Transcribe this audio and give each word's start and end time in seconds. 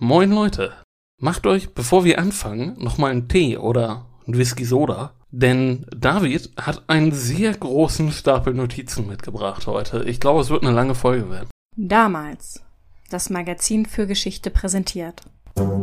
Moin 0.00 0.30
Leute. 0.30 0.72
Macht 1.20 1.44
euch, 1.44 1.74
bevor 1.74 2.04
wir 2.04 2.20
anfangen, 2.20 2.76
nochmal 2.78 3.10
einen 3.10 3.26
Tee 3.26 3.56
oder 3.56 4.06
einen 4.26 4.38
Whisky 4.38 4.64
Soda. 4.64 5.12
Denn 5.32 5.86
David 5.94 6.52
hat 6.56 6.84
einen 6.86 7.10
sehr 7.10 7.52
großen 7.52 8.12
Stapel 8.12 8.54
Notizen 8.54 9.08
mitgebracht 9.08 9.66
heute. 9.66 10.04
Ich 10.04 10.20
glaube, 10.20 10.40
es 10.40 10.50
wird 10.50 10.62
eine 10.62 10.72
lange 10.72 10.94
Folge 10.94 11.28
werden. 11.30 11.50
Damals. 11.76 12.62
Das 13.10 13.28
Magazin 13.28 13.86
für 13.86 14.06
Geschichte 14.06 14.50
präsentiert. 14.50 15.22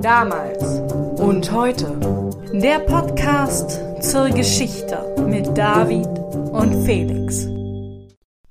Damals 0.01 0.63
und 1.19 1.51
heute. 1.51 1.99
Der 2.53 2.79
Podcast 2.79 3.81
zur 4.01 4.29
Geschichte 4.29 5.13
mit 5.27 5.57
David 5.57 6.07
und 6.53 6.85
Felix. 6.85 7.54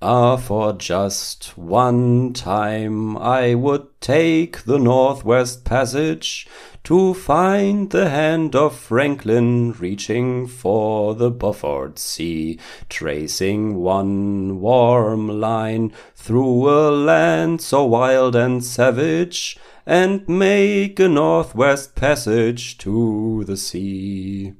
Ah, 0.02 0.36
for 0.36 0.72
just 0.72 1.56
one 1.56 2.32
time 2.32 3.16
I 3.16 3.54
would 3.54 3.86
take 4.00 4.64
the 4.64 4.78
Northwest 4.78 5.64
Passage 5.64 6.46
to 6.84 7.14
find 7.14 7.90
the 7.90 8.10
hand 8.10 8.54
of 8.54 8.76
Franklin 8.76 9.72
reaching 9.72 10.46
for 10.46 11.14
the 11.14 11.30
Beaufort 11.30 11.98
Sea, 11.98 12.58
tracing 12.90 13.76
one 13.76 14.60
warm 14.60 15.28
line 15.40 15.92
through 16.14 16.68
a 16.68 16.90
land 16.90 17.62
so 17.62 17.84
wild 17.84 18.36
and 18.36 18.62
savage, 18.62 19.56
and 19.86 20.28
make 20.28 21.00
a 21.00 21.08
Northwest 21.08 21.94
Passage 21.94 22.76
to 22.78 23.44
the 23.44 23.56
sea. 23.56 24.52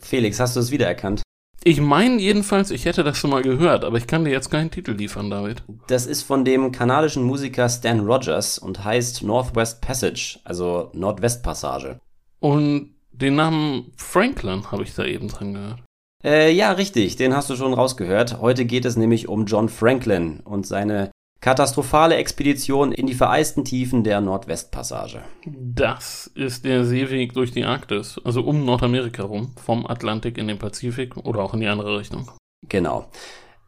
Felix, 0.00 0.38
hast 0.38 0.56
du 0.56 0.60
es 0.60 0.70
wiedererkannt? 0.70 1.22
Ich 1.62 1.78
meine 1.78 2.18
jedenfalls, 2.20 2.70
ich 2.70 2.86
hätte 2.86 3.04
das 3.04 3.18
schon 3.18 3.30
mal 3.30 3.42
gehört, 3.42 3.84
aber 3.84 3.98
ich 3.98 4.06
kann 4.06 4.24
dir 4.24 4.30
jetzt 4.30 4.50
keinen 4.50 4.70
Titel 4.70 4.92
liefern, 4.92 5.28
David. 5.28 5.62
Das 5.88 6.06
ist 6.06 6.22
von 6.22 6.44
dem 6.46 6.72
kanadischen 6.72 7.22
Musiker 7.22 7.68
Stan 7.68 8.00
Rogers 8.00 8.58
und 8.58 8.82
heißt 8.82 9.22
Northwest 9.22 9.82
Passage, 9.82 10.38
also 10.44 10.90
Nordwestpassage. 10.94 12.00
Und 12.38 12.94
den 13.12 13.34
Namen 13.34 13.92
Franklin 13.96 14.72
habe 14.72 14.84
ich 14.84 14.94
da 14.94 15.04
eben 15.04 15.28
dran 15.28 15.52
gehört. 15.52 15.82
Äh, 16.24 16.52
ja, 16.52 16.72
richtig, 16.72 17.16
den 17.16 17.36
hast 17.36 17.50
du 17.50 17.56
schon 17.56 17.74
rausgehört. 17.74 18.40
Heute 18.40 18.64
geht 18.64 18.86
es 18.86 18.96
nämlich 18.96 19.28
um 19.28 19.44
John 19.44 19.68
Franklin 19.68 20.40
und 20.40 20.66
seine 20.66 21.10
Katastrophale 21.40 22.16
Expedition 22.16 22.92
in 22.92 23.06
die 23.06 23.14
vereisten 23.14 23.64
Tiefen 23.64 24.04
der 24.04 24.20
Nordwestpassage. 24.20 25.22
Das 25.46 26.30
ist 26.34 26.66
der 26.66 26.84
Seeweg 26.84 27.32
durch 27.32 27.50
die 27.50 27.64
Arktis, 27.64 28.20
also 28.24 28.42
um 28.42 28.66
Nordamerika 28.66 29.22
rum, 29.22 29.54
vom 29.56 29.86
Atlantik 29.86 30.36
in 30.36 30.48
den 30.48 30.58
Pazifik 30.58 31.16
oder 31.16 31.40
auch 31.40 31.54
in 31.54 31.60
die 31.60 31.66
andere 31.66 31.98
Richtung. 31.98 32.30
Genau. 32.68 33.06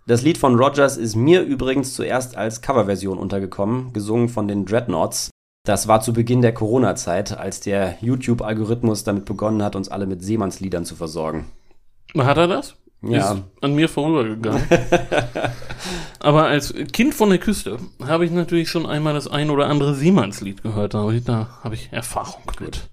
Das 0.07 0.21
Lied 0.21 0.37
von 0.37 0.57
Rogers 0.57 0.99
ist 0.99 1.17
mir 1.17 1.41
übrigens 1.43 1.95
zuerst 1.95 2.37
als 2.37 2.61
Coverversion 2.61 3.17
untergekommen, 3.17 3.95
gesungen 3.95 4.29
von 4.29 4.49
den 4.49 4.67
Dreadnoughts. 4.67 5.31
Das 5.65 5.89
war 5.89 6.03
zu 6.03 6.13
Beginn 6.13 6.43
der 6.43 6.53
Corona-Zeit, 6.53 7.39
als 7.39 7.61
der 7.61 7.97
YouTube-Algorithmus 8.03 9.05
damit 9.05 9.25
begonnen 9.25 9.63
hat, 9.63 9.77
uns 9.77 9.89
alle 9.89 10.07
mit 10.07 10.23
Seemannsliedern 10.23 10.85
zu 10.85 10.95
versorgen. 10.95 11.47
Hat 12.19 12.37
er 12.37 12.49
das? 12.49 12.77
Ja. 13.03 13.33
Ist 13.33 13.43
an 13.61 13.75
mir 13.75 13.89
vorübergegangen. 13.89 14.63
Aber 16.21 16.45
als 16.45 16.73
Kind 16.93 17.15
von 17.15 17.31
der 17.31 17.39
Küste 17.39 17.79
habe 18.05 18.25
ich 18.25 18.31
natürlich 18.31 18.71
schon 18.71 18.87
einmal 18.87 19.15
das 19.15 19.27
ein 19.27 19.51
oder 19.51 19.67
andere 19.67 19.95
Seemannslied 19.95 20.63
gehört. 20.63 20.95
Da 20.95 20.99
habe 20.99 21.17
ich, 21.17 21.25
da 21.25 21.49
habe 21.65 21.75
ich 21.75 21.89
Erfahrung 21.91 22.43
mit. 22.61 22.89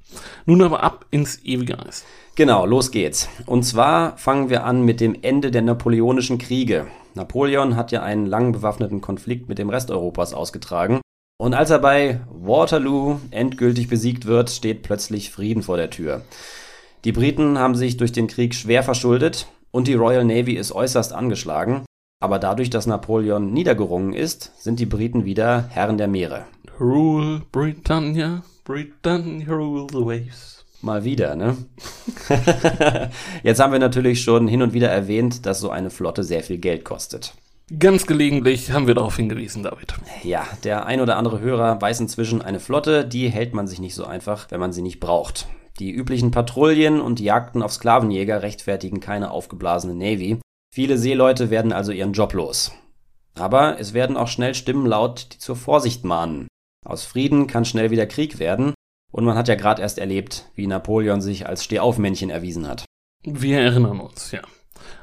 Nun 0.48 0.64
aber 0.64 0.82
ab 0.82 1.06
ins 1.12 1.44
ewige 1.44 1.78
Eis. 1.78 2.06
Genau, 2.34 2.66
los 2.66 2.90
geht's. 2.90 3.30
Und 3.46 3.64
zwar 3.64 4.18
fangen 4.18 4.50
wir 4.50 4.64
an 4.64 4.84
mit 4.84 5.00
dem 5.00 5.16
Ende 5.22 5.52
der 5.52 5.62
Napoleonischen 5.62 6.40
Kriege. 6.40 6.88
Napoleon 7.14 7.76
hat 7.76 7.92
ja 7.92 8.02
einen 8.02 8.26
lang 8.26 8.52
bewaffneten 8.52 9.02
Konflikt 9.02 9.48
mit 9.48 9.60
dem 9.60 9.70
Rest 9.70 9.92
Europas 9.92 10.34
ausgetragen. 10.34 11.02
Und 11.38 11.54
als 11.54 11.70
er 11.70 11.80
bei 11.80 12.22
Waterloo 12.32 13.20
endgültig 13.30 13.88
besiegt 13.88 14.26
wird, 14.26 14.50
steht 14.50 14.82
plötzlich 14.82 15.30
Frieden 15.30 15.62
vor 15.62 15.78
der 15.78 15.92
Tür. 15.92 16.23
Die 17.06 17.12
Briten 17.12 17.60
haben 17.60 17.76
sich 17.76 17.98
durch 17.98 18.12
den 18.12 18.28
Krieg 18.28 18.56
schwer 18.56 18.82
verschuldet 18.82 19.48
und 19.72 19.88
die 19.88 19.94
Royal 19.94 20.25
Navy 20.25 20.53
ist 20.53 20.72
äußerst 20.72 21.14
angeschlagen. 21.14 21.86
Aber 22.21 22.38
dadurch, 22.39 22.70
dass 22.70 22.86
Napoleon 22.86 23.54
niedergerungen 23.54 24.14
ist, 24.14 24.52
sind 24.61 24.80
die 24.80 24.86
Briten 24.86 25.26
wieder 25.26 25.66
Herren 25.70 25.98
der 25.98 26.08
Meere. 26.08 26.45
Rule 26.80 27.42
Britannia, 27.52 28.44
Britannia 28.66 29.54
rule 29.54 29.88
the 29.89 29.98
waves. 29.99 30.66
Mal 30.82 31.04
wieder, 31.04 31.36
ne? 31.36 31.58
Jetzt 33.44 33.60
haben 33.60 33.73
wir 33.73 33.80
natürlich 33.80 34.21
schon 34.21 34.48
hin 34.48 34.61
und 34.61 34.73
wieder 34.73 34.89
erwähnt, 34.89 35.45
dass 35.45 35.60
so 35.60 35.70
eine 35.70 35.89
Flotte 35.89 36.23
sehr 36.23 36.42
viel 36.42 36.58
Geld 36.58 36.86
kostet. 36.86 37.33
Ganz 37.77 38.08
gelegentlich 38.08 38.71
haben 38.71 38.88
wir 38.88 38.95
darauf 38.95 39.17
hingewiesen, 39.17 39.61
David. 39.61 39.94
Ja, 40.23 40.48
der 40.64 40.86
ein 40.86 41.02
oder 41.02 41.17
andere 41.17 41.39
Hörer 41.39 41.80
weiß 41.82 41.99
inzwischen, 41.99 42.42
eine 42.42 42.60
Flotte, 42.60 43.05
die 43.05 43.30
hält 43.30 43.54
man 43.54 43.67
sich 43.67 43.80
nicht 43.80 43.94
so 43.94 44.05
einfach, 44.05 44.48
wenn 44.49 44.60
man 44.60 44.71
sie 44.73 44.82
nicht 44.82 44.99
braucht. 44.99 45.48
Die 45.80 45.92
üblichen 45.92 46.32
Patrouillen 46.32 47.00
und 47.00 47.22
Jagden 47.22 47.64
auf 47.64 47.72
Sklavenjäger 47.72 48.42
rechtfertigen 48.42 49.00
keine 49.00 49.32
aufgeblasene 49.32 49.95
Navy. 49.95 50.40
Viele 50.76 50.98
Seeleute 50.98 51.50
werden 51.50 51.72
also 51.72 51.94
ihren 51.94 52.12
Job 52.12 52.34
los. 52.34 52.73
Aber 53.36 53.80
es 53.80 53.94
werden 53.94 54.18
auch 54.18 54.28
schnell 54.28 54.56
Stimmen 54.56 54.86
laut, 54.86 55.30
die 55.34 55.38
zur 55.38 55.56
Vorsicht 55.56 56.04
mahnen. 56.04 56.48
Aus 56.86 57.06
Frieden 57.06 57.48
kann 57.48 57.64
schnell 57.64 57.92
wieder 57.92 58.06
Krieg 58.06 58.39
werden, 58.39 58.73
und 59.12 59.23
man 59.23 59.38
hat 59.38 59.48
ja 59.48 59.56
gerade 59.56 59.82
erst 59.82 59.98
erlebt, 59.98 60.52
wie 60.56 60.68
Napoleon 60.68 61.22
sich 61.22 61.48
als 61.48 61.64
Stehaufmännchen 61.64 62.30
erwiesen 62.30 62.68
hat. 62.68 62.86
Wir 63.23 63.60
erinnern 63.60 64.00
uns, 64.00 64.32
ja. 64.32 64.42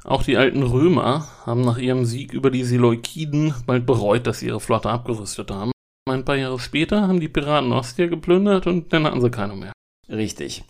Auch 0.05 0.23
die 0.23 0.37
alten 0.37 0.63
Römer 0.63 1.29
haben 1.45 1.63
nach 1.63 1.79
ihrem 1.79 2.05
Sieg 2.05 2.33
über 2.33 2.51
die 2.51 2.65
Seleukiden 2.65 3.55
bald 3.67 3.87
bereut, 3.87 4.27
dass 4.27 4.41
sie 4.41 4.47
ihre 4.47 4.61
Flotte 4.61 4.91
abgerüstet 4.91 5.51
haben. 5.51 5.73
Ein 6.09 6.25
paar 6.25 6.37
Jahre 6.37 6.59
später 6.59 7.09
haben 7.09 7.21
die 7.21 7.29
Piraten 7.29 7.73
Ostia 7.73 8.07
geplündert 8.07 8.67
und 8.67 8.93
dann 8.93 9.05
hatten 9.05 9.21
sie 9.21 9.31
keine 9.31 9.55
mehr. 9.55 9.73
Richtig. 10.09 10.65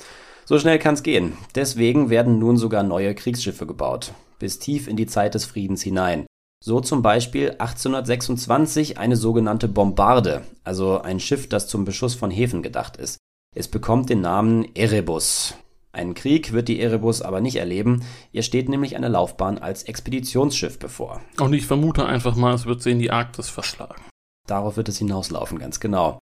So 0.44 0.58
schnell 0.58 0.78
kann's 0.78 1.02
gehen. 1.02 1.36
Deswegen 1.54 2.08
werden 2.10 2.38
nun 2.38 2.56
sogar 2.56 2.82
neue 2.82 3.14
Kriegsschiffe 3.14 3.66
gebaut. 3.66 4.12
Bis 4.38 4.58
tief 4.58 4.86
in 4.86 4.97
die 4.97 5.06
Zeit 5.06 5.34
des 5.34 5.44
Friedens 5.44 5.82
hinein. 5.82 6.26
So 6.64 6.80
zum 6.80 7.02
Beispiel 7.02 7.50
1826 7.50 8.98
eine 8.98 9.16
sogenannte 9.16 9.69
Bombarde, 9.69 10.42
also 10.64 11.00
ein 11.00 11.20
Schiff, 11.20 11.48
das 11.48 11.69
zum 11.69 11.84
Beschuss 11.84 12.14
von 12.14 12.30
Häfen 12.30 12.62
gedacht 12.62 12.97
ist. 12.97 13.19
Es 13.54 13.69
bekommt 13.69 14.10
den 14.10 14.20
Namen 14.20 14.74
Erebus. 14.74 15.54
Einen 15.92 16.14
Krieg 16.14 16.53
wird 16.53 16.68
die 16.68 16.80
Erebus 16.80 17.22
aber 17.22 17.41
nicht 17.41 17.56
erleben, 17.56 18.04
ihr 18.32 18.42
steht 18.42 18.68
nämlich 18.68 18.97
eine 18.97 19.08
Laufbahn 19.08 19.58
als 19.58 19.84
Expeditionsschiff 19.84 20.78
bevor. 20.78 21.22
Und 21.41 21.53
ich 21.54 21.66
vermute 21.66 22.04
einfach 22.04 22.36
mal, 22.36 22.54
es 22.54 22.66
wird 22.66 22.82
sie 22.82 22.91
in 22.91 22.98
die 22.98 23.10
Arktis 23.10 23.48
verschlagen. 23.48 24.03
Darauf 24.47 24.76
wird 24.76 24.88
es 24.88 24.98
hinauslaufen, 24.98 25.58
ganz 25.58 25.80
genau. 25.80 26.18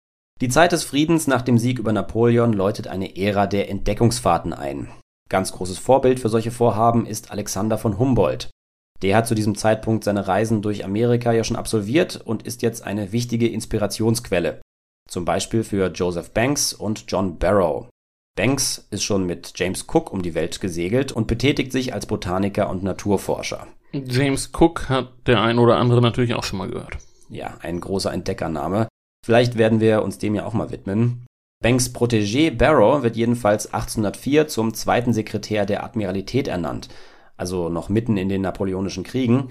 Die 0.41 0.47
Zeit 0.47 0.71
des 0.71 0.85
Friedens 0.85 1.27
nach 1.27 1.41
dem 1.41 1.57
Sieg 1.57 1.79
über 1.79 1.91
Napoleon 1.91 2.53
läutet 2.53 2.87
eine 2.87 3.17
Ära 3.17 3.45
der 3.45 3.69
Entdeckungsfahrten 3.69 4.53
ein. 4.53 4.87
Ganz 5.27 5.51
großes 5.51 5.77
Vorbild 5.77 6.21
für 6.21 6.29
solche 6.29 6.51
Vorhaben 6.51 7.05
ist 7.05 7.29
Alexander 7.29 7.77
von 7.77 7.99
Humboldt. 7.99 8.49
Der 9.01 9.17
hat 9.17 9.27
zu 9.27 9.35
diesem 9.35 9.55
Zeitpunkt 9.55 10.05
seine 10.05 10.29
Reisen 10.29 10.61
durch 10.61 10.85
Amerika 10.85 11.33
ja 11.33 11.43
schon 11.43 11.57
absolviert 11.57 12.21
und 12.23 12.43
ist 12.43 12.61
jetzt 12.61 12.85
eine 12.85 13.11
wichtige 13.11 13.49
Inspirationsquelle. 13.49 14.61
Zum 15.09 15.25
Beispiel 15.25 15.65
für 15.65 15.87
Joseph 15.87 16.31
Banks 16.31 16.71
und 16.71 17.05
John 17.09 17.37
Barrow. 17.37 17.87
Banks 18.37 18.87
ist 18.91 19.03
schon 19.03 19.25
mit 19.25 19.51
James 19.55 19.87
Cook 19.93 20.13
um 20.13 20.21
die 20.21 20.35
Welt 20.35 20.61
gesegelt 20.61 21.11
und 21.11 21.27
betätigt 21.27 21.73
sich 21.73 21.93
als 21.93 22.05
Botaniker 22.05 22.69
und 22.69 22.83
Naturforscher. 22.83 23.67
James 23.91 24.51
Cook 24.57 24.87
hat 24.87 25.11
der 25.25 25.41
ein 25.41 25.59
oder 25.59 25.77
andere 25.77 26.01
natürlich 26.01 26.33
auch 26.33 26.43
schon 26.45 26.59
mal 26.59 26.69
gehört. 26.69 26.97
Ja, 27.27 27.57
ein 27.61 27.81
großer 27.81 28.13
Entdeckername. 28.13 28.87
Vielleicht 29.25 29.57
werden 29.57 29.79
wir 29.79 30.03
uns 30.03 30.17
dem 30.17 30.35
ja 30.35 30.45
auch 30.45 30.53
mal 30.53 30.71
widmen. 30.71 31.25
Banks 31.61 31.89
Protégé 31.89 32.51
Barrow 32.55 33.03
wird 33.03 33.17
jedenfalls 33.17 33.73
1804 33.73 34.47
zum 34.47 34.73
zweiten 34.73 35.11
Sekretär 35.11 35.65
der 35.65 35.83
Admiralität 35.83 36.47
ernannt, 36.47 36.87
also 37.35 37.67
noch 37.67 37.89
mitten 37.89 38.15
in 38.15 38.29
den 38.29 38.41
napoleonischen 38.41 39.03
Kriegen. 39.03 39.49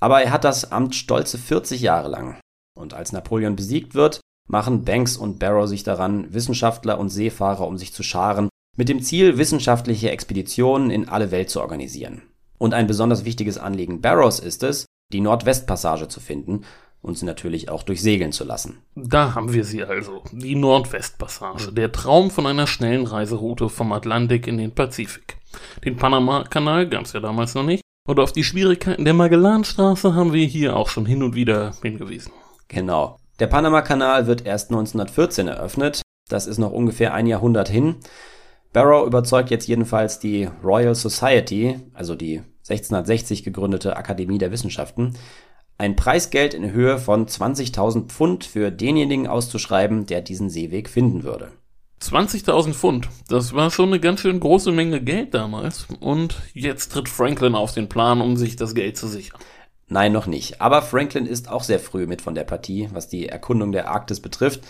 Aber 0.00 0.22
er 0.22 0.32
hat 0.32 0.44
das 0.44 0.72
Amt 0.72 0.94
stolze 0.94 1.38
40 1.38 1.80
Jahre 1.80 2.08
lang. 2.08 2.40
Und 2.76 2.94
als 2.94 3.12
Napoleon 3.12 3.54
besiegt 3.54 3.94
wird, 3.94 4.20
machen 4.48 4.84
Banks 4.84 5.16
und 5.16 5.38
Barrow 5.38 5.68
sich 5.68 5.84
daran, 5.84 6.32
Wissenschaftler 6.34 6.98
und 6.98 7.08
Seefahrer 7.10 7.66
um 7.66 7.78
sich 7.78 7.92
zu 7.92 8.02
scharen, 8.02 8.48
mit 8.76 8.88
dem 8.88 9.00
Ziel, 9.02 9.38
wissenschaftliche 9.38 10.10
Expeditionen 10.10 10.90
in 10.90 11.08
alle 11.08 11.30
Welt 11.30 11.48
zu 11.48 11.60
organisieren. 11.60 12.22
Und 12.58 12.74
ein 12.74 12.86
besonders 12.86 13.24
wichtiges 13.24 13.56
Anliegen 13.56 14.00
Barrows 14.00 14.40
ist 14.40 14.62
es, 14.62 14.84
die 15.12 15.20
Nordwestpassage 15.20 16.08
zu 16.08 16.20
finden 16.20 16.62
und 17.02 17.18
sie 17.18 17.26
natürlich 17.26 17.68
auch 17.68 17.82
durchsegeln 17.82 18.32
zu 18.32 18.44
lassen. 18.44 18.82
Da 18.94 19.34
haben 19.34 19.52
wir 19.52 19.64
sie 19.64 19.84
also, 19.84 20.22
die 20.32 20.56
Nordwestpassage, 20.56 21.72
der 21.72 21.92
Traum 21.92 22.30
von 22.30 22.46
einer 22.46 22.66
schnellen 22.66 23.06
Reiseroute 23.06 23.68
vom 23.68 23.92
Atlantik 23.92 24.46
in 24.46 24.58
den 24.58 24.74
Pazifik. 24.74 25.36
Den 25.84 25.96
Panama-Kanal 25.96 26.88
gab's 26.88 27.12
ja 27.12 27.20
damals 27.20 27.54
noch 27.54 27.64
nicht, 27.64 27.82
und 28.06 28.20
auf 28.20 28.32
die 28.32 28.44
Schwierigkeiten 28.44 29.04
der 29.04 29.14
Magellanstraße 29.14 30.14
haben 30.14 30.32
wir 30.32 30.46
hier 30.46 30.76
auch 30.76 30.88
schon 30.88 31.06
hin 31.06 31.22
und 31.22 31.34
wieder 31.34 31.72
hingewiesen. 31.82 32.32
Genau. 32.68 33.18
Der 33.40 33.48
Panama-Kanal 33.48 34.26
wird 34.26 34.46
erst 34.46 34.70
1914 34.70 35.48
eröffnet. 35.48 36.02
Das 36.28 36.46
ist 36.46 36.58
noch 36.58 36.70
ungefähr 36.70 37.14
ein 37.14 37.26
Jahrhundert 37.26 37.68
hin. 37.68 37.96
Barrow 38.72 39.06
überzeugt 39.06 39.50
jetzt 39.50 39.66
jedenfalls 39.66 40.18
die 40.18 40.48
Royal 40.62 40.94
Society, 40.94 41.80
also 41.94 42.14
die 42.14 42.42
1660 42.68 43.42
gegründete 43.42 43.96
Akademie 43.96 44.38
der 44.38 44.52
Wissenschaften, 44.52 45.16
ein 45.78 45.96
Preisgeld 45.96 46.54
in 46.54 46.72
Höhe 46.72 46.98
von 46.98 47.26
20.000 47.26 48.06
Pfund 48.06 48.44
für 48.44 48.70
denjenigen 48.70 49.26
auszuschreiben, 49.26 50.06
der 50.06 50.22
diesen 50.22 50.50
Seeweg 50.50 50.88
finden 50.88 51.22
würde. 51.22 51.52
20.000 52.00 52.74
Pfund, 52.74 53.08
das 53.28 53.54
war 53.54 53.70
schon 53.70 53.88
eine 53.88 54.00
ganz 54.00 54.20
schön 54.20 54.38
große 54.38 54.70
Menge 54.70 55.02
Geld 55.02 55.34
damals. 55.34 55.86
Und 56.00 56.36
jetzt 56.52 56.92
tritt 56.92 57.08
Franklin 57.08 57.54
auf 57.54 57.72
den 57.72 57.88
Plan, 57.88 58.20
um 58.20 58.36
sich 58.36 58.56
das 58.56 58.74
Geld 58.74 58.96
zu 58.96 59.08
sichern. 59.08 59.40
Nein, 59.88 60.12
noch 60.12 60.26
nicht. 60.26 60.60
Aber 60.60 60.82
Franklin 60.82 61.26
ist 61.26 61.48
auch 61.48 61.62
sehr 61.62 61.78
früh 61.78 62.06
mit 62.06 62.20
von 62.20 62.34
der 62.34 62.44
Partie, 62.44 62.88
was 62.92 63.08
die 63.08 63.28
Erkundung 63.28 63.72
der 63.72 63.88
Arktis 63.88 64.20
betrifft. 64.20 64.60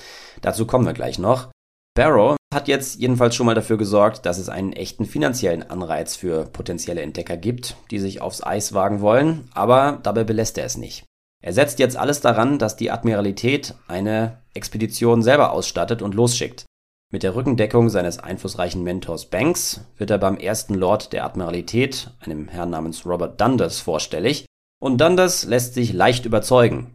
Dazu 0.42 0.66
kommen 0.66 0.86
wir 0.86 0.92
gleich 0.92 1.18
noch. 1.18 1.48
Barrow 1.94 2.36
hat 2.56 2.66
jetzt 2.66 2.98
jedenfalls 2.98 3.36
schon 3.36 3.46
mal 3.46 3.54
dafür 3.54 3.76
gesorgt, 3.76 4.26
dass 4.26 4.38
es 4.38 4.48
einen 4.48 4.72
echten 4.72 5.04
finanziellen 5.04 5.62
Anreiz 5.62 6.16
für 6.16 6.46
potenzielle 6.46 7.02
Entdecker 7.02 7.36
gibt, 7.36 7.76
die 7.90 7.98
sich 8.00 8.20
aufs 8.20 8.42
Eis 8.42 8.72
wagen 8.72 9.00
wollen, 9.00 9.48
aber 9.54 10.00
dabei 10.02 10.24
belässt 10.24 10.56
er 10.58 10.64
es 10.64 10.76
nicht. 10.76 11.04
Er 11.44 11.52
setzt 11.52 11.78
jetzt 11.78 11.96
alles 11.96 12.22
daran, 12.22 12.58
dass 12.58 12.74
die 12.74 12.90
Admiralität 12.90 13.74
eine 13.86 14.38
Expedition 14.54 15.22
selber 15.22 15.52
ausstattet 15.52 16.00
und 16.00 16.14
losschickt. 16.14 16.64
Mit 17.12 17.22
der 17.22 17.36
Rückendeckung 17.36 17.90
seines 17.90 18.18
einflussreichen 18.18 18.82
Mentors 18.82 19.26
Banks 19.26 19.82
wird 19.98 20.10
er 20.10 20.18
beim 20.18 20.38
ersten 20.38 20.74
Lord 20.74 21.12
der 21.12 21.24
Admiralität, 21.24 22.10
einem 22.20 22.48
Herrn 22.48 22.70
namens 22.70 23.06
Robert 23.06 23.40
Dundas, 23.40 23.78
vorstellig, 23.78 24.46
und 24.82 25.00
Dundas 25.00 25.44
lässt 25.44 25.74
sich 25.74 25.92
leicht 25.92 26.24
überzeugen. 26.24 26.94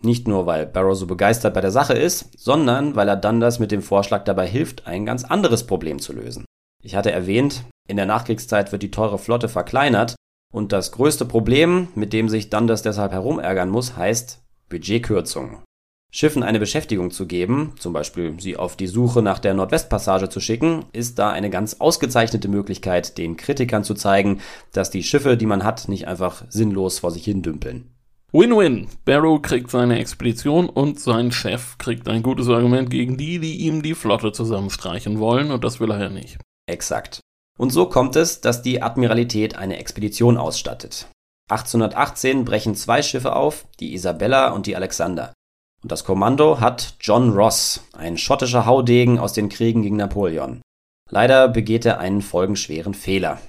Nicht 0.00 0.28
nur, 0.28 0.46
weil 0.46 0.66
Barrow 0.66 0.96
so 0.96 1.06
begeistert 1.06 1.54
bei 1.54 1.60
der 1.60 1.72
Sache 1.72 1.94
ist, 1.94 2.38
sondern 2.38 2.94
weil 2.94 3.08
er 3.08 3.16
Dundas 3.16 3.58
mit 3.58 3.72
dem 3.72 3.82
Vorschlag 3.82 4.24
dabei 4.24 4.46
hilft, 4.46 4.86
ein 4.86 5.04
ganz 5.04 5.24
anderes 5.24 5.66
Problem 5.66 5.98
zu 5.98 6.12
lösen. 6.12 6.44
Ich 6.82 6.94
hatte 6.94 7.10
erwähnt, 7.10 7.64
in 7.88 7.96
der 7.96 8.06
Nachkriegszeit 8.06 8.70
wird 8.70 8.82
die 8.82 8.92
teure 8.92 9.18
Flotte 9.18 9.48
verkleinert 9.48 10.14
und 10.52 10.72
das 10.72 10.92
größte 10.92 11.24
Problem, 11.24 11.88
mit 11.94 12.12
dem 12.12 12.28
sich 12.28 12.50
Dundas 12.50 12.82
deshalb 12.82 13.12
herumärgern 13.12 13.70
muss, 13.70 13.96
heißt 13.96 14.40
Budgetkürzung. 14.68 15.62
Schiffen 16.10 16.42
eine 16.42 16.58
Beschäftigung 16.58 17.10
zu 17.10 17.26
geben, 17.26 17.74
zum 17.78 17.92
Beispiel 17.92 18.40
sie 18.40 18.56
auf 18.56 18.76
die 18.76 18.86
Suche 18.86 19.20
nach 19.20 19.38
der 19.38 19.52
Nordwestpassage 19.52 20.30
zu 20.30 20.40
schicken, 20.40 20.86
ist 20.92 21.18
da 21.18 21.30
eine 21.30 21.50
ganz 21.50 21.80
ausgezeichnete 21.80 22.48
Möglichkeit, 22.48 23.18
den 23.18 23.36
Kritikern 23.36 23.84
zu 23.84 23.94
zeigen, 23.94 24.40
dass 24.72 24.90
die 24.90 25.02
Schiffe, 25.02 25.36
die 25.36 25.44
man 25.44 25.64
hat, 25.64 25.88
nicht 25.88 26.08
einfach 26.08 26.44
sinnlos 26.48 27.00
vor 27.00 27.10
sich 27.10 27.24
hin 27.24 27.42
dümpeln. 27.42 27.90
Win-win. 28.30 28.88
Barrow 29.06 29.40
kriegt 29.40 29.70
seine 29.70 29.98
Expedition 29.98 30.68
und 30.68 31.00
sein 31.00 31.32
Chef 31.32 31.78
kriegt 31.78 32.08
ein 32.08 32.22
gutes 32.22 32.48
Argument 32.50 32.90
gegen 32.90 33.16
die, 33.16 33.38
die 33.38 33.56
ihm 33.66 33.80
die 33.80 33.94
Flotte 33.94 34.32
zusammenstreichen 34.32 35.18
wollen, 35.18 35.50
und 35.50 35.64
das 35.64 35.80
will 35.80 35.90
er 35.90 36.00
ja 36.00 36.08
nicht. 36.10 36.38
Exakt. 36.66 37.20
Und 37.58 37.70
so 37.70 37.86
kommt 37.86 38.16
es, 38.16 38.42
dass 38.42 38.60
die 38.60 38.82
Admiralität 38.82 39.56
eine 39.56 39.78
Expedition 39.78 40.36
ausstattet. 40.36 41.08
1818 41.50 42.44
brechen 42.44 42.74
zwei 42.74 43.00
Schiffe 43.00 43.34
auf, 43.34 43.66
die 43.80 43.94
Isabella 43.94 44.50
und 44.50 44.66
die 44.66 44.76
Alexander. 44.76 45.32
Und 45.82 45.90
das 45.90 46.04
Kommando 46.04 46.60
hat 46.60 46.96
John 47.00 47.30
Ross, 47.32 47.82
ein 47.94 48.18
schottischer 48.18 48.66
Haudegen 48.66 49.18
aus 49.18 49.32
den 49.32 49.48
Kriegen 49.48 49.82
gegen 49.82 49.96
Napoleon. 49.96 50.60
Leider 51.08 51.48
begeht 51.48 51.86
er 51.86 51.98
einen 51.98 52.20
folgenschweren 52.20 52.92
Fehler. 52.92 53.40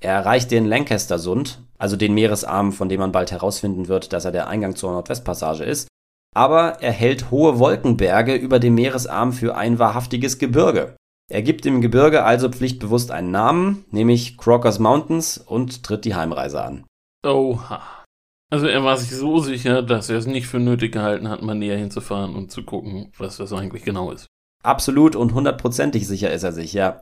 Er 0.00 0.14
erreicht 0.14 0.50
den 0.50 0.64
Lancaster-Sund, 0.64 1.62
also 1.78 1.96
den 1.96 2.14
Meeresarm, 2.14 2.72
von 2.72 2.88
dem 2.88 3.00
man 3.00 3.12
bald 3.12 3.30
herausfinden 3.30 3.88
wird, 3.88 4.12
dass 4.12 4.24
er 4.24 4.32
der 4.32 4.48
Eingang 4.48 4.74
zur 4.74 4.92
Nordwestpassage 4.92 5.64
ist, 5.64 5.88
aber 6.34 6.80
er 6.80 6.92
hält 6.92 7.30
hohe 7.30 7.58
Wolkenberge 7.58 8.34
über 8.34 8.58
dem 8.58 8.74
Meeresarm 8.74 9.32
für 9.32 9.56
ein 9.56 9.78
wahrhaftiges 9.78 10.38
Gebirge. 10.38 10.96
Er 11.30 11.42
gibt 11.42 11.64
dem 11.64 11.80
Gebirge 11.80 12.24
also 12.24 12.48
pflichtbewusst 12.48 13.10
einen 13.10 13.30
Namen, 13.30 13.84
nämlich 13.90 14.36
Crocker's 14.36 14.78
Mountains, 14.78 15.38
und 15.38 15.84
tritt 15.84 16.04
die 16.04 16.14
Heimreise 16.14 16.62
an. 16.62 16.84
Oha. 17.24 17.82
Also 18.52 18.66
er 18.66 18.82
war 18.82 18.96
sich 18.96 19.10
so 19.10 19.38
sicher, 19.38 19.82
dass 19.82 20.10
er 20.10 20.18
es 20.18 20.26
nicht 20.26 20.48
für 20.48 20.58
nötig 20.58 20.92
gehalten 20.92 21.28
hat, 21.28 21.42
mal 21.42 21.54
näher 21.54 21.76
hinzufahren 21.76 22.34
und 22.34 22.50
zu 22.50 22.64
gucken, 22.64 23.12
was 23.16 23.36
das 23.36 23.52
eigentlich 23.52 23.84
genau 23.84 24.10
ist. 24.10 24.26
Absolut 24.64 25.14
und 25.14 25.32
hundertprozentig 25.32 26.06
sicher 26.06 26.32
ist 26.32 26.42
er 26.42 26.52
sich, 26.52 26.72
ja. 26.72 27.00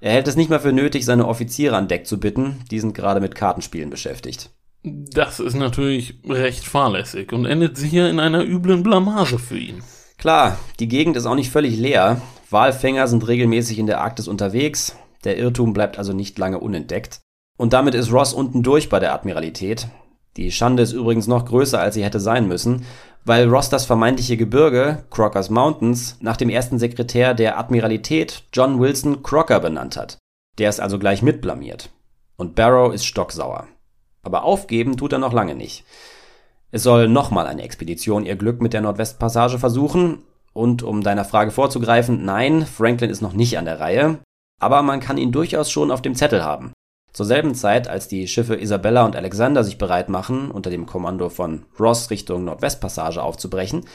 Er 0.00 0.12
hält 0.12 0.28
es 0.28 0.36
nicht 0.36 0.48
mal 0.48 0.60
für 0.60 0.72
nötig, 0.72 1.04
seine 1.04 1.26
Offiziere 1.26 1.76
an 1.76 1.88
Deck 1.88 2.06
zu 2.06 2.20
bitten, 2.20 2.62
die 2.70 2.78
sind 2.78 2.94
gerade 2.94 3.20
mit 3.20 3.34
Kartenspielen 3.34 3.90
beschäftigt. 3.90 4.50
Das 4.84 5.40
ist 5.40 5.54
natürlich 5.54 6.20
recht 6.28 6.64
fahrlässig 6.64 7.32
und 7.32 7.46
endet 7.46 7.76
sicher 7.76 8.08
in 8.08 8.20
einer 8.20 8.44
üblen 8.44 8.84
Blamage 8.84 9.38
für 9.38 9.58
ihn. 9.58 9.82
Klar, 10.18 10.58
die 10.78 10.88
Gegend 10.88 11.16
ist 11.16 11.26
auch 11.26 11.34
nicht 11.34 11.50
völlig 11.50 11.76
leer. 11.76 12.22
Walfänger 12.50 13.08
sind 13.08 13.26
regelmäßig 13.26 13.78
in 13.78 13.86
der 13.86 14.00
Arktis 14.00 14.28
unterwegs. 14.28 14.96
Der 15.24 15.36
Irrtum 15.36 15.72
bleibt 15.72 15.98
also 15.98 16.12
nicht 16.12 16.38
lange 16.38 16.60
unentdeckt. 16.60 17.20
Und 17.56 17.72
damit 17.72 17.94
ist 17.94 18.12
Ross 18.12 18.32
unten 18.32 18.62
durch 18.62 18.88
bei 18.88 19.00
der 19.00 19.12
Admiralität. 19.12 19.88
Die 20.38 20.52
Schande 20.52 20.84
ist 20.84 20.92
übrigens 20.92 21.26
noch 21.26 21.46
größer, 21.46 21.80
als 21.80 21.96
sie 21.96 22.04
hätte 22.04 22.20
sein 22.20 22.46
müssen, 22.46 22.86
weil 23.24 23.48
Ross 23.48 23.70
das 23.70 23.86
vermeintliche 23.86 24.36
Gebirge, 24.36 25.02
Crocker's 25.10 25.50
Mountains, 25.50 26.16
nach 26.20 26.36
dem 26.36 26.48
ersten 26.48 26.78
Sekretär 26.78 27.34
der 27.34 27.58
Admiralität, 27.58 28.44
John 28.52 28.78
Wilson 28.78 29.24
Crocker, 29.24 29.58
benannt 29.58 29.96
hat. 29.96 30.16
Der 30.58 30.68
ist 30.68 30.78
also 30.78 31.00
gleich 31.00 31.22
mitblamiert. 31.22 31.90
Und 32.36 32.54
Barrow 32.54 32.94
ist 32.94 33.04
stocksauer. 33.04 33.66
Aber 34.22 34.44
aufgeben 34.44 34.96
tut 34.96 35.12
er 35.12 35.18
noch 35.18 35.32
lange 35.32 35.56
nicht. 35.56 35.84
Es 36.70 36.84
soll 36.84 37.08
nochmal 37.08 37.48
eine 37.48 37.62
Expedition 37.62 38.24
ihr 38.24 38.36
Glück 38.36 38.62
mit 38.62 38.74
der 38.74 38.82
Nordwestpassage 38.82 39.58
versuchen. 39.58 40.22
Und 40.52 40.84
um 40.84 41.02
deiner 41.02 41.24
Frage 41.24 41.50
vorzugreifen, 41.50 42.24
nein, 42.24 42.64
Franklin 42.64 43.10
ist 43.10 43.22
noch 43.22 43.32
nicht 43.32 43.58
an 43.58 43.64
der 43.64 43.80
Reihe. 43.80 44.20
Aber 44.60 44.82
man 44.82 45.00
kann 45.00 45.18
ihn 45.18 45.32
durchaus 45.32 45.68
schon 45.68 45.90
auf 45.90 46.00
dem 46.00 46.14
Zettel 46.14 46.44
haben. 46.44 46.72
Zur 47.18 47.26
selben 47.26 47.56
Zeit, 47.56 47.88
als 47.88 48.06
die 48.06 48.28
Schiffe 48.28 48.54
Isabella 48.54 49.04
und 49.04 49.16
Alexander 49.16 49.64
sich 49.64 49.76
bereit 49.76 50.08
machen, 50.08 50.52
unter 50.52 50.70
dem 50.70 50.86
Kommando 50.86 51.30
von 51.30 51.64
Ross 51.80 52.10
Richtung 52.10 52.44
Nordwestpassage 52.44 53.20
aufzubrechen, 53.20 53.86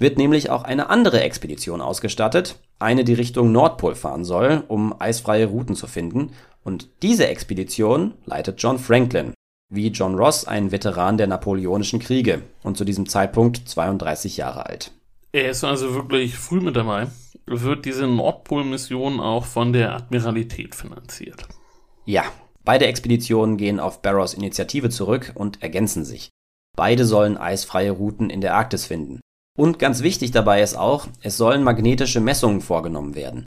wird 0.00 0.18
nämlich 0.18 0.50
auch 0.50 0.64
eine 0.64 0.90
andere 0.90 1.20
Expedition 1.20 1.80
ausgestattet, 1.80 2.58
eine, 2.80 3.04
die 3.04 3.14
Richtung 3.14 3.52
Nordpol 3.52 3.94
fahren 3.94 4.24
soll, 4.24 4.64
um 4.66 5.00
eisfreie 5.00 5.46
Routen 5.46 5.76
zu 5.76 5.86
finden. 5.86 6.32
Und 6.64 6.88
diese 7.04 7.28
Expedition 7.28 8.14
leitet 8.24 8.60
John 8.60 8.80
Franklin, 8.80 9.32
wie 9.68 9.86
John 9.90 10.16
Ross 10.16 10.44
ein 10.48 10.72
Veteran 10.72 11.18
der 11.18 11.28
Napoleonischen 11.28 12.00
Kriege 12.00 12.42
und 12.64 12.76
zu 12.76 12.84
diesem 12.84 13.08
Zeitpunkt 13.08 13.68
32 13.68 14.38
Jahre 14.38 14.66
alt. 14.66 14.90
Er 15.30 15.50
ist 15.50 15.62
also 15.62 15.94
wirklich 15.94 16.36
früh 16.36 16.60
mit 16.60 16.74
dabei. 16.74 17.06
Wird 17.46 17.84
diese 17.84 18.08
Nordpol-Mission 18.08 19.20
auch 19.20 19.44
von 19.44 19.72
der 19.72 19.94
Admiralität 19.94 20.74
finanziert? 20.74 21.46
Ja, 22.06 22.24
Beide 22.64 22.86
Expeditionen 22.86 23.56
gehen 23.56 23.80
auf 23.80 24.02
Barrows 24.02 24.34
Initiative 24.34 24.90
zurück 24.90 25.32
und 25.34 25.62
ergänzen 25.62 26.04
sich. 26.04 26.30
Beide 26.76 27.04
sollen 27.04 27.36
eisfreie 27.36 27.90
Routen 27.90 28.30
in 28.30 28.40
der 28.40 28.54
Arktis 28.54 28.86
finden. 28.86 29.20
Und 29.58 29.78
ganz 29.78 30.02
wichtig 30.02 30.30
dabei 30.30 30.62
ist 30.62 30.76
auch, 30.76 31.06
es 31.20 31.36
sollen 31.36 31.62
magnetische 31.62 32.20
Messungen 32.20 32.60
vorgenommen 32.60 33.14
werden. 33.14 33.44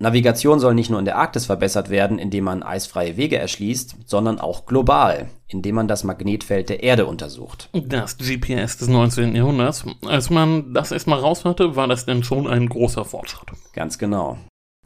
Navigation 0.00 0.60
soll 0.60 0.74
nicht 0.74 0.90
nur 0.90 1.00
in 1.00 1.06
der 1.06 1.16
Arktis 1.16 1.46
verbessert 1.46 1.90
werden, 1.90 2.20
indem 2.20 2.44
man 2.44 2.62
eisfreie 2.62 3.16
Wege 3.16 3.36
erschließt, 3.36 3.96
sondern 4.06 4.38
auch 4.38 4.64
global, 4.64 5.28
indem 5.48 5.74
man 5.74 5.88
das 5.88 6.04
Magnetfeld 6.04 6.68
der 6.68 6.84
Erde 6.84 7.06
untersucht. 7.06 7.68
Das 7.72 8.16
GPS 8.16 8.76
des 8.76 8.86
19. 8.86 9.34
Jahrhunderts. 9.34 9.84
Als 10.06 10.30
man 10.30 10.72
das 10.72 10.92
erstmal 10.92 11.18
raus 11.18 11.44
hatte, 11.44 11.74
war 11.74 11.88
das 11.88 12.06
denn 12.06 12.22
schon 12.22 12.46
ein 12.46 12.68
großer 12.68 13.04
Fortschritt. 13.04 13.50
Ganz 13.72 13.98
genau. 13.98 14.38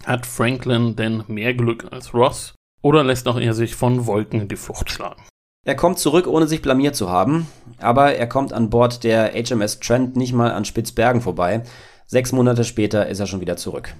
Hat 0.06 0.24
Franklin 0.24 0.96
denn 0.96 1.24
mehr 1.28 1.52
Glück 1.52 1.92
als 1.92 2.14
Ross? 2.14 2.54
Oder 2.82 3.04
lässt 3.04 3.28
auch 3.28 3.38
er 3.38 3.54
sich 3.54 3.76
von 3.76 4.06
Wolken 4.06 4.40
in 4.40 4.48
die 4.48 4.56
Flucht 4.56 4.90
schlagen? 4.90 5.22
Er 5.64 5.76
kommt 5.76 6.00
zurück, 6.00 6.26
ohne 6.26 6.48
sich 6.48 6.60
blamiert 6.60 6.96
zu 6.96 7.08
haben, 7.08 7.46
aber 7.78 8.16
er 8.16 8.26
kommt 8.26 8.52
an 8.52 8.68
Bord 8.68 9.04
der 9.04 9.32
HMS 9.32 9.78
Trent 9.78 10.16
nicht 10.16 10.32
mal 10.32 10.50
an 10.50 10.64
Spitzbergen 10.64 11.20
vorbei. 11.20 11.62
Sechs 12.06 12.32
Monate 12.32 12.64
später 12.64 13.06
ist 13.06 13.20
er 13.20 13.28
schon 13.28 13.40
wieder 13.40 13.56
zurück. 13.56 13.94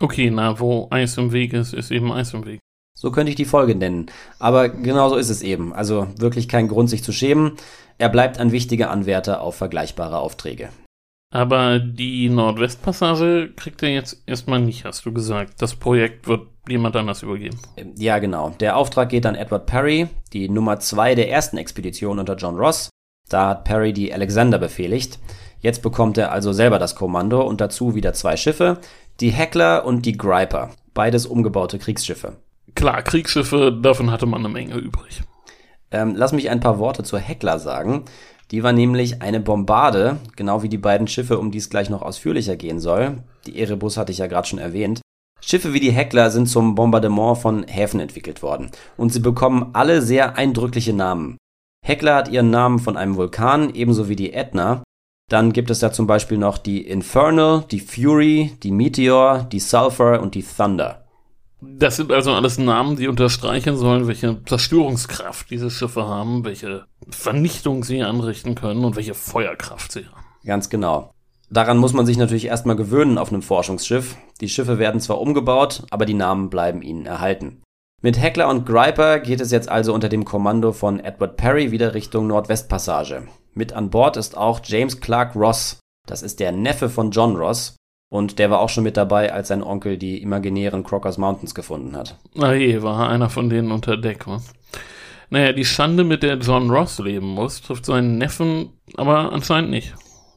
Okay, 0.00 0.30
na, 0.30 0.58
wo 0.58 0.88
Eis 0.90 1.18
im 1.18 1.32
Weg 1.32 1.52
ist, 1.52 1.74
ist 1.74 1.90
eben 1.90 2.10
Eis 2.10 2.32
im 2.32 2.46
Weg. 2.46 2.60
So 2.98 3.10
könnte 3.10 3.30
ich 3.30 3.36
die 3.36 3.44
Folge 3.44 3.74
nennen. 3.74 4.06
Aber 4.38 4.70
genau 4.70 5.10
so 5.10 5.16
ist 5.16 5.28
es 5.28 5.42
eben. 5.42 5.74
Also 5.74 6.08
wirklich 6.16 6.48
kein 6.48 6.68
Grund, 6.68 6.88
sich 6.88 7.04
zu 7.04 7.12
schämen. 7.12 7.52
Er 7.98 8.08
bleibt 8.08 8.38
ein 8.38 8.50
wichtiger 8.50 8.90
Anwärter 8.90 9.42
auf 9.42 9.56
vergleichbare 9.56 10.18
Aufträge. 10.18 10.70
Aber 11.30 11.78
die 11.78 12.28
Nordwestpassage 12.28 13.52
kriegt 13.54 13.82
er 13.84 13.90
jetzt 13.90 14.22
erstmal 14.26 14.60
nicht, 14.60 14.84
hast 14.84 15.06
du 15.06 15.12
gesagt. 15.12 15.62
Das 15.62 15.76
Projekt 15.76 16.26
wird 16.26 16.48
jemand 16.68 16.96
anders 16.96 17.22
übergeben. 17.22 17.56
Ja, 17.96 18.18
genau. 18.18 18.50
Der 18.58 18.76
Auftrag 18.76 19.10
geht 19.10 19.26
an 19.26 19.36
Edward 19.36 19.66
Perry, 19.66 20.08
die 20.32 20.48
Nummer 20.48 20.80
zwei 20.80 21.14
der 21.14 21.30
ersten 21.30 21.56
Expedition 21.56 22.18
unter 22.18 22.34
John 22.34 22.56
Ross. 22.56 22.90
Da 23.28 23.50
hat 23.50 23.64
Perry 23.64 23.92
die 23.92 24.12
Alexander 24.12 24.58
befehligt. 24.58 25.20
Jetzt 25.60 25.82
bekommt 25.82 26.18
er 26.18 26.32
also 26.32 26.52
selber 26.52 26.80
das 26.80 26.96
Kommando 26.96 27.42
und 27.42 27.60
dazu 27.60 27.94
wieder 27.94 28.12
zwei 28.12 28.36
Schiffe, 28.36 28.78
die 29.20 29.30
Heckler 29.30 29.84
und 29.84 30.06
die 30.06 30.16
Griper. 30.16 30.70
Beides 30.94 31.26
umgebaute 31.26 31.78
Kriegsschiffe. 31.78 32.38
Klar, 32.74 33.02
Kriegsschiffe, 33.02 33.78
davon 33.80 34.10
hatte 34.10 34.26
man 34.26 34.40
eine 34.40 34.52
Menge 34.52 34.74
übrig. 34.76 35.22
Ähm, 35.92 36.14
lass 36.16 36.32
mich 36.32 36.50
ein 36.50 36.60
paar 36.60 36.78
Worte 36.78 37.02
zur 37.04 37.18
Heckler 37.18 37.58
sagen. 37.58 38.04
Die 38.50 38.62
war 38.62 38.72
nämlich 38.72 39.22
eine 39.22 39.40
Bombarde, 39.40 40.18
genau 40.34 40.62
wie 40.62 40.68
die 40.68 40.78
beiden 40.78 41.06
Schiffe, 41.06 41.38
um 41.38 41.50
die 41.50 41.58
es 41.58 41.70
gleich 41.70 41.88
noch 41.88 42.02
ausführlicher 42.02 42.56
gehen 42.56 42.80
soll. 42.80 43.22
Die 43.46 43.60
Erebus 43.60 43.96
hatte 43.96 44.10
ich 44.10 44.18
ja 44.18 44.26
gerade 44.26 44.48
schon 44.48 44.58
erwähnt. 44.58 45.00
Schiffe 45.40 45.72
wie 45.72 45.80
die 45.80 45.92
Heckler 45.92 46.30
sind 46.30 46.48
zum 46.48 46.74
Bombardement 46.74 47.38
von 47.38 47.62
Häfen 47.64 48.00
entwickelt 48.00 48.42
worden 48.42 48.70
und 48.96 49.12
sie 49.12 49.20
bekommen 49.20 49.70
alle 49.72 50.02
sehr 50.02 50.36
eindrückliche 50.36 50.92
Namen. 50.92 51.38
Heckler 51.84 52.16
hat 52.16 52.28
ihren 52.28 52.50
Namen 52.50 52.78
von 52.78 52.96
einem 52.96 53.16
Vulkan, 53.16 53.74
ebenso 53.74 54.08
wie 54.08 54.16
die 54.16 54.34
Ätna. 54.34 54.82
Dann 55.30 55.52
gibt 55.52 55.70
es 55.70 55.78
da 55.78 55.92
zum 55.92 56.06
Beispiel 56.06 56.36
noch 56.36 56.58
die 56.58 56.86
Infernal, 56.86 57.64
die 57.70 57.80
Fury, 57.80 58.52
die 58.62 58.72
Meteor, 58.72 59.44
die 59.50 59.60
Sulfur 59.60 60.20
und 60.20 60.34
die 60.34 60.42
Thunder. 60.42 61.06
Das 61.60 61.96
sind 61.96 62.10
also 62.10 62.32
alles 62.32 62.58
Namen, 62.58 62.96
die 62.96 63.06
unterstreichen 63.06 63.76
sollen, 63.76 64.08
welche 64.08 64.42
Zerstörungskraft 64.44 65.50
diese 65.50 65.70
Schiffe 65.70 66.06
haben, 66.06 66.44
welche 66.44 66.86
Vernichtung 67.08 67.84
sie 67.84 68.02
anrichten 68.02 68.54
können 68.54 68.84
und 68.84 68.96
welche 68.96 69.14
Feuerkraft 69.14 69.92
sie 69.92 70.06
haben. 70.06 70.24
Ganz 70.44 70.68
genau. 70.68 71.12
Daran 71.50 71.78
muss 71.78 71.92
man 71.92 72.06
sich 72.06 72.16
natürlich 72.16 72.46
erstmal 72.46 72.76
gewöhnen 72.76 73.18
auf 73.18 73.32
einem 73.32 73.42
Forschungsschiff. 73.42 74.16
Die 74.40 74.48
Schiffe 74.48 74.78
werden 74.78 75.00
zwar 75.00 75.20
umgebaut, 75.20 75.84
aber 75.90 76.06
die 76.06 76.14
Namen 76.14 76.48
bleiben 76.48 76.80
ihnen 76.80 77.06
erhalten. 77.06 77.62
Mit 78.02 78.20
Heckler 78.20 78.48
und 78.48 78.64
Griper 78.64 79.18
geht 79.18 79.40
es 79.40 79.50
jetzt 79.50 79.68
also 79.68 79.92
unter 79.92 80.08
dem 80.08 80.24
Kommando 80.24 80.72
von 80.72 81.00
Edward 81.00 81.36
Perry 81.36 81.70
wieder 81.70 81.92
Richtung 81.92 82.28
Nordwestpassage. 82.28 83.26
Mit 83.52 83.72
an 83.72 83.90
Bord 83.90 84.16
ist 84.16 84.36
auch 84.36 84.60
James 84.64 85.00
Clark 85.00 85.34
Ross. 85.34 85.80
Das 86.06 86.22
ist 86.22 86.40
der 86.40 86.52
Neffe 86.52 86.88
von 86.88 87.10
John 87.10 87.36
Ross. 87.36 87.76
Und 88.12 88.38
der 88.38 88.50
war 88.50 88.60
auch 88.60 88.68
schon 88.68 88.84
mit 88.84 88.96
dabei, 88.96 89.32
als 89.32 89.48
sein 89.48 89.62
Onkel 89.62 89.98
die 89.98 90.22
imaginären 90.22 90.82
Crockers 90.82 91.18
Mountains 91.18 91.54
gefunden 91.54 91.96
hat. 91.96 92.16
Na 92.34 92.54
je, 92.54 92.82
war 92.82 93.08
einer 93.08 93.28
von 93.28 93.50
denen 93.50 93.70
unter 93.70 93.96
Deck, 93.96 94.26
wa? 94.26 94.40
Naja, 95.30 95.52
die 95.52 95.64
Schande, 95.64 96.02
mit 96.02 96.24
der 96.24 96.38
John 96.38 96.70
Ross 96.70 96.98
leben 96.98 97.28
muss, 97.28 97.62
trifft 97.62 97.86
seinen 97.86 98.18
Neffen 98.18 98.70
aber 98.96 99.32
anscheinend 99.32 99.70
nicht. 99.70 99.94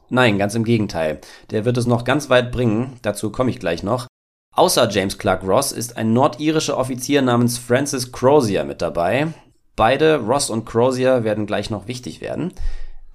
Nein, 0.08 0.38
ganz 0.38 0.54
im 0.54 0.62
Gegenteil. 0.62 1.20
Der 1.50 1.64
wird 1.64 1.76
es 1.76 1.86
noch 1.86 2.04
ganz 2.04 2.30
weit 2.30 2.52
bringen, 2.52 2.98
dazu 3.02 3.30
komme 3.30 3.50
ich 3.50 3.58
gleich 3.58 3.82
noch. 3.82 4.06
Außer 4.52 4.88
James 4.88 5.18
Clark 5.18 5.42
Ross 5.42 5.72
ist 5.72 5.96
ein 5.96 6.12
nordirischer 6.12 6.78
Offizier 6.78 7.22
namens 7.22 7.58
Francis 7.58 8.12
Crozier 8.12 8.62
mit 8.62 8.80
dabei. 8.80 9.28
Beide, 9.74 10.20
Ross 10.20 10.48
und 10.48 10.64
Crozier, 10.64 11.24
werden 11.24 11.46
gleich 11.46 11.70
noch 11.70 11.88
wichtig 11.88 12.20
werden. 12.20 12.52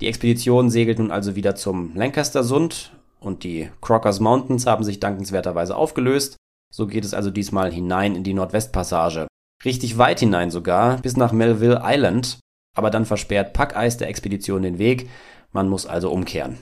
Die 0.02 0.08
Expedition 0.08 0.70
segelt 0.70 1.00
nun 1.00 1.12
also 1.12 1.38
wieder 1.38 1.56
zum 1.56 1.96
Lancaster-Sund 1.96 2.92
und 3.22 3.46
die 3.46 3.70
Crockers 3.80 4.20
Mountains 4.20 4.66
haben 4.66 4.84
sich 4.84 5.00
dankenswerterweise 5.00 5.78
aufgelöst. 5.78 6.36
So 6.74 6.88
geht 6.88 7.06
es 7.06 7.14
also 7.14 7.32
diesmal 7.32 7.72
hinein 7.72 8.16
in 8.16 8.24
die 8.26 8.34
Nordwestpassage. 8.34 9.28
Richtig 9.66 9.98
weit 9.98 10.20
hinein 10.20 10.52
sogar, 10.52 10.98
bis 11.02 11.18
nach 11.18 11.32
Melville 11.32 11.82
Island. 11.84 12.40
Aber 12.76 12.90
dann 12.90 13.06
versperrt 13.06 13.54
Packeis 13.54 13.98
der 13.98 14.08
Expedition 14.08 14.62
den 14.62 14.78
Weg. 14.78 15.10
Man 15.52 15.68
muss 15.68 15.86
also 15.86 16.12
umkehren. 16.12 16.58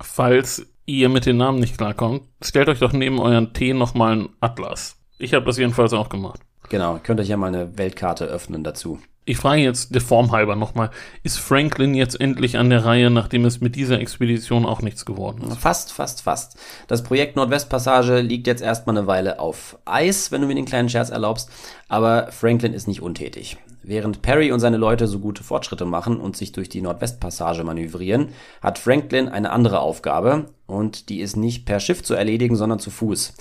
Falls 0.00 0.66
ihr 0.86 1.08
mit 1.08 1.26
den 1.26 1.36
Namen 1.36 1.60
nicht 1.60 1.76
klarkommt, 1.76 2.22
stellt 2.42 2.68
euch 2.68 2.78
doch 2.78 2.92
neben 2.92 3.20
euren 3.20 3.52
Tee 3.52 3.74
nochmal 3.74 4.12
einen 4.12 4.28
Atlas. 4.40 4.96
Ich 5.18 5.34
habe 5.34 5.44
das 5.44 5.58
jedenfalls 5.58 5.92
auch 5.92 6.08
gemacht. 6.08 6.40
Genau, 6.70 6.98
könnt 7.02 7.20
euch 7.20 7.28
ja 7.28 7.36
mal 7.36 7.48
eine 7.48 7.76
Weltkarte 7.76 8.24
öffnen 8.24 8.64
dazu. 8.64 9.00
Ich 9.26 9.36
frage 9.36 9.60
jetzt 9.62 9.94
der 9.94 10.00
Form 10.00 10.32
halber 10.32 10.56
nochmal, 10.56 10.90
ist 11.22 11.38
Franklin 11.38 11.94
jetzt 11.94 12.18
endlich 12.20 12.56
an 12.56 12.70
der 12.70 12.84
Reihe, 12.84 13.10
nachdem 13.10 13.44
es 13.44 13.60
mit 13.60 13.76
dieser 13.76 14.00
Expedition 14.00 14.64
auch 14.64 14.80
nichts 14.80 15.04
geworden 15.04 15.44
ist? 15.46 15.58
Fast, 15.58 15.92
fast, 15.92 16.22
fast. 16.22 16.58
Das 16.88 17.02
Projekt 17.02 17.36
Nordwestpassage 17.36 18.20
liegt 18.20 18.46
jetzt 18.46 18.62
erstmal 18.62 18.96
eine 18.96 19.06
Weile 19.06 19.38
auf 19.38 19.78
Eis, 19.84 20.32
wenn 20.32 20.40
du 20.40 20.46
mir 20.46 20.54
den 20.54 20.64
kleinen 20.64 20.88
Scherz 20.88 21.10
erlaubst, 21.10 21.50
aber 21.88 22.32
Franklin 22.32 22.72
ist 22.72 22.88
nicht 22.88 23.02
untätig. 23.02 23.58
Während 23.82 24.22
Perry 24.22 24.52
und 24.52 24.60
seine 24.60 24.76
Leute 24.78 25.06
so 25.06 25.20
gute 25.20 25.42
Fortschritte 25.42 25.84
machen 25.84 26.18
und 26.18 26.36
sich 26.36 26.52
durch 26.52 26.68
die 26.68 26.82
Nordwestpassage 26.82 27.62
manövrieren, 27.62 28.28
hat 28.62 28.78
Franklin 28.78 29.28
eine 29.28 29.52
andere 29.52 29.80
Aufgabe 29.80 30.46
und 30.66 31.08
die 31.08 31.20
ist 31.20 31.36
nicht 31.36 31.66
per 31.66 31.80
Schiff 31.80 32.02
zu 32.02 32.14
erledigen, 32.14 32.56
sondern 32.56 32.78
zu 32.78 32.90
Fuß. 32.90 33.34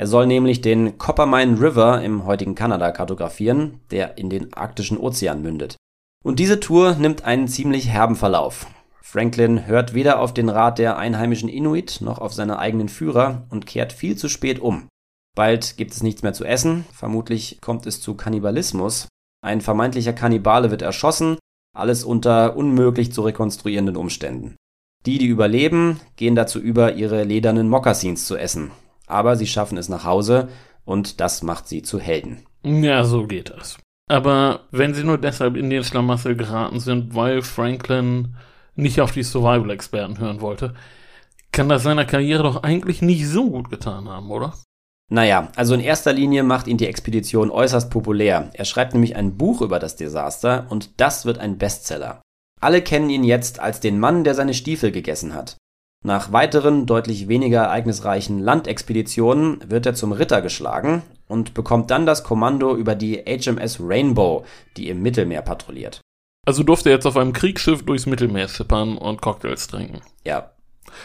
Er 0.00 0.06
soll 0.06 0.26
nämlich 0.26 0.62
den 0.62 0.96
Coppermine 0.96 1.60
River 1.60 2.00
im 2.02 2.24
heutigen 2.24 2.54
Kanada 2.54 2.90
kartografieren, 2.90 3.80
der 3.90 4.16
in 4.16 4.30
den 4.30 4.54
arktischen 4.54 4.96
Ozean 4.96 5.42
mündet. 5.42 5.76
Und 6.24 6.38
diese 6.38 6.58
Tour 6.58 6.94
nimmt 6.94 7.26
einen 7.26 7.48
ziemlich 7.48 7.88
herben 7.90 8.16
Verlauf. 8.16 8.66
Franklin 9.02 9.66
hört 9.66 9.92
weder 9.92 10.20
auf 10.20 10.32
den 10.32 10.48
Rat 10.48 10.78
der 10.78 10.96
einheimischen 10.96 11.50
Inuit 11.50 11.98
noch 12.00 12.16
auf 12.16 12.32
seine 12.32 12.58
eigenen 12.58 12.88
Führer 12.88 13.46
und 13.50 13.66
kehrt 13.66 13.92
viel 13.92 14.16
zu 14.16 14.30
spät 14.30 14.58
um. 14.58 14.88
Bald 15.36 15.76
gibt 15.76 15.92
es 15.92 16.02
nichts 16.02 16.22
mehr 16.22 16.32
zu 16.32 16.46
essen, 16.46 16.86
vermutlich 16.94 17.58
kommt 17.60 17.86
es 17.86 18.00
zu 18.00 18.14
Kannibalismus. 18.14 19.06
Ein 19.42 19.60
vermeintlicher 19.60 20.14
Kannibale 20.14 20.70
wird 20.70 20.80
erschossen, 20.80 21.36
alles 21.76 22.04
unter 22.04 22.56
unmöglich 22.56 23.12
zu 23.12 23.20
rekonstruierenden 23.20 23.98
Umständen. 23.98 24.56
Die, 25.04 25.18
die 25.18 25.26
überleben, 25.26 26.00
gehen 26.16 26.36
dazu 26.36 26.58
über, 26.58 26.94
ihre 26.94 27.24
ledernen 27.24 27.68
Mokassins 27.68 28.24
zu 28.24 28.38
essen, 28.38 28.70
aber 29.10 29.36
sie 29.36 29.46
schaffen 29.46 29.78
es 29.78 29.88
nach 29.88 30.04
Hause 30.04 30.48
und 30.84 31.20
das 31.20 31.42
macht 31.42 31.68
sie 31.68 31.82
zu 31.82 31.98
Helden. 31.98 32.44
Ja, 32.62 33.04
so 33.04 33.26
geht 33.26 33.50
das. 33.50 33.78
Aber 34.08 34.60
wenn 34.70 34.92
sie 34.94 35.04
nur 35.04 35.18
deshalb 35.18 35.56
in 35.56 35.70
den 35.70 35.84
Schlamassel 35.84 36.34
geraten 36.34 36.80
sind, 36.80 37.14
weil 37.14 37.42
Franklin 37.42 38.34
nicht 38.74 39.00
auf 39.00 39.12
die 39.12 39.22
Survival-Experten 39.22 40.18
hören 40.18 40.40
wollte, 40.40 40.74
kann 41.52 41.68
das 41.68 41.82
seiner 41.82 42.04
Karriere 42.04 42.42
doch 42.42 42.62
eigentlich 42.62 43.02
nicht 43.02 43.26
so 43.28 43.50
gut 43.50 43.70
getan 43.70 44.08
haben, 44.08 44.30
oder? 44.30 44.54
Naja, 45.12 45.48
also 45.56 45.74
in 45.74 45.80
erster 45.80 46.12
Linie 46.12 46.44
macht 46.44 46.68
ihn 46.68 46.76
die 46.76 46.86
Expedition 46.86 47.50
äußerst 47.50 47.90
populär. 47.90 48.50
Er 48.52 48.64
schreibt 48.64 48.94
nämlich 48.94 49.16
ein 49.16 49.36
Buch 49.36 49.60
über 49.60 49.80
das 49.80 49.96
Desaster 49.96 50.66
und 50.70 51.00
das 51.00 51.24
wird 51.24 51.38
ein 51.38 51.58
Bestseller. 51.58 52.22
Alle 52.60 52.82
kennen 52.82 53.10
ihn 53.10 53.24
jetzt 53.24 53.58
als 53.58 53.80
den 53.80 53.98
Mann, 53.98 54.22
der 54.22 54.34
seine 54.34 54.54
Stiefel 54.54 54.92
gegessen 54.92 55.34
hat. 55.34 55.56
Nach 56.02 56.32
weiteren, 56.32 56.86
deutlich 56.86 57.28
weniger 57.28 57.64
ereignisreichen 57.64 58.38
Landexpeditionen 58.38 59.70
wird 59.70 59.84
er 59.84 59.94
zum 59.94 60.12
Ritter 60.12 60.40
geschlagen 60.40 61.02
und 61.28 61.52
bekommt 61.52 61.90
dann 61.90 62.06
das 62.06 62.24
Kommando 62.24 62.74
über 62.74 62.94
die 62.94 63.18
HMS 63.18 63.78
Rainbow, 63.80 64.46
die 64.78 64.88
im 64.88 65.02
Mittelmeer 65.02 65.42
patrouilliert. 65.42 66.00
Also 66.46 66.62
durfte 66.62 66.88
er 66.88 66.96
jetzt 66.96 67.06
auf 67.06 67.18
einem 67.18 67.34
Kriegsschiff 67.34 67.84
durchs 67.84 68.06
Mittelmeer 68.06 68.48
schippern 68.48 68.96
und 68.96 69.20
Cocktails 69.20 69.68
trinken. 69.68 70.00
Ja. 70.24 70.52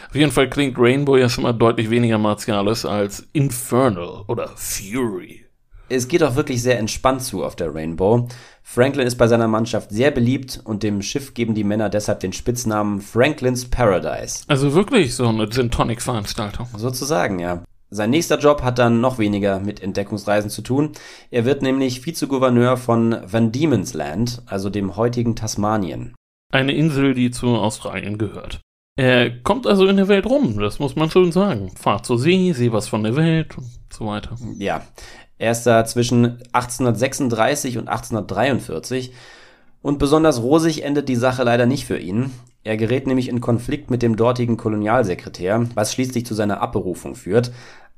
Auf 0.08 0.16
jeden 0.16 0.32
Fall 0.32 0.48
klingt 0.48 0.78
Rainbow 0.78 1.16
ja 1.16 1.28
schon 1.28 1.44
mal 1.44 1.52
deutlich 1.52 1.90
weniger 1.90 2.16
martialisch 2.16 2.86
als 2.86 3.28
Infernal 3.32 4.24
oder 4.26 4.48
Fury. 4.56 5.45
Es 5.88 6.08
geht 6.08 6.22
auch 6.24 6.34
wirklich 6.34 6.62
sehr 6.62 6.80
entspannt 6.80 7.22
zu 7.22 7.44
auf 7.44 7.54
der 7.54 7.72
Rainbow. 7.72 8.26
Franklin 8.62 9.06
ist 9.06 9.16
bei 9.16 9.28
seiner 9.28 9.46
Mannschaft 9.46 9.90
sehr 9.90 10.10
beliebt 10.10 10.60
und 10.64 10.82
dem 10.82 11.00
Schiff 11.00 11.32
geben 11.32 11.54
die 11.54 11.62
Männer 11.62 11.88
deshalb 11.88 12.18
den 12.20 12.32
Spitznamen 12.32 13.00
Franklin's 13.00 13.66
Paradise. 13.66 14.42
Also 14.48 14.74
wirklich 14.74 15.14
so 15.14 15.28
eine 15.28 15.48
Gin 15.48 15.70
Tonic 15.70 16.02
Veranstaltung. 16.02 16.66
Sozusagen, 16.76 17.38
ja. 17.38 17.62
Sein 17.88 18.10
nächster 18.10 18.38
Job 18.38 18.62
hat 18.62 18.80
dann 18.80 19.00
noch 19.00 19.18
weniger 19.18 19.60
mit 19.60 19.80
Entdeckungsreisen 19.80 20.50
zu 20.50 20.62
tun. 20.62 20.90
Er 21.30 21.44
wird 21.44 21.62
nämlich 21.62 22.04
Vizegouverneur 22.04 22.76
von 22.76 23.16
Van 23.24 23.52
Diemen's 23.52 23.94
Land, 23.94 24.42
also 24.46 24.70
dem 24.70 24.96
heutigen 24.96 25.36
Tasmanien. 25.36 26.16
Eine 26.52 26.72
Insel, 26.72 27.14
die 27.14 27.30
zu 27.30 27.54
Australien 27.54 28.18
gehört. 28.18 28.60
Er 28.98 29.30
kommt 29.30 29.66
also 29.66 29.86
in 29.86 29.98
der 29.98 30.08
Welt 30.08 30.26
rum, 30.26 30.58
das 30.58 30.78
muss 30.78 30.96
man 30.96 31.10
schon 31.10 31.30
sagen. 31.30 31.70
Fahrt 31.76 32.06
zur 32.06 32.18
See, 32.18 32.52
seh 32.52 32.72
was 32.72 32.88
von 32.88 33.04
der 33.04 33.14
Welt 33.14 33.56
und 33.58 33.68
so 33.92 34.06
weiter. 34.06 34.36
Ja, 34.58 34.82
er 35.38 35.52
ist 35.52 35.64
da 35.64 35.84
zwischen 35.84 36.38
1836 36.52 37.78
und 37.78 37.88
1843 37.88 39.12
und 39.82 39.98
besonders 39.98 40.42
rosig 40.42 40.82
endet 40.82 41.08
die 41.08 41.16
Sache 41.16 41.42
leider 41.42 41.66
nicht 41.66 41.86
für 41.86 41.98
ihn. 41.98 42.32
Er 42.64 42.76
gerät 42.76 43.06
nämlich 43.06 43.28
in 43.28 43.40
Konflikt 43.40 43.90
mit 43.90 44.02
dem 44.02 44.16
dortigen 44.16 44.56
Kolonialsekretär, 44.56 45.68
was 45.74 45.92
schließlich 45.92 46.26
zu 46.26 46.34
seiner 46.34 46.60
Abberufung 46.60 47.14
führt, 47.14 47.52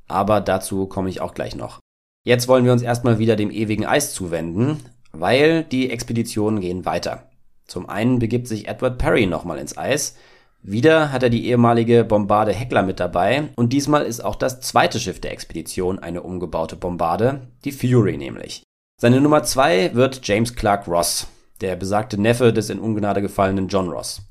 aber 0.07 0.41
dazu 0.41 0.85
komme 0.85 1.09
ich 1.09 1.21
auch 1.21 1.33
gleich 1.33 1.55
noch. 1.55 1.79
Jetzt 2.25 2.47
wollen 2.47 2.65
wir 2.65 2.73
uns 2.73 2.81
erstmal 2.81 3.17
wieder 3.17 3.35
dem 3.35 3.49
ewigen 3.49 3.85
Eis 3.85 4.13
zuwenden, 4.13 4.83
weil 5.11 5.63
die 5.63 5.89
Expeditionen 5.89 6.59
gehen 6.59 6.85
weiter. 6.85 7.29
Zum 7.65 7.87
einen 7.87 8.19
begibt 8.19 8.47
sich 8.47 8.67
Edward 8.67 8.97
Perry 8.97 9.25
nochmal 9.25 9.57
ins 9.57 9.77
Eis, 9.77 10.17
wieder 10.61 11.11
hat 11.11 11.23
er 11.23 11.29
die 11.29 11.47
ehemalige 11.47 12.03
Bombarde 12.03 12.51
Heckler 12.51 12.83
mit 12.83 12.99
dabei 12.99 13.49
und 13.55 13.71
diesmal 13.71 14.03
ist 14.03 14.23
auch 14.23 14.35
das 14.35 14.59
zweite 14.59 14.99
Schiff 14.99 15.21
der 15.21 15.31
Expedition 15.31 15.99
eine 15.99 16.21
umgebaute 16.21 16.75
Bombarde, 16.75 17.47
die 17.63 17.71
Fury 17.71 18.17
nämlich. 18.17 18.63
Seine 19.01 19.21
Nummer 19.21 19.43
zwei 19.43 19.95
wird 19.95 20.19
James 20.27 20.55
Clark 20.55 20.87
Ross, 20.87 21.27
der 21.61 21.77
besagte 21.77 22.19
Neffe 22.19 22.51
des 22.51 22.69
in 22.69 22.79
Ungnade 22.79 23.21
gefallenen 23.21 23.69
John 23.69 23.89
Ross. 23.89 24.21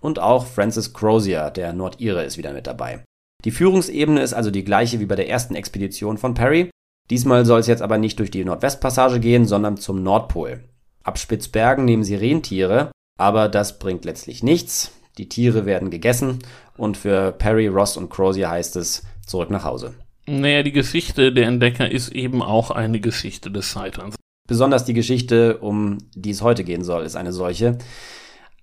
Und 0.00 0.18
auch 0.18 0.46
Francis 0.46 0.92
Crozier, 0.92 1.50
der 1.50 1.72
Nordire, 1.72 2.22
ist 2.22 2.36
wieder 2.36 2.52
mit 2.52 2.66
dabei. 2.66 3.02
Die 3.44 3.50
Führungsebene 3.50 4.20
ist 4.20 4.34
also 4.34 4.50
die 4.50 4.64
gleiche 4.64 5.00
wie 5.00 5.06
bei 5.06 5.16
der 5.16 5.28
ersten 5.28 5.54
Expedition 5.54 6.18
von 6.18 6.34
Perry. 6.34 6.70
Diesmal 7.08 7.46
soll 7.46 7.60
es 7.60 7.66
jetzt 7.66 7.82
aber 7.82 7.96
nicht 7.96 8.18
durch 8.18 8.30
die 8.30 8.44
Nordwestpassage 8.44 9.20
gehen, 9.20 9.46
sondern 9.46 9.78
zum 9.78 10.02
Nordpol. 10.02 10.62
Ab 11.02 11.18
Spitzbergen 11.18 11.86
nehmen 11.86 12.04
sie 12.04 12.16
Rentiere, 12.16 12.90
aber 13.18 13.48
das 13.48 13.78
bringt 13.78 14.04
letztlich 14.04 14.42
nichts. 14.42 14.92
Die 15.18 15.28
Tiere 15.28 15.66
werden 15.66 15.90
gegessen 15.90 16.38
und 16.76 16.96
für 16.96 17.32
Perry, 17.32 17.66
Ross 17.66 17.96
und 17.96 18.08
Crozier 18.08 18.50
heißt 18.50 18.76
es 18.76 19.02
zurück 19.26 19.50
nach 19.50 19.64
Hause. 19.64 19.94
Naja, 20.26 20.62
die 20.62 20.72
Geschichte 20.72 21.32
der 21.32 21.46
Entdecker 21.46 21.90
ist 21.90 22.10
eben 22.10 22.42
auch 22.42 22.70
eine 22.70 23.00
Geschichte 23.00 23.50
des 23.50 23.64
Scheiterns. 23.66 24.14
Besonders 24.48 24.84
die 24.84 24.94
Geschichte, 24.94 25.58
um 25.58 25.98
die 26.14 26.30
es 26.30 26.42
heute 26.42 26.64
gehen 26.64 26.84
soll, 26.84 27.04
ist 27.04 27.16
eine 27.16 27.32
solche. 27.32 27.78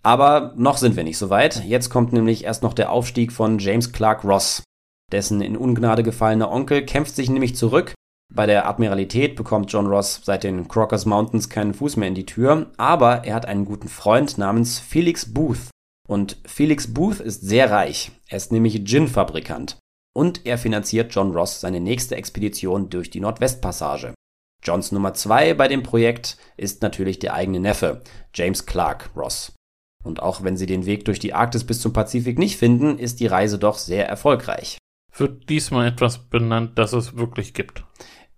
Aber 0.02 0.54
noch 0.56 0.78
sind 0.78 0.96
wir 0.96 1.04
nicht 1.04 1.18
so 1.18 1.30
weit. 1.30 1.64
Jetzt 1.66 1.90
kommt 1.90 2.14
nämlich 2.14 2.44
erst 2.44 2.64
noch 2.64 2.74
der 2.74 2.92
Aufstieg 2.92 3.32
von 3.32 3.60
James 3.60 3.92
Clark 3.92 4.24
Ross. 4.24 4.64
Dessen 5.12 5.42
in 5.42 5.58
Ungnade 5.58 6.04
gefallener 6.04 6.52
Onkel 6.52 6.86
kämpft 6.86 7.16
sich 7.16 7.30
nämlich 7.30 7.56
zurück. 7.56 7.94
Bei 8.34 8.46
der 8.46 8.68
Admiralität 8.68 9.36
bekommt 9.36 9.72
John 9.72 9.88
Ross 9.88 10.22
seit 10.24 10.44
den 10.44 10.68
Crockers 10.68 11.06
Mountains 11.06 11.50
keinen 11.50 11.74
Fuß 11.74 11.98
mehr 11.98 12.08
in 12.08 12.16
die 12.16 12.26
Tür, 12.26 12.72
aber 12.78 13.24
er 13.24 13.36
hat 13.36 13.46
einen 13.46 13.66
guten 13.66 13.88
Freund 13.88 14.38
namens 14.38 14.80
Felix 14.80 15.32
Booth. 15.32 15.70
Und 16.08 16.38
Felix 16.46 16.94
Booth 16.94 17.20
ist 17.20 17.42
sehr 17.42 17.72
reich. 17.72 18.12
Er 18.28 18.38
ist 18.38 18.52
nämlich 18.52 18.84
Gin-Fabrikant. 18.86 19.78
Und 20.16 20.46
er 20.46 20.58
finanziert 20.58 21.14
John 21.14 21.32
Ross 21.32 21.60
seine 21.60 21.80
nächste 21.80 22.16
Expedition 22.16 22.90
durch 22.90 23.10
die 23.10 23.20
Nordwestpassage. 23.20 24.14
Johns 24.64 24.92
Nummer 24.92 25.14
zwei 25.14 25.54
bei 25.54 25.68
dem 25.68 25.84
Projekt 25.84 26.38
ist 26.58 26.82
natürlich 26.82 27.20
der 27.20 27.34
eigene 27.34 27.60
Neffe, 27.60 28.02
James 28.34 28.66
Clark 28.66 29.12
Ross. 29.16 29.54
Und 30.04 30.22
auch 30.22 30.44
wenn 30.44 30.56
sie 30.56 30.68
den 30.68 30.86
Weg 30.86 31.06
durch 31.06 31.20
die 31.20 31.34
Arktis 31.34 31.64
bis 31.64 31.82
zum 31.82 31.92
Pazifik 31.92 32.40
nicht 32.40 32.58
finden, 32.58 32.98
ist 32.98 33.20
die 33.20 33.28
Reise 33.28 33.60
doch 33.60 33.78
sehr 33.78 34.08
erfolgreich. 34.08 34.78
Wird 35.16 35.50
diesmal 35.50 35.88
etwas 35.88 36.30
benannt, 36.30 36.78
das 36.78 36.94
es 36.94 37.18
wirklich 37.18 37.54
gibt? 37.54 37.84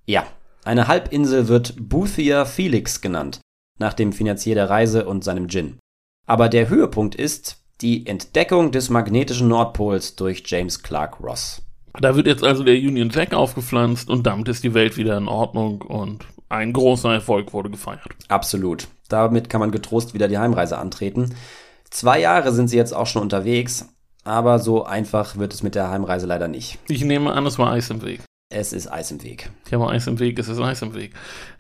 Ja, 0.06 0.26
eine 0.64 0.88
Halbinsel 0.88 1.48
wird 1.48 1.76
Boothia 1.78 2.46
Felix 2.46 3.02
genannt, 3.02 3.42
nach 3.80 3.94
dem 3.94 4.14
Finanzier 4.14 4.56
der 4.56 4.70
Reise 4.70 5.06
und 5.06 5.24
seinem 5.24 5.48
Gin. 5.48 5.80
Aber 6.28 6.50
der 6.50 6.70
Höhepunkt 6.70 7.16
ist 7.16 7.58
die 7.82 8.06
Entdeckung 8.06 8.72
des 8.72 8.90
magnetischen 8.90 9.48
Nordpols 9.48 10.16
durch 10.16 10.44
James 10.46 10.84
Clark 10.84 11.20
Ross. 11.22 11.62
Da 12.00 12.16
wird 12.16 12.28
jetzt 12.28 12.44
also 12.44 12.64
der 12.64 12.76
Union 12.76 13.10
Jack 13.10 13.34
aufgepflanzt 13.34 14.10
und 14.10 14.28
damit 14.28 14.48
ist 14.50 14.64
die 14.64 14.74
Welt 14.74 14.98
wieder 14.98 15.18
in 15.18 15.28
Ordnung 15.28 15.82
und 15.82 16.26
ein 16.50 16.74
großer 16.74 17.14
Erfolg 17.14 17.54
wurde 17.54 17.70
gefeiert. 17.70 18.08
Absolut. 18.28 18.88
Damit 19.10 19.50
kann 19.50 19.62
man 19.62 19.72
getrost 19.72 20.14
wieder 20.14 20.28
die 20.28 20.38
Heimreise 20.38 20.78
antreten. 20.78 21.34
Zwei 21.90 22.20
Jahre 22.20 22.52
sind 22.54 22.68
sie 22.68 22.78
jetzt 22.78 22.94
auch 22.94 23.08
schon 23.08 23.22
unterwegs, 23.22 23.88
aber 24.24 24.60
so 24.60 24.84
einfach 24.84 25.38
wird 25.38 25.54
es 25.54 25.64
mit 25.64 25.76
der 25.76 25.90
Heimreise 25.90 26.28
leider 26.28 26.50
nicht. 26.50 26.78
Ich 26.90 27.04
nehme 27.04 27.32
an, 27.32 27.46
es 27.46 27.58
war 27.58 27.72
Eis 27.72 27.90
im 27.90 28.02
Weg. 28.02 28.22
Es 28.50 28.72
ist 28.72 28.92
Eis 28.92 29.12
im 29.12 29.22
Weg. 29.24 29.52
Ja, 29.70 29.78
aber 29.78 29.90
Eis 29.90 30.08
im 30.08 30.20
Weg, 30.20 30.40
es 30.40 30.48
ist 30.48 30.60
Eis 30.60 30.82
im 30.82 30.94
Weg. 30.94 31.14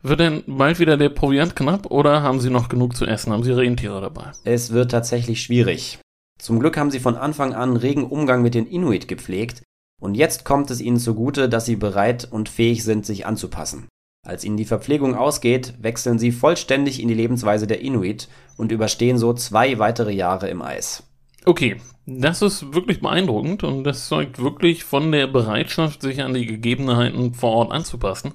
Wird 0.03 0.21
denn 0.21 0.43
bald 0.47 0.79
wieder 0.79 0.95
der 0.95 1.09
Proviant 1.09 1.55
knapp 1.55 1.91
oder 1.91 2.23
haben 2.23 2.39
Sie 2.39 2.49
noch 2.49 2.69
genug 2.69 2.95
zu 2.95 3.05
essen? 3.05 3.33
Haben 3.33 3.43
Sie 3.43 3.51
Rentiere 3.51 3.99
dabei? 3.99 4.31
Es 4.45 4.71
wird 4.71 4.91
tatsächlich 4.91 5.41
schwierig. 5.41 5.99
Zum 6.39 6.59
Glück 6.59 6.77
haben 6.77 6.91
sie 6.91 6.99
von 6.99 7.15
Anfang 7.15 7.53
an 7.53 7.75
regen 7.75 8.05
Umgang 8.05 8.41
mit 8.41 8.53
den 8.53 8.67
Inuit 8.67 9.07
gepflegt 9.07 9.63
und 9.99 10.15
jetzt 10.15 10.45
kommt 10.45 10.71
es 10.71 10.79
ihnen 10.79 10.99
zugute, 10.99 11.49
dass 11.49 11.65
sie 11.65 11.75
bereit 11.75 12.27
und 12.29 12.47
fähig 12.47 12.83
sind, 12.83 13.05
sich 13.05 13.25
anzupassen. 13.25 13.87
Als 14.25 14.43
ihnen 14.43 14.57
die 14.57 14.65
Verpflegung 14.65 15.15
ausgeht, 15.15 15.73
wechseln 15.79 16.19
sie 16.19 16.31
vollständig 16.31 17.01
in 17.01 17.07
die 17.07 17.13
Lebensweise 17.13 17.65
der 17.65 17.81
Inuit 17.81 18.27
und 18.55 18.71
überstehen 18.71 19.17
so 19.17 19.33
zwei 19.33 19.79
weitere 19.79 20.11
Jahre 20.11 20.49
im 20.49 20.61
Eis. 20.61 21.03
Okay, 21.45 21.77
das 22.07 22.41
ist 22.41 22.73
wirklich 22.73 23.01
beeindruckend 23.01 23.63
und 23.63 23.83
das 23.83 24.07
zeugt 24.07 24.39
wirklich 24.39 24.85
von 24.85 25.11
der 25.11 25.27
Bereitschaft, 25.27 26.01
sich 26.01 26.21
an 26.21 26.33
die 26.33 26.45
Gegebenheiten 26.45 27.33
vor 27.33 27.51
Ort 27.51 27.71
anzupassen. 27.71 28.33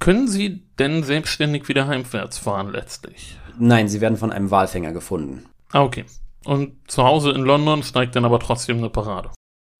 Können 0.00 0.26
Sie 0.26 0.64
denn 0.80 1.04
selbstständig 1.04 1.68
wieder 1.68 1.86
heimwärts 1.86 2.38
fahren 2.38 2.72
letztlich? 2.72 3.38
Nein, 3.58 3.86
sie 3.86 4.00
werden 4.00 4.18
von 4.18 4.32
einem 4.32 4.50
Walfänger 4.50 4.92
gefunden. 4.92 5.46
Ah, 5.70 5.82
okay. 5.82 6.04
Und 6.44 6.90
zu 6.90 7.04
Hause 7.04 7.30
in 7.30 7.42
London 7.42 7.84
steigt 7.84 8.16
dann 8.16 8.24
aber 8.24 8.40
trotzdem 8.40 8.78
eine 8.78 8.90
Parade. 8.90 9.30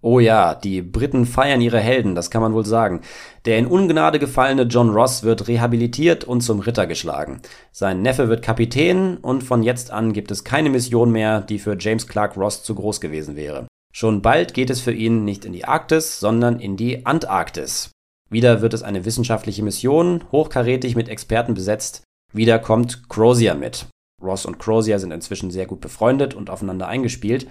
Oh 0.04 0.18
ja, 0.18 0.56
die 0.56 0.82
Briten 0.82 1.26
feiern 1.26 1.60
ihre 1.60 1.78
Helden, 1.78 2.16
das 2.16 2.28
kann 2.28 2.42
man 2.42 2.54
wohl 2.54 2.66
sagen. 2.66 3.02
Der 3.44 3.56
in 3.58 3.68
Ungnade 3.68 4.18
gefallene 4.18 4.64
John 4.64 4.90
Ross 4.90 5.22
wird 5.22 5.46
rehabilitiert 5.46 6.24
und 6.24 6.40
zum 6.40 6.58
Ritter 6.58 6.88
geschlagen. 6.88 7.40
Sein 7.70 8.02
Neffe 8.02 8.28
wird 8.28 8.42
Kapitän 8.42 9.18
und 9.18 9.44
von 9.44 9.62
jetzt 9.62 9.92
an 9.92 10.12
gibt 10.12 10.32
es 10.32 10.42
keine 10.42 10.70
Mission 10.70 11.12
mehr, 11.12 11.40
die 11.40 11.60
für 11.60 11.76
James 11.78 12.08
Clark 12.08 12.36
Ross 12.36 12.64
zu 12.64 12.74
groß 12.74 13.00
gewesen 13.00 13.36
wäre. 13.36 13.68
Schon 13.94 14.22
bald 14.22 14.54
geht 14.54 14.70
es 14.70 14.80
für 14.80 14.92
ihn 14.92 15.24
nicht 15.24 15.44
in 15.44 15.52
die 15.52 15.66
Arktis, 15.66 16.18
sondern 16.18 16.58
in 16.58 16.76
die 16.76 17.06
Antarktis. 17.06 17.92
Wieder 18.28 18.60
wird 18.60 18.74
es 18.74 18.82
eine 18.82 19.04
wissenschaftliche 19.04 19.62
Mission, 19.62 20.24
hochkarätig 20.32 20.96
mit 20.96 21.08
Experten 21.08 21.54
besetzt. 21.54 22.02
Wieder 22.32 22.58
kommt 22.58 23.08
Crozier 23.08 23.54
mit. 23.54 23.86
Ross 24.20 24.46
und 24.46 24.58
Crozier 24.58 24.98
sind 24.98 25.12
inzwischen 25.12 25.52
sehr 25.52 25.66
gut 25.66 25.80
befreundet 25.80 26.34
und 26.34 26.50
aufeinander 26.50 26.88
eingespielt. 26.88 27.46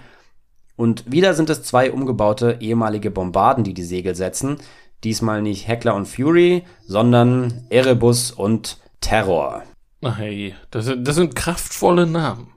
Und 0.76 1.10
wieder 1.10 1.34
sind 1.34 1.50
es 1.50 1.62
zwei 1.62 1.92
umgebaute 1.92 2.58
ehemalige 2.60 3.10
Bombarden, 3.10 3.64
die 3.64 3.74
die 3.74 3.82
Segel 3.82 4.14
setzen. 4.14 4.58
Diesmal 5.04 5.42
nicht 5.42 5.68
Heckler 5.68 5.94
und 5.94 6.06
Fury, 6.06 6.64
sondern 6.86 7.66
Erebus 7.70 8.30
und 8.30 8.78
Terror. 9.00 9.62
Ach 10.02 10.18
hey, 10.18 10.54
das 10.70 10.86
sind, 10.86 11.06
das 11.06 11.16
sind 11.16 11.34
kraftvolle 11.34 12.06
Namen. 12.06 12.52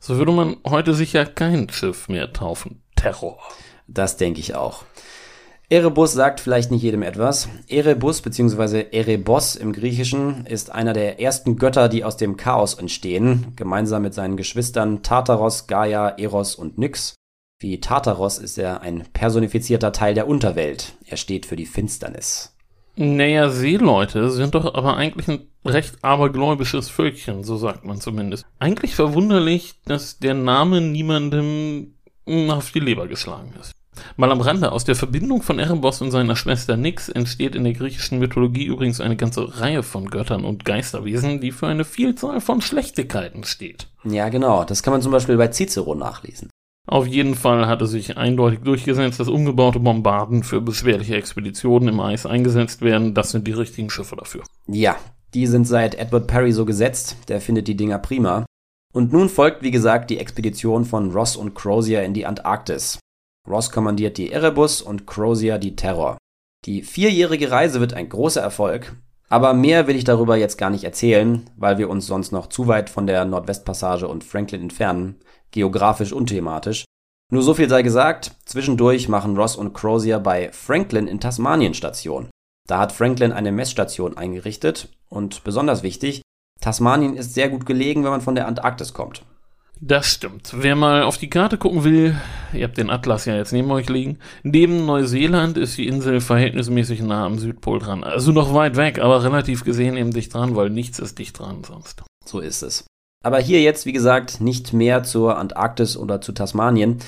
So 0.00 0.16
würde 0.16 0.32
man 0.32 0.56
heute 0.66 0.94
sicher 0.94 1.26
kein 1.26 1.68
Schiff 1.70 2.08
mehr 2.08 2.32
taufen. 2.32 2.82
Terror. 2.96 3.38
Das 3.86 4.16
denke 4.16 4.40
ich 4.40 4.54
auch. 4.54 4.84
Erebus 5.70 6.12
sagt 6.12 6.40
vielleicht 6.40 6.70
nicht 6.70 6.82
jedem 6.82 7.02
etwas. 7.02 7.48
Erebus 7.68 8.22
bzw. 8.22 8.86
Erebos 8.90 9.54
im 9.54 9.74
Griechischen 9.74 10.46
ist 10.46 10.72
einer 10.72 10.94
der 10.94 11.20
ersten 11.20 11.56
Götter, 11.56 11.90
die 11.90 12.04
aus 12.04 12.16
dem 12.16 12.38
Chaos 12.38 12.74
entstehen, 12.74 13.52
gemeinsam 13.54 14.02
mit 14.02 14.14
seinen 14.14 14.38
Geschwistern 14.38 15.02
Tartaros, 15.02 15.66
Gaia, 15.66 16.08
Eros 16.16 16.54
und 16.54 16.78
Nyx. 16.78 17.17
Wie 17.60 17.80
Tartaros 17.80 18.38
ist 18.38 18.56
er 18.56 18.82
ein 18.82 19.04
personifizierter 19.12 19.90
Teil 19.90 20.14
der 20.14 20.28
Unterwelt. 20.28 20.92
Er 21.06 21.16
steht 21.16 21.44
für 21.44 21.56
die 21.56 21.66
Finsternis. 21.66 22.54
Naja, 22.94 23.50
Seeleute 23.50 24.30
sind 24.30 24.54
doch 24.54 24.74
aber 24.74 24.96
eigentlich 24.96 25.28
ein 25.28 25.48
recht 25.64 25.96
abergläubisches 26.02 26.88
Völkchen, 26.88 27.42
so 27.42 27.56
sagt 27.56 27.84
man 27.84 28.00
zumindest. 28.00 28.46
Eigentlich 28.60 28.94
verwunderlich, 28.94 29.74
dass 29.84 30.18
der 30.20 30.34
Name 30.34 30.80
niemandem 30.80 31.94
auf 32.26 32.70
die 32.70 32.80
Leber 32.80 33.08
geschlagen 33.08 33.52
ist. 33.60 33.72
Mal 34.16 34.30
am 34.30 34.40
Rande, 34.40 34.70
aus 34.70 34.84
der 34.84 34.94
Verbindung 34.94 35.42
von 35.42 35.58
Erebos 35.58 36.00
und 36.00 36.12
seiner 36.12 36.36
Schwester 36.36 36.76
Nyx 36.76 37.08
entsteht 37.08 37.56
in 37.56 37.64
der 37.64 37.72
griechischen 37.72 38.20
Mythologie 38.20 38.66
übrigens 38.66 39.00
eine 39.00 39.16
ganze 39.16 39.60
Reihe 39.60 39.82
von 39.82 40.10
Göttern 40.10 40.44
und 40.44 40.64
Geisterwesen, 40.64 41.40
die 41.40 41.50
für 41.50 41.66
eine 41.66 41.84
Vielzahl 41.84 42.40
von 42.40 42.60
Schlechtigkeiten 42.60 43.42
steht. 43.42 43.88
Ja, 44.04 44.28
genau. 44.28 44.62
Das 44.62 44.84
kann 44.84 44.92
man 44.92 45.02
zum 45.02 45.10
Beispiel 45.10 45.36
bei 45.36 45.48
Cicero 45.48 45.96
nachlesen. 45.96 46.50
Auf 46.88 47.06
jeden 47.06 47.34
Fall 47.34 47.66
hatte 47.66 47.86
sich 47.86 48.16
eindeutig 48.16 48.60
durchgesetzt, 48.60 49.20
dass 49.20 49.28
umgebaute 49.28 49.78
Bombarden 49.78 50.42
für 50.42 50.62
beschwerliche 50.62 51.16
Expeditionen 51.16 51.90
im 51.90 52.00
Eis 52.00 52.24
eingesetzt 52.24 52.80
werden. 52.80 53.12
Das 53.12 53.30
sind 53.30 53.46
die 53.46 53.52
richtigen 53.52 53.90
Schiffe 53.90 54.16
dafür. 54.16 54.42
Ja, 54.66 54.96
die 55.34 55.46
sind 55.46 55.66
seit 55.66 55.96
Edward 55.96 56.26
Perry 56.26 56.50
so 56.50 56.64
gesetzt. 56.64 57.16
Der 57.28 57.42
findet 57.42 57.68
die 57.68 57.76
Dinger 57.76 57.98
prima. 57.98 58.46
Und 58.94 59.12
nun 59.12 59.28
folgt, 59.28 59.62
wie 59.62 59.70
gesagt, 59.70 60.08
die 60.08 60.16
Expedition 60.16 60.86
von 60.86 61.10
Ross 61.10 61.36
und 61.36 61.54
Crozier 61.54 62.04
in 62.04 62.14
die 62.14 62.24
Antarktis. 62.24 62.98
Ross 63.46 63.70
kommandiert 63.70 64.16
die 64.16 64.32
Erebus 64.32 64.80
und 64.80 65.06
Crozier 65.06 65.58
die 65.58 65.76
Terror. 65.76 66.16
Die 66.64 66.82
vierjährige 66.82 67.50
Reise 67.50 67.80
wird 67.80 67.92
ein 67.92 68.08
großer 68.08 68.40
Erfolg. 68.40 68.96
Aber 69.28 69.52
mehr 69.52 69.88
will 69.88 69.96
ich 69.96 70.04
darüber 70.04 70.36
jetzt 70.38 70.56
gar 70.56 70.70
nicht 70.70 70.84
erzählen, 70.84 71.50
weil 71.58 71.76
wir 71.76 71.90
uns 71.90 72.06
sonst 72.06 72.32
noch 72.32 72.46
zu 72.46 72.66
weit 72.66 72.88
von 72.88 73.06
der 73.06 73.26
Nordwestpassage 73.26 74.08
und 74.08 74.24
Franklin 74.24 74.62
entfernen 74.62 75.16
geografisch 75.50 76.12
unthematisch. 76.12 76.84
Nur 77.30 77.42
so 77.42 77.54
viel 77.54 77.68
sei 77.68 77.82
gesagt, 77.82 78.32
zwischendurch 78.44 79.08
machen 79.08 79.36
Ross 79.36 79.56
und 79.56 79.74
Crozier 79.74 80.18
bei 80.18 80.50
Franklin 80.52 81.06
in 81.06 81.20
Tasmanien 81.20 81.74
Station. 81.74 82.30
Da 82.66 82.78
hat 82.78 82.92
Franklin 82.92 83.32
eine 83.32 83.52
Messstation 83.52 84.16
eingerichtet 84.16 84.88
und 85.08 85.44
besonders 85.44 85.82
wichtig, 85.82 86.22
Tasmanien 86.60 87.16
ist 87.16 87.34
sehr 87.34 87.48
gut 87.48 87.66
gelegen, 87.66 88.04
wenn 88.04 88.10
man 88.10 88.20
von 88.20 88.34
der 88.34 88.48
Antarktis 88.48 88.92
kommt. 88.92 89.22
Das 89.80 90.08
stimmt. 90.08 90.50
Wer 90.56 90.74
mal 90.74 91.02
auf 91.02 91.18
die 91.18 91.30
Karte 91.30 91.56
gucken 91.56 91.84
will, 91.84 92.16
ihr 92.52 92.64
habt 92.64 92.78
den 92.78 92.90
Atlas 92.90 93.26
ja 93.26 93.36
jetzt 93.36 93.52
neben 93.52 93.70
euch 93.70 93.88
liegen. 93.88 94.18
Neben 94.42 94.86
Neuseeland 94.86 95.56
ist 95.56 95.78
die 95.78 95.86
Insel 95.86 96.20
verhältnismäßig 96.20 97.00
nah 97.00 97.24
am 97.24 97.38
Südpol 97.38 97.78
dran. 97.78 98.02
Also 98.02 98.32
noch 98.32 98.54
weit 98.54 98.76
weg, 98.76 98.98
aber 98.98 99.22
relativ 99.22 99.62
gesehen 99.64 99.96
eben 99.96 100.10
dicht 100.10 100.34
dran, 100.34 100.56
weil 100.56 100.70
nichts 100.70 100.98
ist 100.98 101.18
dicht 101.18 101.38
dran 101.38 101.62
sonst. 101.62 102.02
So 102.24 102.40
ist 102.40 102.62
es. 102.62 102.86
Aber 103.24 103.40
hier 103.40 103.60
jetzt, 103.60 103.84
wie 103.84 103.92
gesagt, 103.92 104.40
nicht 104.40 104.72
mehr 104.72 105.02
zur 105.02 105.36
Antarktis 105.38 105.96
oder 105.96 106.20
zu 106.20 106.32
Tasmanien. 106.32 106.98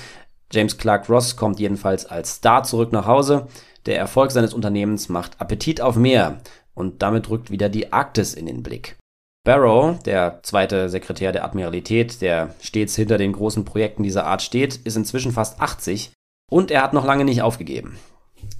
James 0.51 0.77
Clark 0.77 1.09
Ross 1.09 1.37
kommt 1.37 1.59
jedenfalls 1.59 2.05
als 2.05 2.35
Star 2.35 2.63
zurück 2.63 2.91
nach 2.91 3.05
Hause. 3.05 3.47
Der 3.85 3.97
Erfolg 3.97 4.31
seines 4.31 4.53
Unternehmens 4.53 5.09
macht 5.09 5.39
Appetit 5.39 5.81
auf 5.81 5.95
mehr 5.95 6.41
und 6.73 7.01
damit 7.01 7.29
rückt 7.29 7.49
wieder 7.49 7.69
die 7.69 7.93
Arktis 7.93 8.33
in 8.33 8.45
den 8.45 8.61
Blick. 8.61 8.97
Barrow, 9.43 9.97
der 10.03 10.41
zweite 10.43 10.89
Sekretär 10.89 11.31
der 11.31 11.43
Admiralität, 11.43 12.21
der 12.21 12.53
stets 12.61 12.95
hinter 12.95 13.17
den 13.17 13.31
großen 13.31 13.65
Projekten 13.65 14.03
dieser 14.03 14.27
Art 14.27 14.43
steht, 14.43 14.75
ist 14.83 14.97
inzwischen 14.97 15.31
fast 15.31 15.59
80 15.59 16.11
und 16.51 16.69
er 16.69 16.83
hat 16.83 16.93
noch 16.93 17.05
lange 17.05 17.25
nicht 17.25 17.41
aufgegeben. 17.41 17.97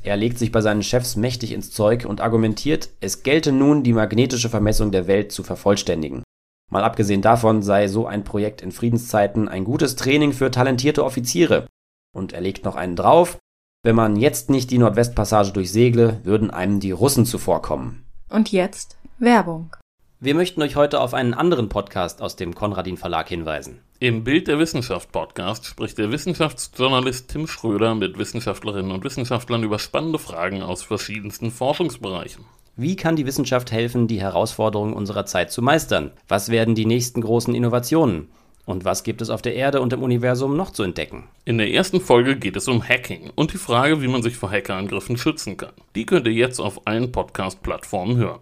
Er 0.02 0.18
legt 0.18 0.40
sich 0.40 0.52
bei 0.52 0.62
seinen 0.62 0.82
Chefs 0.82 1.16
mächtig 1.16 1.52
ins 1.52 1.70
Zeug 1.72 2.06
und 2.06 2.22
argumentiert, 2.22 2.90
es 3.00 3.22
gelte 3.22 3.52
nun, 3.52 3.84
die 3.84 3.94
magnetische 3.94 4.50
Vermessung 4.50 4.92
der 4.92 5.06
Welt 5.06 5.32
zu 5.32 5.44
vervollständigen. 5.44 6.24
Mal 6.72 6.86
abgesehen 6.86 7.22
davon 7.22 7.62
sei 7.62 7.90
so 7.90 8.08
ein 8.08 8.24
Projekt 8.24 8.62
in 8.62 8.72
Friedenszeiten 8.72 9.50
ein 9.50 9.66
gutes 9.66 9.98
Training 9.98 10.32
für 10.32 10.52
talentierte 10.52 11.04
Offiziere. 11.04 11.68
Und 12.16 12.32
er 12.32 12.40
legt 12.40 12.64
noch 12.64 12.76
einen 12.76 12.96
drauf, 12.96 13.38
wenn 13.84 13.96
man 13.96 14.16
jetzt 14.16 14.50
nicht 14.50 14.72
die 14.72 14.78
Nordwestpassage 14.78 15.52
durchsegle, 15.52 16.22
würden 16.24 16.50
einem 16.50 16.80
die 16.80 16.92
Russen 16.92 17.26
zuvorkommen. 17.26 18.06
Und 18.30 18.54
jetzt 18.54 18.98
Werbung. 19.20 19.76
Wir 20.22 20.34
möchten 20.34 20.62
euch 20.62 20.78
heute 20.78 21.02
auf 21.02 21.14
einen 21.14 21.34
anderen 21.34 21.68
Podcast 21.68 22.22
aus 22.22 22.38
dem 22.38 22.56
Konradin 22.56 22.96
Verlag 22.96 23.28
hinweisen. 23.28 23.82
Im 24.00 24.24
Bild 24.24 24.48
der 24.48 24.60
Wissenschaft 24.60 25.12
Podcast 25.12 25.66
spricht 25.66 25.98
der 25.98 26.12
Wissenschaftsjournalist 26.12 27.30
Tim 27.30 27.48
Schröder 27.48 27.96
mit 27.96 28.18
Wissenschaftlerinnen 28.18 28.92
und 28.92 29.04
Wissenschaftlern 29.04 29.64
über 29.64 29.78
spannende 29.78 30.20
Fragen 30.20 30.62
aus 30.62 30.84
verschiedensten 30.84 31.52
Forschungsbereichen. 31.52 32.46
Wie 32.82 32.96
kann 32.96 33.16
die 33.16 33.28
Wissenschaft 33.28 33.72
helfen, 33.72 34.08
die 34.08 34.20
Herausforderungen 34.20 34.94
unserer 34.94 35.28
Zeit 35.28 35.52
zu 35.52 35.62
meistern? 35.62 36.10
Was 36.28 36.50
werden 36.50 36.74
die 36.74 36.88
nächsten 36.88 37.22
großen 37.22 37.54
Innovationen? 37.54 38.30
Und 38.66 38.86
was 38.86 39.04
gibt 39.04 39.22
es 39.22 39.30
auf 39.30 39.44
der 39.44 39.54
Erde 39.54 39.82
und 39.82 39.94
im 39.94 40.02
Universum 40.02 40.58
noch 40.58 40.72
zu 40.72 40.82
entdecken? 40.82 41.26
In 41.46 41.60
der 41.60 41.72
ersten 41.72 42.02
Folge 42.02 42.38
geht 42.38 42.56
es 42.56 42.68
um 42.68 42.82
Hacking 42.82 43.30
und 43.36 43.54
die 43.54 43.60
Frage, 43.60 44.02
wie 44.02 44.08
man 44.08 44.24
sich 44.24 44.36
vor 44.36 44.50
Hackerangriffen 44.50 45.16
schützen 45.16 45.58
kann. 45.58 45.74
Die 45.94 46.08
könnt 46.08 46.26
ihr 46.26 46.34
jetzt 46.34 46.60
auf 46.60 46.88
allen 46.88 47.12
Podcast-Plattformen 47.12 48.18
hören. 48.18 48.40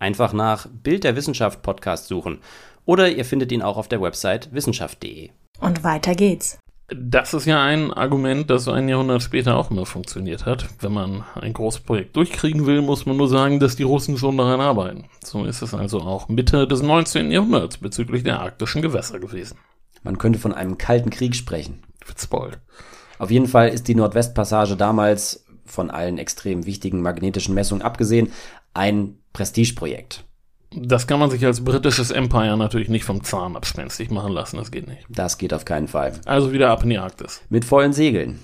Einfach 0.00 0.32
nach 0.32 0.66
Bild 0.82 1.04
der 1.04 1.14
Wissenschaft 1.14 1.62
Podcast 1.62 2.08
suchen 2.08 2.40
oder 2.84 3.08
ihr 3.08 3.24
findet 3.24 3.52
ihn 3.52 3.62
auch 3.62 3.76
auf 3.76 3.86
der 3.86 4.02
Website 4.02 4.52
wissenschaft.de. 4.52 5.30
Und 5.60 5.84
weiter 5.84 6.16
geht's. 6.16 6.58
Das 6.90 7.34
ist 7.34 7.44
ja 7.44 7.62
ein 7.62 7.92
Argument, 7.92 8.48
das 8.48 8.66
ein 8.66 8.88
Jahrhundert 8.88 9.22
später 9.22 9.56
auch 9.58 9.70
immer 9.70 9.84
funktioniert 9.84 10.46
hat. 10.46 10.66
Wenn 10.80 10.92
man 10.92 11.22
ein 11.34 11.52
großes 11.52 11.80
Projekt 11.80 12.16
durchkriegen 12.16 12.64
will, 12.64 12.80
muss 12.80 13.04
man 13.04 13.18
nur 13.18 13.28
sagen, 13.28 13.60
dass 13.60 13.76
die 13.76 13.82
Russen 13.82 14.16
schon 14.16 14.38
daran 14.38 14.62
arbeiten. 14.62 15.04
So 15.22 15.44
ist 15.44 15.60
es 15.60 15.74
also 15.74 16.00
auch 16.00 16.30
Mitte 16.30 16.66
des 16.66 16.80
19. 16.80 17.30
Jahrhunderts 17.30 17.76
bezüglich 17.76 18.22
der 18.22 18.40
arktischen 18.40 18.80
Gewässer 18.80 19.20
gewesen. 19.20 19.58
Man 20.02 20.16
könnte 20.16 20.38
von 20.38 20.54
einem 20.54 20.78
kalten 20.78 21.10
Krieg 21.10 21.36
sprechen. 21.36 21.82
Witzbold. 22.06 22.58
Auf 23.18 23.30
jeden 23.30 23.48
Fall 23.48 23.68
ist 23.68 23.86
die 23.88 23.94
Nordwestpassage 23.94 24.76
damals, 24.76 25.44
von 25.66 25.90
allen 25.90 26.16
extrem 26.16 26.64
wichtigen 26.64 27.02
magnetischen 27.02 27.54
Messungen 27.54 27.82
abgesehen, 27.82 28.32
ein 28.72 29.18
Prestigeprojekt. 29.34 30.24
Das 30.74 31.06
kann 31.06 31.18
man 31.18 31.30
sich 31.30 31.44
als 31.46 31.64
britisches 31.64 32.10
Empire 32.10 32.56
natürlich 32.56 32.88
nicht 32.88 33.04
vom 33.04 33.24
Zahn 33.24 33.56
abspenstig 33.56 34.10
machen 34.10 34.32
lassen, 34.32 34.58
das 34.58 34.70
geht 34.70 34.86
nicht. 34.86 35.06
Das 35.08 35.38
geht 35.38 35.54
auf 35.54 35.64
keinen 35.64 35.88
Fall. 35.88 36.12
Also 36.26 36.52
wieder 36.52 36.70
ab 36.70 36.82
in 36.82 36.90
die 36.90 36.98
Arktis. 36.98 37.40
Mit 37.48 37.64
vollen 37.64 37.92
Segeln. 37.92 38.38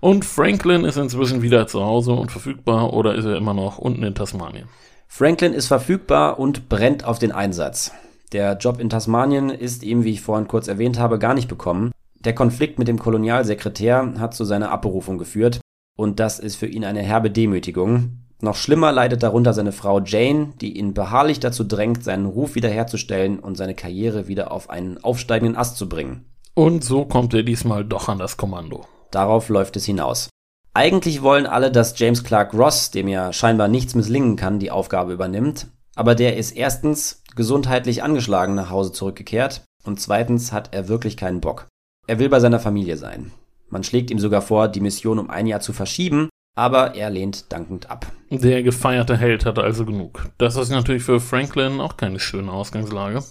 Und 0.00 0.24
Franklin 0.24 0.84
ist 0.84 0.96
inzwischen 0.96 1.42
wieder 1.42 1.66
zu 1.66 1.82
Hause 1.82 2.12
und 2.12 2.30
verfügbar 2.30 2.92
oder 2.92 3.14
ist 3.14 3.24
er 3.24 3.36
immer 3.36 3.54
noch 3.54 3.78
unten 3.78 4.04
in 4.04 4.14
Tasmanien? 4.14 4.68
Franklin 5.08 5.52
ist 5.52 5.66
verfügbar 5.66 6.38
und 6.38 6.68
brennt 6.68 7.04
auf 7.04 7.18
den 7.18 7.32
Einsatz. 7.32 7.92
Der 8.32 8.56
Job 8.58 8.80
in 8.80 8.90
Tasmanien 8.90 9.50
ist 9.50 9.82
ihm, 9.82 10.04
wie 10.04 10.12
ich 10.12 10.20
vorhin 10.20 10.48
kurz 10.48 10.68
erwähnt 10.68 10.98
habe, 10.98 11.18
gar 11.18 11.34
nicht 11.34 11.48
bekommen. 11.48 11.92
Der 12.20 12.34
Konflikt 12.34 12.78
mit 12.78 12.88
dem 12.88 12.98
Kolonialsekretär 12.98 14.14
hat 14.18 14.34
zu 14.34 14.44
seiner 14.44 14.70
Abberufung 14.70 15.16
geführt 15.18 15.60
und 15.96 16.20
das 16.20 16.38
ist 16.38 16.56
für 16.56 16.66
ihn 16.66 16.84
eine 16.84 17.02
herbe 17.02 17.30
Demütigung. 17.30 18.25
Noch 18.40 18.56
schlimmer 18.56 18.92
leidet 18.92 19.22
darunter 19.22 19.54
seine 19.54 19.72
Frau 19.72 20.00
Jane, 20.00 20.52
die 20.60 20.76
ihn 20.78 20.92
beharrlich 20.92 21.40
dazu 21.40 21.64
drängt, 21.64 22.04
seinen 22.04 22.26
Ruf 22.26 22.54
wiederherzustellen 22.54 23.38
und 23.38 23.56
seine 23.56 23.74
Karriere 23.74 24.28
wieder 24.28 24.52
auf 24.52 24.68
einen 24.68 25.02
aufsteigenden 25.02 25.56
Ast 25.56 25.76
zu 25.78 25.88
bringen. 25.88 26.26
Und 26.54 26.84
so 26.84 27.04
kommt 27.04 27.32
er 27.34 27.42
diesmal 27.42 27.84
doch 27.84 28.08
an 28.08 28.18
das 28.18 28.36
Kommando. 28.36 28.86
Darauf 29.10 29.48
läuft 29.48 29.76
es 29.76 29.84
hinaus. 29.84 30.28
Eigentlich 30.74 31.22
wollen 31.22 31.46
alle, 31.46 31.70
dass 31.72 31.98
James 31.98 32.22
Clark 32.22 32.52
Ross, 32.52 32.90
dem 32.90 33.08
ja 33.08 33.32
scheinbar 33.32 33.68
nichts 33.68 33.94
misslingen 33.94 34.36
kann, 34.36 34.58
die 34.58 34.70
Aufgabe 34.70 35.14
übernimmt. 35.14 35.68
Aber 35.94 36.14
der 36.14 36.36
ist 36.36 36.50
erstens 36.52 37.22
gesundheitlich 37.34 38.02
angeschlagen 38.02 38.54
nach 38.54 38.68
Hause 38.68 38.92
zurückgekehrt 38.92 39.64
und 39.84 40.00
zweitens 40.00 40.52
hat 40.52 40.74
er 40.74 40.88
wirklich 40.88 41.16
keinen 41.16 41.40
Bock. 41.40 41.66
Er 42.06 42.18
will 42.18 42.28
bei 42.28 42.40
seiner 42.40 42.60
Familie 42.60 42.98
sein. 42.98 43.32
Man 43.70 43.84
schlägt 43.84 44.10
ihm 44.10 44.18
sogar 44.18 44.42
vor, 44.42 44.68
die 44.68 44.80
Mission 44.80 45.18
um 45.18 45.30
ein 45.30 45.46
Jahr 45.46 45.60
zu 45.60 45.72
verschieben, 45.72 46.28
aber 46.56 46.94
er 46.94 47.10
lehnt 47.10 47.52
dankend 47.52 47.90
ab. 47.90 48.06
Der 48.30 48.62
gefeierte 48.62 49.16
Held 49.16 49.44
hat 49.44 49.58
also 49.58 49.84
genug. 49.84 50.28
Das 50.38 50.56
ist 50.56 50.70
natürlich 50.70 51.04
für 51.04 51.20
Franklin 51.20 51.80
auch 51.80 51.96
keine 51.96 52.18
schöne 52.18 52.50
Ausgangslage. 52.50 53.22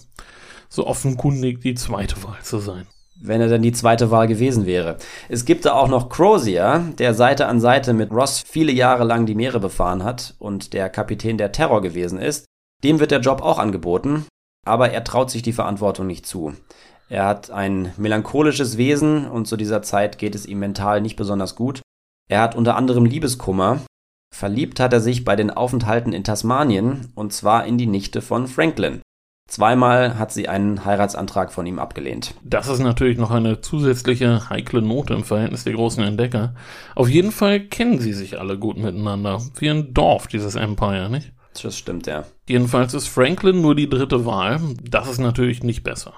So 0.68 0.86
offenkundig 0.86 1.60
die 1.60 1.74
zweite 1.74 2.22
Wahl 2.22 2.38
zu 2.42 2.58
sein. 2.58 2.86
Wenn 3.20 3.40
er 3.40 3.48
denn 3.48 3.62
die 3.62 3.72
zweite 3.72 4.10
Wahl 4.10 4.26
gewesen 4.26 4.66
wäre. 4.66 4.98
Es 5.28 5.44
gibt 5.44 5.64
da 5.64 5.72
auch 5.72 5.88
noch 5.88 6.08
Crozier, 6.08 6.84
der 6.98 7.14
Seite 7.14 7.46
an 7.46 7.60
Seite 7.60 7.92
mit 7.94 8.12
Ross 8.12 8.44
viele 8.46 8.72
Jahre 8.72 9.04
lang 9.04 9.26
die 9.26 9.34
Meere 9.34 9.58
befahren 9.58 10.04
hat 10.04 10.34
und 10.38 10.72
der 10.72 10.88
Kapitän 10.88 11.38
der 11.38 11.52
Terror 11.52 11.82
gewesen 11.82 12.18
ist. 12.18 12.46
Dem 12.84 13.00
wird 13.00 13.10
der 13.10 13.20
Job 13.20 13.42
auch 13.42 13.58
angeboten, 13.58 14.26
aber 14.66 14.90
er 14.90 15.02
traut 15.02 15.30
sich 15.30 15.42
die 15.42 15.54
Verantwortung 15.54 16.06
nicht 16.06 16.26
zu. 16.26 16.54
Er 17.08 17.24
hat 17.24 17.50
ein 17.50 17.92
melancholisches 17.96 18.76
Wesen 18.76 19.26
und 19.26 19.46
zu 19.46 19.56
dieser 19.56 19.80
Zeit 19.82 20.18
geht 20.18 20.34
es 20.34 20.44
ihm 20.44 20.58
mental 20.58 21.00
nicht 21.00 21.16
besonders 21.16 21.54
gut. 21.54 21.80
Er 22.28 22.40
hat 22.40 22.56
unter 22.56 22.76
anderem 22.76 23.04
Liebeskummer. 23.04 23.80
Verliebt 24.34 24.80
hat 24.80 24.92
er 24.92 25.00
sich 25.00 25.24
bei 25.24 25.36
den 25.36 25.50
Aufenthalten 25.50 26.12
in 26.12 26.24
Tasmanien 26.24 27.12
und 27.14 27.32
zwar 27.32 27.66
in 27.66 27.78
die 27.78 27.86
Nichte 27.86 28.20
von 28.20 28.48
Franklin. 28.48 29.00
Zweimal 29.48 30.18
hat 30.18 30.32
sie 30.32 30.48
einen 30.48 30.84
Heiratsantrag 30.84 31.52
von 31.52 31.66
ihm 31.66 31.78
abgelehnt. 31.78 32.34
Das 32.42 32.66
ist 32.66 32.80
natürlich 32.80 33.16
noch 33.16 33.30
eine 33.30 33.60
zusätzliche 33.60 34.50
heikle 34.50 34.82
Note 34.82 35.14
im 35.14 35.22
Verhältnis 35.22 35.62
der 35.62 35.74
großen 35.74 36.02
Entdecker. 36.02 36.54
Auf 36.96 37.08
jeden 37.08 37.30
Fall 37.30 37.60
kennen 37.60 38.00
sie 38.00 38.12
sich 38.12 38.40
alle 38.40 38.58
gut 38.58 38.76
miteinander. 38.76 39.40
Wie 39.58 39.70
ein 39.70 39.94
Dorf, 39.94 40.26
dieses 40.26 40.56
Empire, 40.56 41.08
nicht? 41.08 41.32
Das 41.62 41.78
stimmt, 41.78 42.08
ja. 42.08 42.24
Jedenfalls 42.48 42.92
ist 42.92 43.06
Franklin 43.06 43.62
nur 43.62 43.76
die 43.76 43.88
dritte 43.88 44.26
Wahl. 44.26 44.60
Das 44.82 45.08
ist 45.08 45.18
natürlich 45.18 45.62
nicht 45.62 45.84
besser. 45.84 46.14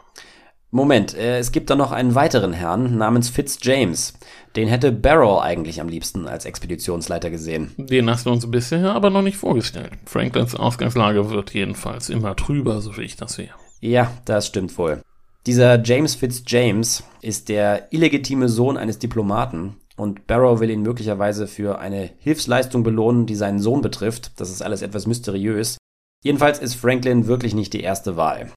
Moment, 0.71 1.15
äh, 1.17 1.39
es 1.39 1.51
gibt 1.51 1.71
da 1.71 1.77
noch 1.77 1.93
einen 1.93 2.15
weiteren 2.15 2.53
Herrn 2.53 2.99
namens 2.99 3.31
Fitzjames. 3.31 4.13
Den 4.55 4.69
hätte 4.69 4.93
Barrow 4.93 5.41
eigentlich 5.41 5.81
am 5.81 5.89
liebsten 5.89 6.29
als 6.29 6.45
Expeditionsleiter 6.45 7.31
gesehen. 7.31 7.73
Den 7.79 8.11
hast 8.11 8.27
du 8.27 8.31
uns 8.31 8.51
bisher 8.51 8.93
aber 8.93 9.09
noch 9.09 9.23
nicht 9.23 9.39
vorgestellt. 9.39 9.93
Franklins 10.05 10.55
Ausgangslage 10.55 11.31
wird 11.31 11.55
jedenfalls 11.55 12.11
immer 12.11 12.37
trüber, 12.37 12.83
so 12.83 12.97
wie 12.99 13.03
ich 13.03 13.17
das 13.17 13.35
sehe. 13.35 13.51
Ja, 13.81 14.11
das 14.27 14.47
stimmt 14.47 14.77
wohl. 14.77 15.01
Dieser 15.47 15.83
James 15.83 16.17
Fitzjames 16.17 17.03
ist 17.23 17.49
der 17.49 17.91
illegitime 17.91 18.51
Sohn 18.51 18.77
eines 18.77 18.99
Diplomaten 18.99 19.77
und 19.97 20.27
Barrow 20.27 20.61
will 20.61 20.69
ihn 20.69 20.83
möglicherweise 20.83 21.47
für 21.47 21.79
eine 21.79 22.11
Hilfsleistung 22.19 22.83
belohnen, 22.83 23.25
die 23.25 23.37
seinen 23.37 23.59
Sohn 23.59 23.81
betrifft. 23.81 24.33
Das 24.39 24.51
ist 24.51 24.61
alles 24.61 24.83
etwas 24.83 25.07
mysteriös. 25.07 25.79
Jedenfalls 26.23 26.59
ist 26.59 26.75
Franklin 26.75 27.27
wirklich 27.27 27.55
nicht 27.55 27.73
die 27.73 27.81
erste 27.81 28.17
Wahl. 28.17 28.53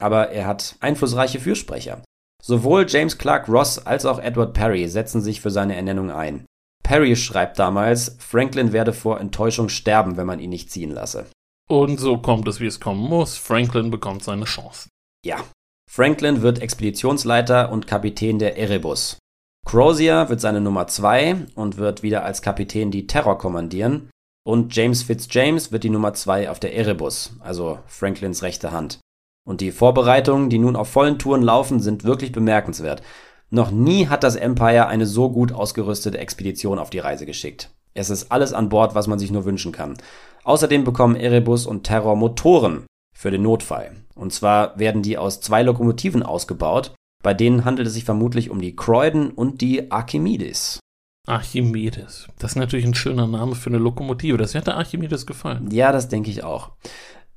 Aber 0.00 0.30
er 0.30 0.46
hat 0.46 0.76
einflussreiche 0.80 1.40
Fürsprecher. 1.40 2.02
Sowohl 2.42 2.86
James 2.88 3.18
Clark 3.18 3.48
Ross 3.48 3.84
als 3.84 4.04
auch 4.04 4.18
Edward 4.18 4.52
Perry 4.54 4.88
setzen 4.88 5.20
sich 5.20 5.40
für 5.40 5.50
seine 5.50 5.74
Ernennung 5.74 6.10
ein. 6.10 6.46
Perry 6.84 7.16
schreibt 7.16 7.58
damals, 7.58 8.16
Franklin 8.20 8.72
werde 8.72 8.92
vor 8.92 9.20
Enttäuschung 9.20 9.68
sterben, 9.68 10.16
wenn 10.16 10.26
man 10.26 10.38
ihn 10.38 10.50
nicht 10.50 10.70
ziehen 10.70 10.92
lasse. 10.92 11.26
Und 11.68 11.98
so 11.98 12.18
kommt 12.18 12.46
es, 12.46 12.60
wie 12.60 12.66
es 12.66 12.78
kommen 12.78 13.02
muss. 13.02 13.36
Franklin 13.36 13.90
bekommt 13.90 14.22
seine 14.22 14.44
Chance. 14.44 14.88
Ja. 15.24 15.42
Franklin 15.90 16.42
wird 16.42 16.60
Expeditionsleiter 16.60 17.72
und 17.72 17.88
Kapitän 17.88 18.38
der 18.38 18.56
Erebus. 18.56 19.18
Crozier 19.66 20.28
wird 20.28 20.40
seine 20.40 20.60
Nummer 20.60 20.86
2 20.86 21.46
und 21.56 21.76
wird 21.76 22.04
wieder 22.04 22.24
als 22.24 22.40
Kapitän 22.40 22.92
die 22.92 23.08
Terror 23.08 23.36
kommandieren. 23.36 24.10
Und 24.46 24.76
James 24.76 25.02
Fitzjames 25.02 25.72
wird 25.72 25.82
die 25.82 25.90
Nummer 25.90 26.14
2 26.14 26.50
auf 26.50 26.60
der 26.60 26.76
Erebus, 26.76 27.32
also 27.40 27.80
Franklins 27.88 28.44
rechte 28.44 28.70
Hand. 28.70 29.00
Und 29.46 29.60
die 29.60 29.70
Vorbereitungen, 29.70 30.50
die 30.50 30.58
nun 30.58 30.76
auf 30.76 30.88
vollen 30.90 31.18
Touren 31.18 31.40
laufen, 31.40 31.80
sind 31.80 32.04
wirklich 32.04 32.32
bemerkenswert. 32.32 33.00
Noch 33.48 33.70
nie 33.70 34.08
hat 34.08 34.24
das 34.24 34.34
Empire 34.34 34.88
eine 34.88 35.06
so 35.06 35.30
gut 35.30 35.52
ausgerüstete 35.52 36.18
Expedition 36.18 36.80
auf 36.80 36.90
die 36.90 36.98
Reise 36.98 37.26
geschickt. 37.26 37.70
Es 37.94 38.10
ist 38.10 38.32
alles 38.32 38.52
an 38.52 38.68
Bord, 38.68 38.96
was 38.96 39.06
man 39.06 39.20
sich 39.20 39.30
nur 39.30 39.44
wünschen 39.44 39.70
kann. 39.70 39.96
Außerdem 40.42 40.82
bekommen 40.82 41.14
Erebus 41.14 41.64
und 41.64 41.84
Terror 41.84 42.16
Motoren 42.16 42.86
für 43.16 43.30
den 43.30 43.42
Notfall. 43.42 43.92
Und 44.16 44.32
zwar 44.32 44.78
werden 44.78 45.02
die 45.02 45.16
aus 45.16 45.40
zwei 45.40 45.62
Lokomotiven 45.62 46.24
ausgebaut. 46.24 46.94
Bei 47.22 47.32
denen 47.32 47.64
handelt 47.64 47.86
es 47.86 47.94
sich 47.94 48.04
vermutlich 48.04 48.50
um 48.50 48.60
die 48.60 48.74
Croydon 48.74 49.30
und 49.30 49.60
die 49.60 49.90
Archimedes. 49.92 50.80
Archimedes. 51.26 52.28
Das 52.38 52.52
ist 52.52 52.56
natürlich 52.56 52.86
ein 52.86 52.94
schöner 52.94 53.26
Name 53.26 53.54
für 53.54 53.70
eine 53.70 53.78
Lokomotive. 53.78 54.36
Das 54.38 54.54
hätte 54.54 54.74
Archimedes 54.74 55.26
gefallen. 55.26 55.70
Ja, 55.70 55.92
das 55.92 56.08
denke 56.08 56.30
ich 56.30 56.44
auch. 56.44 56.72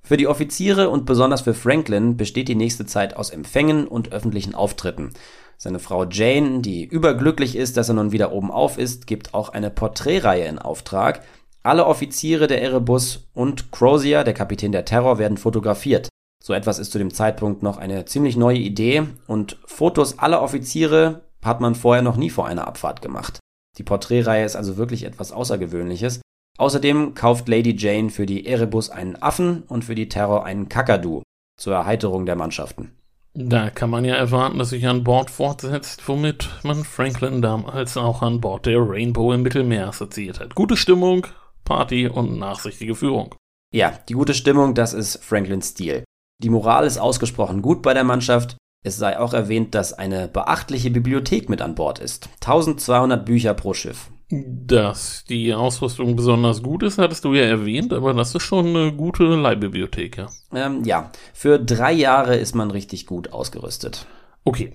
Für 0.10 0.18
die 0.18 0.26
Offiziere 0.26 0.90
und 0.90 1.06
besonders 1.06 1.42
für 1.42 1.54
Franklin 1.54 2.18
besteht 2.18 2.48
die 2.48 2.56
nächste 2.56 2.88
Zeit 2.88 3.16
aus 3.16 3.30
Empfängen 3.30 3.88
und 3.88 4.12
öffentlichen 4.12 4.56
Auftritten. 4.56 5.12
Seine 5.56 5.78
Frau 5.78 6.04
Jane, 6.04 6.62
die 6.62 6.84
überglücklich 6.84 7.56
ist, 7.56 7.78
dass 7.78 7.90
er 7.90 7.94
nun 7.94 8.12
wieder 8.12 8.32
oben 8.32 8.50
auf 8.50 8.80
ist, 8.80 9.06
gibt 9.06 9.36
auch 9.36 9.50
eine 9.50 9.70
Porträtreihe 9.70 10.48
in 10.48 10.58
Auftrag. 10.58 11.22
Alle 11.62 11.86
Offiziere 11.86 12.48
der 12.48 12.60
Erebus 12.60 13.30
und 13.36 13.72
Crozier, 13.72 14.24
der 14.24 14.34
Kapitän 14.34 14.72
der 14.72 14.84
Terror, 14.84 15.20
werden 15.20 15.38
fotografiert. 15.38 16.10
So 16.44 16.54
etwas 16.54 16.80
ist 16.80 16.92
zu 16.92 16.98
dem 16.98 17.14
Zeitpunkt 17.14 17.62
noch 17.62 17.78
eine 17.78 18.06
ziemlich 18.06 18.36
neue 18.36 18.58
Idee 18.58 19.04
und 19.28 19.60
Fotos 19.68 20.18
aller 20.18 20.42
Offiziere 20.42 21.22
hat 21.46 21.62
man 21.62 21.76
vorher 21.76 22.02
noch 22.02 22.18
nie 22.18 22.32
vor 22.32 22.48
einer 22.48 22.68
Abfahrt 22.68 23.04
gemacht. 23.04 23.38
Die 23.78 23.84
Porträtreihe 23.84 24.44
ist 24.44 24.56
also 24.56 24.76
wirklich 24.76 25.04
etwas 25.04 25.32
Außergewöhnliches 25.32 26.20
Außerdem 26.60 27.14
kauft 27.16 27.48
Lady 27.48 27.74
Jane 27.78 28.10
für 28.10 28.26
die 28.26 28.46
Erebus 28.46 28.90
einen 28.90 29.16
Affen 29.16 29.64
und 29.70 29.86
für 29.86 29.96
die 29.96 30.10
Terror 30.10 30.46
einen 30.46 30.68
Kakadu 30.68 31.24
zur 31.58 31.74
Erheiterung 31.74 32.26
der 32.26 32.36
Mannschaften. 32.36 32.92
Da 33.34 33.70
kann 33.70 33.90
man 33.90 34.04
ja 34.04 34.16
erwarten, 34.16 34.60
dass 34.60 34.72
sich 34.72 34.86
an 34.86 35.06
Bord 35.06 35.32
fortsetzt, 35.32 36.06
womit 36.10 36.50
man 36.64 36.84
Franklin 36.84 37.42
damals 37.42 37.96
auch 37.96 38.22
an 38.22 38.42
Bord 38.42 38.66
der 38.66 38.80
Rainbow 38.80 39.32
im 39.32 39.44
Mittelmeer 39.44 39.88
assoziiert 39.88 40.42
hat. 40.42 40.54
Gute 40.54 40.76
Stimmung, 40.76 41.28
Party 41.64 42.10
und 42.10 42.38
nachsichtige 42.38 42.96
Führung. 42.96 43.36
Ja, 43.74 43.94
die 44.10 44.14
gute 44.14 44.34
Stimmung, 44.34 44.74
das 44.74 44.94
ist 44.94 45.24
Franklins 45.24 45.70
Stil. 45.70 46.04
Die 46.44 46.50
Moral 46.50 46.86
ist 46.86 46.98
ausgesprochen 46.98 47.62
gut 47.62 47.82
bei 47.82 47.94
der 47.94 48.04
Mannschaft. 48.04 48.58
Es 48.86 48.98
sei 48.98 49.18
auch 49.18 49.34
erwähnt, 49.34 49.76
dass 49.76 49.94
eine 49.94 50.28
beachtliche 50.28 50.92
Bibliothek 50.92 51.48
mit 51.48 51.62
an 51.62 51.76
Bord 51.76 52.00
ist. 52.00 52.28
1200 52.42 53.26
Bücher 53.26 53.54
pro 53.54 53.74
Schiff. 53.74 54.10
Dass 54.32 55.26
die 55.26 55.56
Ausrüstung 55.56 56.16
besonders 56.16 56.62
gut 56.62 56.84
ist, 56.84 57.00
hattest 57.00 57.26
du 57.26 57.34
ja 57.34 57.46
erwähnt, 57.46 57.92
aber 57.94 58.14
das 58.14 58.36
ist 58.36 58.44
schon 58.44 58.68
eine 58.68 58.94
gute 58.94 59.24
Leihbibliothek, 59.24 60.18
ja. 60.18 60.28
Ähm, 60.54 60.84
ja, 60.84 61.12
für 61.34 61.58
drei 61.58 61.92
Jahre 61.94 62.36
ist 62.36 62.54
man 62.54 62.70
richtig 62.70 63.08
gut 63.08 63.34
ausgerüstet. 63.34 64.06
Okay. 64.44 64.74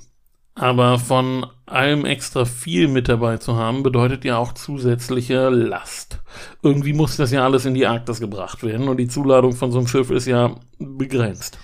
Aber 0.57 0.99
von 0.99 1.47
allem 1.67 2.05
extra 2.05 2.45
viel 2.45 2.89
mit 2.89 3.09
dabei 3.09 3.39
zu 3.39 3.57
haben, 3.57 3.85
bedeutet 3.85 4.25
ja 4.25 4.39
auch 4.39 4.55
zusätzliche 4.55 5.49
Last. 5.51 6.21
Irgendwie 6.63 6.93
muss 6.93 7.17
das 7.17 7.31
ja 7.31 7.45
alles 7.45 7.65
in 7.65 7.75
die 7.75 7.87
Arktis 7.87 8.19
gebracht 8.19 8.65
werden 8.65 8.89
und 8.89 8.97
die 8.97 9.09
Zuladung 9.09 9.53
von 9.53 9.71
so 9.71 9.79
einem 9.79 9.89
Schiff 9.89 10.11
ist 10.11 10.27
ja 10.27 10.57
begrenzt. 10.79 11.59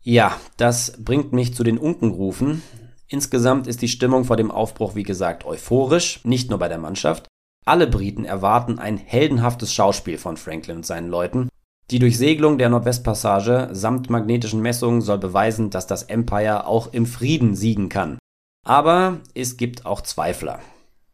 Ja, 0.00 0.38
das 0.56 1.02
bringt 1.02 1.32
mich 1.32 1.54
zu 1.54 1.62
den 1.62 1.78
Unkenrufen. 1.78 2.62
Insgesamt 3.06 3.66
ist 3.66 3.82
die 3.82 3.88
Stimmung 3.88 4.24
vor 4.24 4.36
dem 4.36 4.50
Aufbruch, 4.50 4.94
wie 4.94 5.02
gesagt, 5.02 5.44
euphorisch, 5.44 6.20
nicht 6.24 6.50
nur 6.50 6.58
bei 6.58 6.68
der 6.68 6.78
Mannschaft. 6.78 7.26
Alle 7.66 7.86
Briten 7.86 8.24
erwarten 8.24 8.78
ein 8.78 8.98
heldenhaftes 8.98 9.72
Schauspiel 9.72 10.18
von 10.18 10.36
Franklin 10.36 10.78
und 10.78 10.86
seinen 10.86 11.08
Leuten. 11.08 11.48
Die 11.90 11.98
Durchsegelung 11.98 12.58
der 12.58 12.68
Nordwestpassage 12.68 13.70
samt 13.72 14.10
magnetischen 14.10 14.60
Messungen 14.60 15.00
soll 15.00 15.18
beweisen, 15.18 15.70
dass 15.70 15.86
das 15.86 16.02
Empire 16.04 16.66
auch 16.66 16.92
im 16.92 17.06
Frieden 17.06 17.54
siegen 17.54 17.88
kann. 17.88 18.18
Aber 18.66 19.18
es 19.34 19.56
gibt 19.56 19.86
auch 19.86 20.00
Zweifler. 20.02 20.60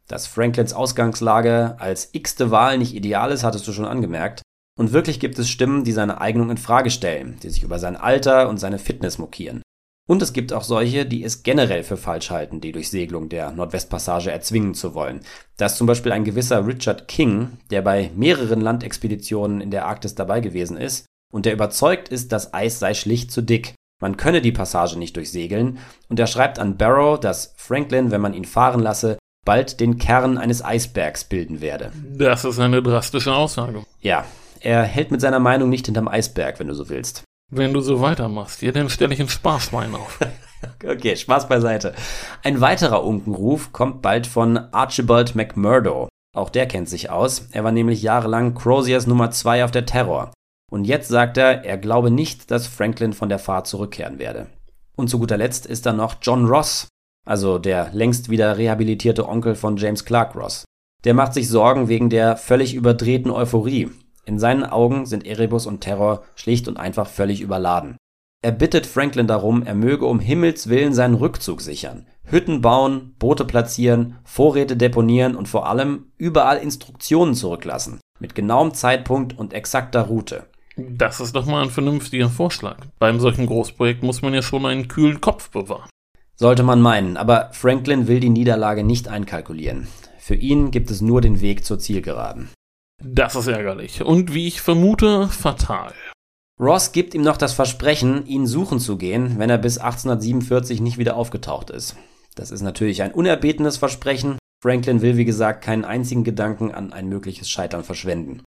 Dass 0.08 0.26
Franklins 0.26 0.72
Ausgangslage 0.72 1.76
als 1.78 2.10
x-te 2.12 2.50
Wahl 2.50 2.78
nicht 2.78 2.94
ideal 2.94 3.30
ist, 3.30 3.44
hattest 3.44 3.66
du 3.68 3.72
schon 3.72 3.84
angemerkt. 3.84 4.42
Und 4.76 4.92
wirklich 4.92 5.20
gibt 5.20 5.38
es 5.38 5.48
Stimmen, 5.48 5.84
die 5.84 5.92
seine 5.92 6.20
Eignung 6.20 6.50
in 6.50 6.56
Frage 6.56 6.90
stellen, 6.90 7.38
die 7.42 7.50
sich 7.50 7.62
über 7.62 7.78
sein 7.78 7.96
Alter 7.96 8.48
und 8.48 8.58
seine 8.58 8.78
Fitness 8.78 9.18
mokieren. 9.18 9.62
Und 10.11 10.23
es 10.23 10.33
gibt 10.33 10.53
auch 10.53 10.64
solche, 10.64 11.07
die 11.07 11.23
es 11.23 11.44
generell 11.44 11.85
für 11.85 11.96
falsch 11.96 12.33
halten, 12.33 12.61
die 12.61 12.73
Durchsegelung 12.73 13.29
der 13.29 13.53
Nordwestpassage 13.53 14.33
erzwingen 14.33 14.75
zu 14.75 14.96
wollen. 14.96 15.20
Da 15.57 15.66
ist 15.66 15.77
zum 15.77 15.87
Beispiel 15.87 16.11
ein 16.11 16.25
gewisser 16.25 16.66
Richard 16.66 17.07
King, 17.07 17.59
der 17.70 17.81
bei 17.83 18.11
mehreren 18.16 18.61
Landexpeditionen 18.61 19.61
in 19.61 19.70
der 19.70 19.87
Arktis 19.87 20.16
dabei 20.16 20.40
gewesen 20.40 20.77
ist 20.77 21.07
und 21.33 21.46
der 21.46 21.53
überzeugt 21.53 22.09
ist, 22.09 22.33
das 22.33 22.53
Eis 22.53 22.81
sei 22.81 22.94
schlicht 22.94 23.31
zu 23.31 23.40
dick. 23.40 23.75
Man 24.03 24.16
könne 24.16 24.40
die 24.40 24.51
Passage 24.51 24.99
nicht 24.99 25.14
durchsegeln 25.14 25.79
und 26.09 26.18
er 26.18 26.27
schreibt 26.27 26.59
an 26.59 26.77
Barrow, 26.77 27.20
dass 27.20 27.55
Franklin, 27.57 28.11
wenn 28.11 28.20
man 28.20 28.35
ihn 28.35 28.46
fahren 28.46 28.81
lasse, 28.81 29.16
bald 29.46 29.79
den 29.79 29.99
Kern 29.99 30.38
eines 30.38 30.61
Eisbergs 30.64 31.23
bilden 31.23 31.61
werde. 31.61 31.92
Das 32.18 32.44
ist 32.44 32.59
eine 32.59 32.83
drastische 32.83 33.33
Aussage. 33.33 33.85
Ja, 34.01 34.25
er 34.59 34.83
hält 34.83 35.12
mit 35.12 35.20
seiner 35.20 35.38
Meinung 35.38 35.68
nicht 35.68 35.87
hinterm 35.87 36.09
Eisberg, 36.09 36.59
wenn 36.59 36.66
du 36.66 36.75
so 36.75 36.88
willst. 36.88 37.23
Wenn 37.50 37.72
du 37.72 37.80
so 37.80 38.00
weitermachst, 38.00 38.62
ja, 38.62 38.70
dann 38.70 38.88
stelle 38.88 39.12
ich 39.12 39.20
ein 39.20 39.28
Spaßwein 39.28 39.94
auf. 39.94 40.20
okay, 40.84 41.16
Spaß 41.16 41.48
beiseite. 41.48 41.94
Ein 42.44 42.60
weiterer 42.60 43.04
Unkenruf 43.04 43.72
kommt 43.72 44.02
bald 44.02 44.28
von 44.28 44.56
Archibald 44.72 45.34
McMurdo. 45.34 46.08
Auch 46.32 46.50
der 46.50 46.66
kennt 46.66 46.88
sich 46.88 47.10
aus. 47.10 47.48
Er 47.50 47.64
war 47.64 47.72
nämlich 47.72 48.02
jahrelang 48.02 48.54
Croziers 48.54 49.08
Nummer 49.08 49.32
2 49.32 49.64
auf 49.64 49.72
der 49.72 49.84
Terror. 49.84 50.32
Und 50.70 50.84
jetzt 50.84 51.08
sagt 51.08 51.36
er, 51.38 51.64
er 51.64 51.76
glaube 51.76 52.12
nicht, 52.12 52.52
dass 52.52 52.68
Franklin 52.68 53.12
von 53.12 53.28
der 53.28 53.40
Fahrt 53.40 53.66
zurückkehren 53.66 54.20
werde. 54.20 54.46
Und 54.94 55.08
zu 55.08 55.18
guter 55.18 55.36
Letzt 55.36 55.66
ist 55.66 55.86
da 55.86 55.92
noch 55.92 56.16
John 56.22 56.46
Ross, 56.46 56.86
also 57.26 57.58
der 57.58 57.90
längst 57.92 58.28
wieder 58.30 58.58
rehabilitierte 58.58 59.28
Onkel 59.28 59.56
von 59.56 59.76
James 59.76 60.04
Clark 60.04 60.36
Ross. 60.36 60.64
Der 61.04 61.14
macht 61.14 61.34
sich 61.34 61.48
Sorgen 61.48 61.88
wegen 61.88 62.10
der 62.10 62.36
völlig 62.36 62.74
überdrehten 62.74 63.30
Euphorie. 63.32 63.90
In 64.24 64.38
seinen 64.38 64.64
Augen 64.64 65.06
sind 65.06 65.26
Erebus 65.26 65.66
und 65.66 65.80
Terror 65.80 66.22
schlicht 66.35 66.68
und 66.68 66.76
einfach 66.76 67.09
völlig 67.09 67.40
überladen. 67.40 67.96
Er 68.42 68.52
bittet 68.52 68.87
Franklin 68.87 69.26
darum, 69.26 69.62
er 69.62 69.74
möge 69.74 70.06
um 70.06 70.18
Himmels 70.18 70.68
willen 70.68 70.94
seinen 70.94 71.14
Rückzug 71.14 71.61
sichern, 71.61 72.06
Hütten 72.24 72.62
bauen, 72.62 73.14
Boote 73.18 73.44
platzieren, 73.44 74.16
Vorräte 74.24 74.76
deponieren 74.76 75.37
und 75.37 75.46
vor 75.46 75.68
allem 75.68 76.06
überall 76.16 76.56
Instruktionen 76.56 77.35
zurücklassen, 77.35 78.00
mit 78.18 78.35
genauem 78.35 78.72
Zeitpunkt 78.72 79.38
und 79.38 79.52
exakter 79.52 80.02
Route. 80.02 80.46
Das 80.76 81.20
ist 81.20 81.37
doch 81.37 81.44
mal 81.44 81.62
ein 81.62 81.70
vernünftiger 81.70 82.30
Vorschlag. 82.30 82.78
Beim 82.98 83.20
solchen 83.20 83.46
Großprojekt 83.46 84.02
muss 84.02 84.22
man 84.22 84.33
ja 84.33 84.40
schon 84.40 84.64
einen 84.64 84.88
kühlen 84.88 85.20
Kopf 85.20 85.50
bewahren. 85.50 85.90
Sollte 86.37 86.62
man 86.62 86.80
meinen, 86.80 87.18
aber 87.18 87.50
Franklin 87.52 88.09
will 88.09 88.20
die 88.20 88.30
Niederlage 88.30 88.85
nicht 88.85 89.09
einkalkulieren. 89.09 89.88
Für 90.18 90.35
ihn 90.35 90.70
gibt 90.70 90.90
es 90.90 91.02
nur 91.02 91.20
den 91.20 91.42
Weg 91.42 91.66
zur 91.66 91.78
Zielgeraden. 91.78 92.48
Das 93.02 93.34
ist 93.34 93.46
ärgerlich 93.46 94.02
und 94.02 94.34
wie 94.34 94.46
ich 94.46 94.60
vermute, 94.60 95.28
fatal. 95.28 95.94
Ross 96.60 96.92
gibt 96.92 97.14
ihm 97.14 97.22
noch 97.22 97.38
das 97.38 97.54
Versprechen, 97.54 98.26
ihn 98.26 98.46
suchen 98.46 98.80
zu 98.80 98.98
gehen, 98.98 99.38
wenn 99.38 99.48
er 99.48 99.56
bis 99.56 99.78
1847 99.78 100.82
nicht 100.82 100.98
wieder 100.98 101.16
aufgetaucht 101.16 101.70
ist. 101.70 101.96
Das 102.34 102.50
ist 102.50 102.60
natürlich 102.60 103.02
ein 103.02 103.12
unerbetenes 103.12 103.78
Versprechen. 103.78 104.38
Franklin 104.62 105.00
will, 105.00 105.16
wie 105.16 105.24
gesagt, 105.24 105.64
keinen 105.64 105.86
einzigen 105.86 106.22
Gedanken 106.22 106.72
an 106.72 106.92
ein 106.92 107.08
mögliches 107.08 107.48
Scheitern 107.48 107.82
verschwenden. 107.82 108.42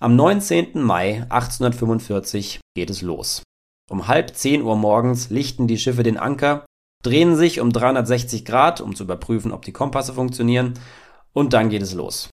Am 0.00 0.14
19. 0.14 0.80
Mai 0.80 1.26
1845 1.28 2.60
geht 2.76 2.90
es 2.90 3.02
los. 3.02 3.42
Um 3.90 4.06
halb 4.06 4.36
zehn 4.36 4.62
Uhr 4.62 4.76
morgens 4.76 5.30
lichten 5.30 5.66
die 5.66 5.78
Schiffe 5.78 6.04
den 6.04 6.16
Anker, 6.16 6.64
drehen 7.02 7.34
sich 7.34 7.60
um 7.60 7.72
360 7.72 8.44
Grad, 8.44 8.80
um 8.80 8.94
zu 8.94 9.02
überprüfen, 9.02 9.50
ob 9.50 9.64
die 9.64 9.72
Kompasse 9.72 10.12
funktionieren, 10.12 10.74
und 11.32 11.52
dann 11.52 11.70
geht 11.70 11.82
es 11.82 11.94
los. 11.94 12.30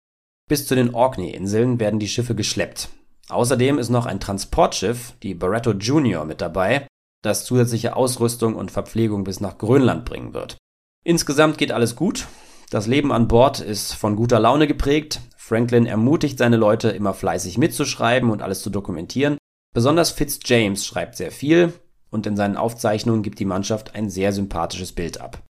Bis 0.51 0.67
zu 0.67 0.75
den 0.75 0.93
Orkney-Inseln 0.93 1.79
werden 1.79 2.01
die 2.01 2.09
Schiffe 2.09 2.35
geschleppt. 2.35 2.89
Außerdem 3.29 3.79
ist 3.79 3.87
noch 3.87 4.05
ein 4.05 4.19
Transportschiff, 4.19 5.13
die 5.23 5.33
Barretto 5.33 5.71
Junior, 5.71 6.25
mit 6.25 6.41
dabei, 6.41 6.87
das 7.21 7.45
zusätzliche 7.45 7.95
Ausrüstung 7.95 8.55
und 8.55 8.69
Verpflegung 8.69 9.23
bis 9.23 9.39
nach 9.39 9.57
Grönland 9.57 10.03
bringen 10.03 10.33
wird. 10.33 10.57
Insgesamt 11.05 11.57
geht 11.57 11.71
alles 11.71 11.95
gut. 11.95 12.27
Das 12.69 12.85
Leben 12.85 13.13
an 13.13 13.29
Bord 13.29 13.61
ist 13.61 13.93
von 13.93 14.17
guter 14.17 14.41
Laune 14.41 14.67
geprägt. 14.67 15.21
Franklin 15.37 15.85
ermutigt 15.85 16.37
seine 16.37 16.57
Leute, 16.57 16.89
immer 16.89 17.13
fleißig 17.13 17.57
mitzuschreiben 17.57 18.29
und 18.29 18.41
alles 18.41 18.61
zu 18.61 18.69
dokumentieren. 18.69 19.37
Besonders 19.73 20.11
Fitzjames 20.11 20.85
schreibt 20.85 21.15
sehr 21.15 21.31
viel 21.31 21.71
und 22.09 22.27
in 22.27 22.35
seinen 22.35 22.57
Aufzeichnungen 22.57 23.23
gibt 23.23 23.39
die 23.39 23.45
Mannschaft 23.45 23.95
ein 23.95 24.09
sehr 24.09 24.33
sympathisches 24.33 24.91
Bild 24.91 25.21
ab. 25.21 25.41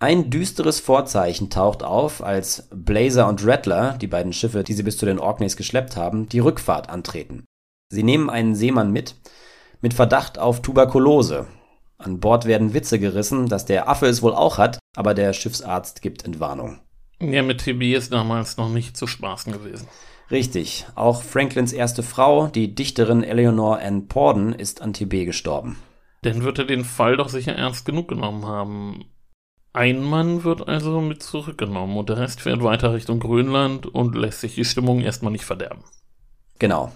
Ein 0.00 0.30
düsteres 0.30 0.78
Vorzeichen 0.78 1.50
taucht 1.50 1.82
auf, 1.82 2.22
als 2.22 2.68
Blazer 2.70 3.26
und 3.26 3.44
Rattler, 3.44 3.98
die 4.00 4.06
beiden 4.06 4.32
Schiffe, 4.32 4.62
die 4.62 4.74
sie 4.74 4.84
bis 4.84 4.96
zu 4.96 5.06
den 5.06 5.18
Orkneys 5.18 5.56
geschleppt 5.56 5.96
haben, 5.96 6.28
die 6.28 6.38
Rückfahrt 6.38 6.88
antreten. 6.88 7.44
Sie 7.90 8.04
nehmen 8.04 8.30
einen 8.30 8.54
Seemann 8.54 8.92
mit, 8.92 9.16
mit 9.80 9.94
Verdacht 9.94 10.38
auf 10.38 10.62
Tuberkulose. 10.62 11.46
An 11.96 12.20
Bord 12.20 12.44
werden 12.44 12.74
Witze 12.74 13.00
gerissen, 13.00 13.48
dass 13.48 13.64
der 13.64 13.88
Affe 13.88 14.06
es 14.06 14.22
wohl 14.22 14.34
auch 14.34 14.56
hat, 14.56 14.78
aber 14.94 15.14
der 15.14 15.32
Schiffsarzt 15.32 16.00
gibt 16.00 16.24
Entwarnung. 16.24 16.78
Ja, 17.20 17.42
mit 17.42 17.64
TB 17.64 17.96
ist 17.96 18.12
damals 18.12 18.56
noch 18.56 18.68
nicht 18.68 18.96
zu 18.96 19.08
spaßen 19.08 19.52
gewesen. 19.52 19.88
Richtig. 20.30 20.86
Auch 20.94 21.22
Franklins 21.22 21.72
erste 21.72 22.04
Frau, 22.04 22.46
die 22.46 22.72
Dichterin 22.72 23.24
Eleanor 23.24 23.80
Ann 23.80 24.06
Porden, 24.06 24.52
ist 24.52 24.80
an 24.80 24.92
TB 24.92 25.24
gestorben. 25.24 25.76
Dann 26.22 26.44
wird 26.44 26.60
er 26.60 26.66
den 26.66 26.84
Fall 26.84 27.16
doch 27.16 27.28
sicher 27.28 27.56
ernst 27.56 27.84
genug 27.84 28.06
genommen 28.06 28.46
haben. 28.46 29.06
Ein 29.72 30.02
Mann 30.02 30.44
wird 30.44 30.66
also 30.66 31.00
mit 31.00 31.22
zurückgenommen 31.22 31.96
und 31.96 32.08
der 32.08 32.18
Rest 32.18 32.40
fährt 32.40 32.62
weiter 32.62 32.94
Richtung 32.94 33.20
Grönland 33.20 33.86
und 33.86 34.14
lässt 34.14 34.40
sich 34.40 34.54
die 34.54 34.64
Stimmung 34.64 35.00
erstmal 35.00 35.32
nicht 35.32 35.44
verderben. 35.44 35.84
Genau. 36.58 36.90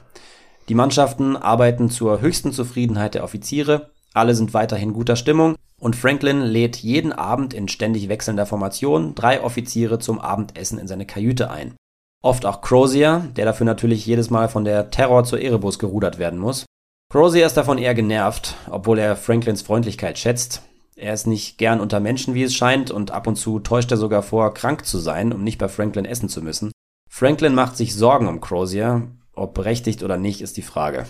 Die 0.69 0.75
Mannschaften 0.75 1.37
arbeiten 1.37 1.91
zur 1.91 2.21
höchsten 2.21 2.53
Zufriedenheit 2.53 3.15
der 3.15 3.25
Offiziere, 3.25 3.91
alle 4.15 4.35
sind 4.35 4.53
weiterhin 4.55 4.93
guter 4.93 5.17
Stimmung 5.17 5.57
und 5.79 5.97
Franklin 5.97 6.43
lädt 6.43 6.77
jeden 6.77 7.13
Abend 7.13 7.55
in 7.55 7.69
ständig 7.69 8.09
wechselnder 8.09 8.47
Formation 8.47 9.15
drei 9.15 9.43
Offiziere 9.43 9.99
zum 9.99 10.21
Abendessen 10.21 10.79
in 10.79 10.87
seine 10.87 11.07
Kajüte 11.07 11.51
ein. 11.51 11.75
Oft 12.23 12.47
auch 12.47 12.61
Crozier, 12.61 13.29
der 13.37 13.47
dafür 13.47 13.67
natürlich 13.67 14.07
jedes 14.07 14.31
Mal 14.31 14.49
von 14.49 14.65
der 14.65 14.91
Terror 14.91 15.25
zur 15.25 15.41
Erebus 15.41 15.79
gerudert 15.79 16.19
werden 16.19 16.39
muss. 16.39 16.67
Crozier 17.11 17.47
ist 17.47 17.57
davon 17.57 17.79
eher 17.79 17.95
genervt, 17.95 18.55
obwohl 18.71 18.99
er 18.99 19.17
Franklins 19.17 19.63
Freundlichkeit 19.63 20.19
schätzt. 20.19 20.63
Er 21.03 21.15
ist 21.15 21.27
nicht 21.27 21.59
gern 21.59 21.81
unter 21.81 21.99
Menschen, 21.99 22.35
wie 22.35 22.45
es 22.45 22.55
scheint, 22.55 22.93
und 22.93 23.11
ab 23.11 23.27
und 23.27 23.35
zu 23.35 23.59
täuscht 23.59 23.91
er 23.91 23.97
sogar 23.97 24.23
vor, 24.23 24.55
krank 24.55 24.87
zu 24.87 24.99
sein, 24.99 25.33
um 25.33 25.43
nicht 25.43 25.59
bei 25.59 25.67
Franklin 25.67 26.05
essen 26.05 26.29
zu 26.29 26.43
müssen. 26.43 26.71
Franklin 27.11 27.57
macht 27.57 27.77
sich 27.77 27.97
Sorgen 27.97 28.29
um 28.29 28.41
Crozier. 28.41 29.09
Ob 29.33 29.55
berechtigt 29.55 30.05
oder 30.05 30.17
nicht, 30.17 30.41
ist 30.43 30.57
die 30.57 30.62
Frage. 30.62 31.07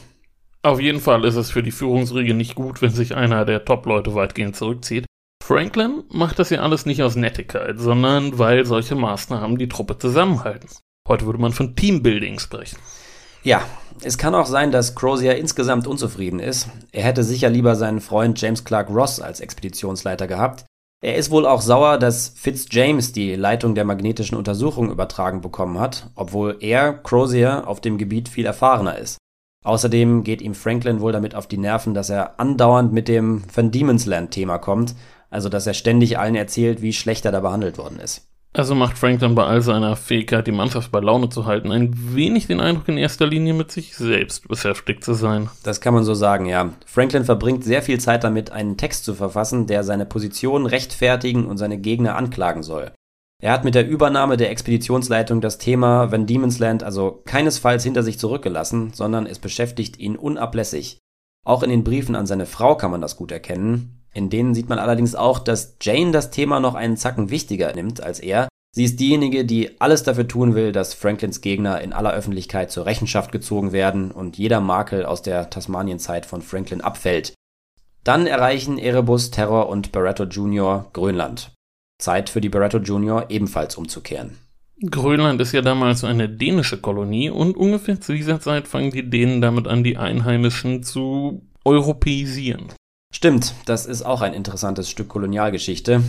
Auf 0.62 0.80
jeden 0.80 1.00
Fall 1.00 1.26
ist 1.26 1.36
es 1.36 1.50
für 1.50 1.62
die 1.62 1.72
Führungsriege 1.72 2.32
nicht 2.32 2.54
gut, 2.54 2.80
wenn 2.80 2.92
sich 2.92 3.14
einer 3.14 3.44
der 3.44 3.66
Top-Leute 3.66 4.14
weitgehend 4.14 4.56
zurückzieht. 4.56 5.04
Franklin 5.44 6.04
macht 6.08 6.38
das 6.38 6.48
ja 6.48 6.60
alles 6.60 6.86
nicht 6.86 7.02
aus 7.02 7.14
Nettigkeit, 7.14 7.78
sondern 7.78 8.38
weil 8.38 8.64
solche 8.64 8.94
Maßnahmen 8.94 9.58
die 9.58 9.68
Truppe 9.68 9.98
zusammenhalten. 9.98 10.70
Heute 11.06 11.26
würde 11.26 11.40
man 11.40 11.52
von 11.52 11.76
Teambuilding 11.76 12.38
sprechen. 12.38 12.78
Ja, 13.42 13.62
es 14.04 14.18
kann 14.18 14.34
auch 14.34 14.46
sein, 14.46 14.72
dass 14.72 14.94
Crozier 14.94 15.36
insgesamt 15.36 15.86
unzufrieden 15.86 16.40
ist. 16.40 16.68
Er 16.92 17.04
hätte 17.04 17.22
sicher 17.22 17.48
lieber 17.50 17.76
seinen 17.76 18.00
Freund 18.00 18.40
James 18.40 18.64
Clark 18.64 18.90
Ross 18.90 19.20
als 19.20 19.40
Expeditionsleiter 19.40 20.26
gehabt. 20.26 20.64
Er 21.00 21.16
ist 21.16 21.30
wohl 21.30 21.46
auch 21.46 21.62
sauer, 21.62 21.98
dass 21.98 22.32
Fitzjames 22.36 23.12
die 23.12 23.34
Leitung 23.34 23.74
der 23.74 23.84
magnetischen 23.84 24.36
Untersuchung 24.36 24.90
übertragen 24.90 25.40
bekommen 25.40 25.80
hat, 25.80 26.10
obwohl 26.14 26.58
er, 26.60 26.92
Crozier, 26.92 27.66
auf 27.66 27.80
dem 27.80 27.98
Gebiet 27.98 28.28
viel 28.28 28.46
erfahrener 28.46 28.98
ist. 28.98 29.18
Außerdem 29.64 30.24
geht 30.24 30.42
ihm 30.42 30.54
Franklin 30.54 31.00
wohl 31.00 31.12
damit 31.12 31.34
auf 31.34 31.46
die 31.46 31.58
Nerven, 31.58 31.94
dass 31.94 32.10
er 32.10 32.38
andauernd 32.38 32.92
mit 32.92 33.08
dem 33.08 33.42
Van 33.52 33.70
Diemen's 33.70 34.06
Land 34.06 34.32
Thema 34.32 34.58
kommt, 34.58 34.94
also 35.30 35.48
dass 35.48 35.66
er 35.66 35.74
ständig 35.74 36.18
allen 36.18 36.34
erzählt, 36.34 36.82
wie 36.82 36.92
schlecht 36.92 37.24
er 37.24 37.32
da 37.32 37.40
behandelt 37.40 37.78
worden 37.78 37.98
ist. 37.98 38.31
Also 38.54 38.74
macht 38.74 38.98
Franklin 38.98 39.34
bei 39.34 39.44
all 39.44 39.62
seiner 39.62 39.96
Fähigkeit, 39.96 40.46
die 40.46 40.52
Mannschaft 40.52 40.92
bei 40.92 41.00
Laune 41.00 41.30
zu 41.30 41.46
halten, 41.46 41.72
ein 41.72 42.14
wenig 42.14 42.48
den 42.48 42.60
Eindruck, 42.60 42.86
in 42.88 42.98
erster 42.98 43.26
Linie 43.26 43.54
mit 43.54 43.72
sich 43.72 43.96
selbst 43.96 44.46
beschäftigt 44.46 45.02
zu 45.04 45.14
sein. 45.14 45.48
Das 45.62 45.80
kann 45.80 45.94
man 45.94 46.04
so 46.04 46.12
sagen, 46.12 46.44
ja. 46.44 46.70
Franklin 46.84 47.24
verbringt 47.24 47.64
sehr 47.64 47.80
viel 47.80 47.98
Zeit 47.98 48.24
damit, 48.24 48.52
einen 48.52 48.76
Text 48.76 49.06
zu 49.06 49.14
verfassen, 49.14 49.66
der 49.66 49.84
seine 49.84 50.04
Position 50.04 50.66
rechtfertigen 50.66 51.46
und 51.46 51.56
seine 51.56 51.78
Gegner 51.78 52.16
anklagen 52.16 52.62
soll. 52.62 52.92
Er 53.42 53.52
hat 53.52 53.64
mit 53.64 53.74
der 53.74 53.88
Übernahme 53.88 54.36
der 54.36 54.50
Expeditionsleitung 54.50 55.40
das 55.40 55.56
Thema 55.56 56.12
Van 56.12 56.26
Diemen's 56.26 56.58
Land 56.58 56.84
also 56.84 57.22
keinesfalls 57.24 57.82
hinter 57.82 58.02
sich 58.02 58.18
zurückgelassen, 58.18 58.92
sondern 58.92 59.26
es 59.26 59.38
beschäftigt 59.38 59.98
ihn 59.98 60.14
unablässig. 60.14 60.98
Auch 61.44 61.62
in 61.62 61.70
den 61.70 61.84
Briefen 61.84 62.14
an 62.14 62.26
seine 62.26 62.46
Frau 62.46 62.76
kann 62.76 62.90
man 62.90 63.00
das 63.00 63.16
gut 63.16 63.32
erkennen. 63.32 64.01
In 64.14 64.30
denen 64.30 64.54
sieht 64.54 64.68
man 64.68 64.78
allerdings 64.78 65.14
auch, 65.14 65.38
dass 65.38 65.76
Jane 65.80 66.12
das 66.12 66.30
Thema 66.30 66.60
noch 66.60 66.74
einen 66.74 66.96
Zacken 66.96 67.30
wichtiger 67.30 67.72
nimmt 67.72 68.02
als 68.02 68.20
er. 68.20 68.48
Sie 68.74 68.84
ist 68.84 69.00
diejenige, 69.00 69.44
die 69.44 69.80
alles 69.80 70.02
dafür 70.02 70.26
tun 70.26 70.54
will, 70.54 70.72
dass 70.72 70.94
Franklins 70.94 71.42
Gegner 71.42 71.80
in 71.80 71.92
aller 71.92 72.12
Öffentlichkeit 72.12 72.70
zur 72.70 72.86
Rechenschaft 72.86 73.30
gezogen 73.30 73.72
werden 73.72 74.10
und 74.10 74.38
jeder 74.38 74.60
Makel 74.60 75.04
aus 75.04 75.20
der 75.22 75.50
Tasmanienzeit 75.50 76.24
von 76.24 76.40
Franklin 76.40 76.80
abfällt. 76.80 77.34
Dann 78.04 78.26
erreichen 78.26 78.78
Erebus, 78.78 79.30
Terror 79.30 79.68
und 79.68 79.92
Barretto 79.92 80.24
Jr. 80.24 80.86
Grönland. 80.92 81.52
Zeit 81.98 82.30
für 82.30 82.40
die 82.40 82.48
Barretto 82.48 82.78
Jr. 82.78 83.26
ebenfalls 83.28 83.76
umzukehren. 83.76 84.38
Grönland 84.90 85.40
ist 85.40 85.52
ja 85.52 85.60
damals 85.60 86.02
eine 86.02 86.28
dänische 86.28 86.80
Kolonie 86.80 87.30
und 87.30 87.56
ungefähr 87.56 88.00
zu 88.00 88.12
dieser 88.14 88.40
Zeit 88.40 88.66
fangen 88.66 88.90
die 88.90 89.08
Dänen 89.08 89.40
damit 89.40 89.68
an, 89.68 89.84
die 89.84 89.96
Einheimischen 89.96 90.82
zu 90.82 91.42
europäisieren. 91.64 92.72
Stimmt, 93.14 93.54
das 93.66 93.86
ist 93.86 94.02
auch 94.02 94.22
ein 94.22 94.32
interessantes 94.32 94.88
Stück 94.88 95.08
Kolonialgeschichte. 95.08 96.02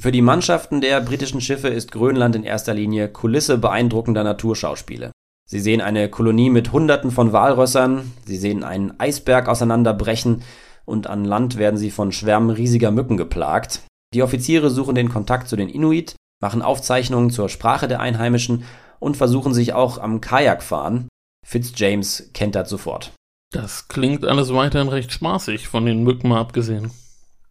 Für 0.00 0.10
die 0.10 0.22
Mannschaften 0.22 0.80
der 0.80 1.00
britischen 1.00 1.40
Schiffe 1.40 1.68
ist 1.68 1.92
Grönland 1.92 2.34
in 2.34 2.42
erster 2.42 2.72
Linie 2.72 3.08
Kulisse 3.08 3.58
beeindruckender 3.58 4.24
Naturschauspiele. 4.24 5.12
Sie 5.48 5.60
sehen 5.60 5.80
eine 5.80 6.08
Kolonie 6.08 6.50
mit 6.50 6.72
Hunderten 6.72 7.10
von 7.10 7.32
Walrössern, 7.32 8.12
sie 8.24 8.36
sehen 8.36 8.64
einen 8.64 8.98
Eisberg 8.98 9.48
auseinanderbrechen 9.48 10.42
und 10.84 11.06
an 11.06 11.24
Land 11.24 11.58
werden 11.58 11.76
sie 11.76 11.90
von 11.90 12.12
Schwärmen 12.12 12.50
riesiger 12.50 12.90
Mücken 12.90 13.16
geplagt. 13.16 13.82
Die 14.14 14.22
Offiziere 14.22 14.70
suchen 14.70 14.94
den 14.94 15.10
Kontakt 15.10 15.48
zu 15.48 15.56
den 15.56 15.68
Inuit, 15.68 16.16
machen 16.40 16.62
Aufzeichnungen 16.62 17.30
zur 17.30 17.48
Sprache 17.48 17.88
der 17.88 18.00
Einheimischen 18.00 18.64
und 19.00 19.16
versuchen 19.16 19.52
sich 19.52 19.74
auch 19.74 19.98
am 19.98 20.20
Kajakfahren. 20.20 21.08
Fitzjames 21.46 22.30
kennt 22.32 22.54
das 22.54 22.70
sofort. 22.70 23.12
Das 23.50 23.88
klingt 23.88 24.24
alles 24.24 24.52
weiterhin 24.52 24.88
recht 24.88 25.12
spaßig, 25.12 25.68
von 25.68 25.86
den 25.86 26.02
Mücken 26.02 26.28
mal 26.28 26.40
abgesehen. 26.40 26.90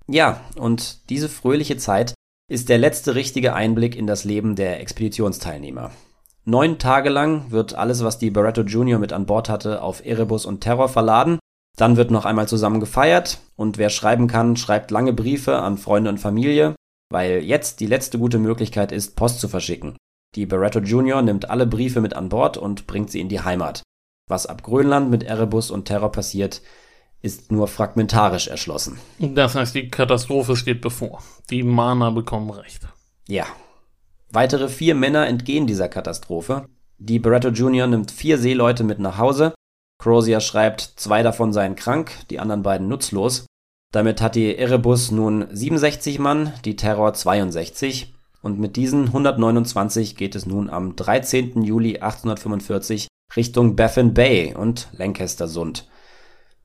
Ja, 0.08 0.42
und 0.56 1.10
diese 1.10 1.28
fröhliche 1.28 1.78
Zeit 1.78 2.14
ist 2.50 2.70
der 2.70 2.78
letzte 2.78 3.16
richtige 3.16 3.54
Einblick 3.54 3.96
in 3.96 4.08
das 4.08 4.24
Leben 4.24 4.56
der 4.56 4.80
Expeditionsteilnehmer. 4.80 5.92
Neun 6.46 6.80
Tage 6.80 7.10
lang 7.10 7.52
wird 7.52 7.74
alles, 7.74 8.04
was 8.04 8.20
die 8.20 8.32
Barretto 8.32 8.62
Junior 8.62 9.00
mit 9.00 9.12
an 9.12 9.26
Bord 9.26 9.50
hatte, 9.50 9.82
auf 9.82 10.06
Erebus 10.06 10.46
und 10.46 10.62
Terror 10.62 10.88
verladen. 10.88 11.40
Dann 11.76 11.98
wird 11.98 12.10
noch 12.10 12.24
einmal 12.24 12.48
zusammen 12.48 12.80
gefeiert 12.80 13.40
und 13.58 13.78
wer 13.78 13.90
schreiben 13.90 14.28
kann, 14.28 14.56
schreibt 14.56 14.92
lange 14.92 15.12
Briefe 15.12 15.58
an 15.58 15.78
Freunde 15.78 16.10
und 16.10 16.20
Familie, 16.20 16.76
weil 17.12 17.44
jetzt 17.44 17.82
die 17.82 17.86
letzte 17.86 18.18
gute 18.18 18.40
Möglichkeit 18.40 18.94
ist, 18.94 19.18
Post 19.18 19.42
zu 19.42 19.50
verschicken. 19.50 19.98
Die 20.36 20.46
Barretto 20.46 20.80
Junior 20.80 21.22
nimmt 21.22 21.50
alle 21.50 21.68
Briefe 21.68 22.00
mit 22.00 22.14
an 22.14 22.30
Bord 22.30 22.56
und 22.56 22.88
bringt 22.88 23.12
sie 23.12 23.20
in 23.20 23.30
die 23.30 23.42
Heimat. 23.42 23.84
Was 24.28 24.46
ab 24.46 24.64
Grönland 24.64 25.10
mit 25.10 25.24
Erebus 25.24 25.72
und 25.72 25.86
Terror 25.86 26.12
passiert, 26.12 26.62
ist 27.22 27.52
nur 27.52 27.68
fragmentarisch 27.68 28.48
erschlossen. 28.48 29.00
Das 29.20 29.56
heißt, 29.56 29.74
die 29.74 29.90
Katastrophe 29.90 30.56
steht 30.56 30.82
bevor. 30.82 31.24
Die 31.50 31.64
Mana 31.64 32.10
bekommen 32.10 32.50
Recht. 32.50 32.88
Ja. 33.28 33.46
Weitere 34.32 34.68
vier 34.68 34.96
Männer 34.96 35.28
entgehen 35.28 35.68
dieser 35.68 35.88
Katastrophe. 35.88 36.66
Die 36.98 37.20
Barretto 37.20 37.50
Jr. 37.50 37.88
nimmt 37.88 38.12
vier 38.12 38.38
Seeleute 38.38 38.84
mit 38.84 39.00
nach 39.00 39.18
Hause. 39.18 39.54
Crozier 40.00 40.42
schreibt, 40.42 40.82
zwei 40.98 41.24
davon 41.24 41.54
seien 41.54 41.76
krank, 41.76 42.12
die 42.30 42.40
anderen 42.40 42.64
beiden 42.64 42.88
nutzlos. 42.88 43.46
Damit 43.94 44.22
hat 44.22 44.36
die 44.36 44.56
Erebus 44.58 45.12
nun 45.12 45.48
67 45.50 46.20
Mann, 46.20 46.54
die 46.66 46.76
Terror 46.76 47.14
62. 47.14 48.14
Und 48.42 48.60
mit 48.60 48.76
diesen 48.76 49.06
129 49.06 50.16
geht 50.16 50.36
es 50.36 50.46
nun 50.46 50.70
am 50.70 50.96
13. 50.96 51.64
Juli 51.64 51.96
1845 52.00 53.08
Richtung 53.36 53.76
Baffin 53.76 54.14
Bay 54.14 54.56
und 54.56 54.88
Lancaster 54.94 55.48
Sund. 55.48 55.88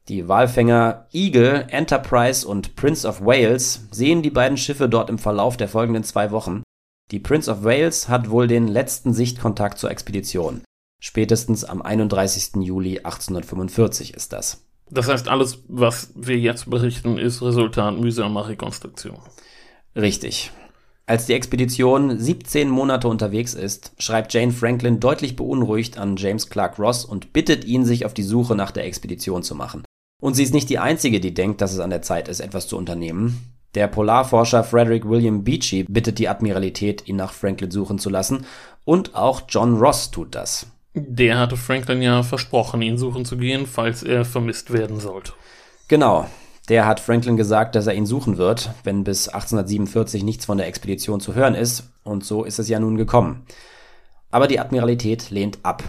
Die 0.09 0.27
Walfänger 0.27 1.07
Eagle, 1.13 1.67
Enterprise 1.69 2.47
und 2.47 2.75
Prince 2.77 3.07
of 3.07 3.25
Wales 3.25 3.87
sehen 3.91 4.23
die 4.23 4.31
beiden 4.31 4.57
Schiffe 4.57 4.89
dort 4.89 5.11
im 5.11 5.19
Verlauf 5.19 5.57
der 5.57 5.69
folgenden 5.69 6.03
zwei 6.03 6.31
Wochen. 6.31 6.63
Die 7.11 7.21
Prince 7.21 7.51
of 7.51 7.63
Wales 7.63 8.09
hat 8.09 8.31
wohl 8.31 8.49
den 8.49 8.67
letzten 8.67 9.13
Sichtkontakt 9.13 9.79
zur 9.79 9.91
Expedition. 9.91 10.63
Spätestens 11.01 11.65
am 11.65 11.83
31. 11.83 12.63
Juli 12.63 12.99
1845 12.99 14.15
ist 14.15 14.33
das. 14.33 14.65
Das 14.91 15.09
heißt, 15.09 15.29
alles, 15.29 15.63
was 15.69 16.13
wir 16.15 16.39
jetzt 16.39 16.69
berichten, 16.69 17.19
ist 17.19 17.43
Resultat 17.43 17.99
mühsamer 17.99 18.49
Rekonstruktion. 18.49 19.19
Richtig. 19.97 20.53
Als 21.05 21.27
die 21.27 21.35
Expedition 21.35 22.19
17 22.19 22.69
Monate 22.69 23.09
unterwegs 23.09 23.55
ist, 23.55 23.93
schreibt 23.99 24.33
Jane 24.33 24.53
Franklin 24.53 25.01
deutlich 25.01 25.35
beunruhigt 25.35 25.99
an 25.99 26.17
James 26.17 26.49
Clark 26.49 26.79
Ross 26.79 27.05
und 27.05 27.33
bittet 27.33 27.65
ihn, 27.65 27.85
sich 27.85 28.07
auf 28.07 28.15
die 28.15 28.23
Suche 28.23 28.55
nach 28.55 28.71
der 28.71 28.85
Expedition 28.85 29.43
zu 29.43 29.55
machen. 29.57 29.83
Und 30.23 30.35
sie 30.35 30.45
ist 30.45 30.55
nicht 30.55 30.71
die 30.71 30.79
Einzige, 30.79 31.19
die 31.19 31.35
denkt, 31.35 31.61
dass 31.61 31.73
es 31.73 31.81
an 31.81 31.91
der 31.91 32.03
Zeit 32.03 32.29
ist, 32.29 32.39
etwas 32.39 32.69
zu 32.69 32.77
unternehmen. 32.77 33.53
Der 33.75 33.89
Polarforscher 33.89 34.63
Frederick 34.63 35.09
William 35.09 35.43
Beechey 35.43 35.85
bittet 35.89 36.19
die 36.19 36.29
Admiralität, 36.29 37.09
ihn 37.09 37.17
nach 37.17 37.33
Franklin 37.33 37.71
suchen 37.71 37.99
zu 37.99 38.09
lassen, 38.09 38.47
und 38.85 39.17
auch 39.17 39.43
John 39.49 39.79
Ross 39.79 40.11
tut 40.11 40.35
das. 40.35 40.67
Der 40.95 41.39
hatte 41.39 41.57
Franklin 41.57 42.03
ja 42.03 42.23
versprochen, 42.23 42.83
ihn 42.83 42.99
suchen 42.99 43.25
zu 43.25 43.37
gehen, 43.37 43.67
falls 43.67 44.03
er 44.03 44.25
vermisst 44.25 44.73
werden 44.73 45.01
sollte. 45.01 45.33
Genau, 45.89 46.29
der 46.69 46.87
hat 46.87 47.01
Franklin 47.01 47.37
gesagt, 47.37 47.75
dass 47.75 47.87
er 47.87 47.95
ihn 47.95 48.07
suchen 48.07 48.39
wird, 48.39 48.71
wenn 48.85 49.05
bis 49.05 49.29
1847 49.29 50.23
nichts 50.23 50.45
von 50.45 50.59
der 50.59 50.69
Expedition 50.69 51.21
zu 51.21 51.35
hören 51.35 51.55
ist, 51.55 51.91
und 52.05 52.25
so 52.25 52.45
ist 52.45 52.59
es 52.59 52.69
ja 52.69 52.79
nun 52.79 52.97
gekommen. 52.97 53.45
Aber 54.31 54.47
die 54.47 54.61
Admiralität 54.61 55.31
lehnt 55.31 55.59
ab. 55.63 55.83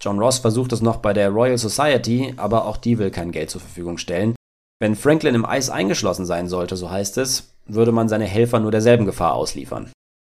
John 0.00 0.18
Ross 0.18 0.38
versucht 0.38 0.72
es 0.72 0.80
noch 0.80 0.96
bei 0.96 1.12
der 1.12 1.30
Royal 1.30 1.58
Society, 1.58 2.34
aber 2.36 2.66
auch 2.66 2.76
die 2.76 2.98
will 2.98 3.10
kein 3.10 3.32
Geld 3.32 3.50
zur 3.50 3.60
Verfügung 3.60 3.98
stellen. 3.98 4.34
Wenn 4.80 4.94
Franklin 4.94 5.34
im 5.34 5.44
Eis 5.44 5.70
eingeschlossen 5.70 6.24
sein 6.24 6.48
sollte, 6.48 6.76
so 6.76 6.90
heißt 6.90 7.18
es, 7.18 7.52
würde 7.66 7.92
man 7.92 8.08
seine 8.08 8.26
Helfer 8.26 8.60
nur 8.60 8.70
derselben 8.70 9.06
Gefahr 9.06 9.34
ausliefern. 9.34 9.90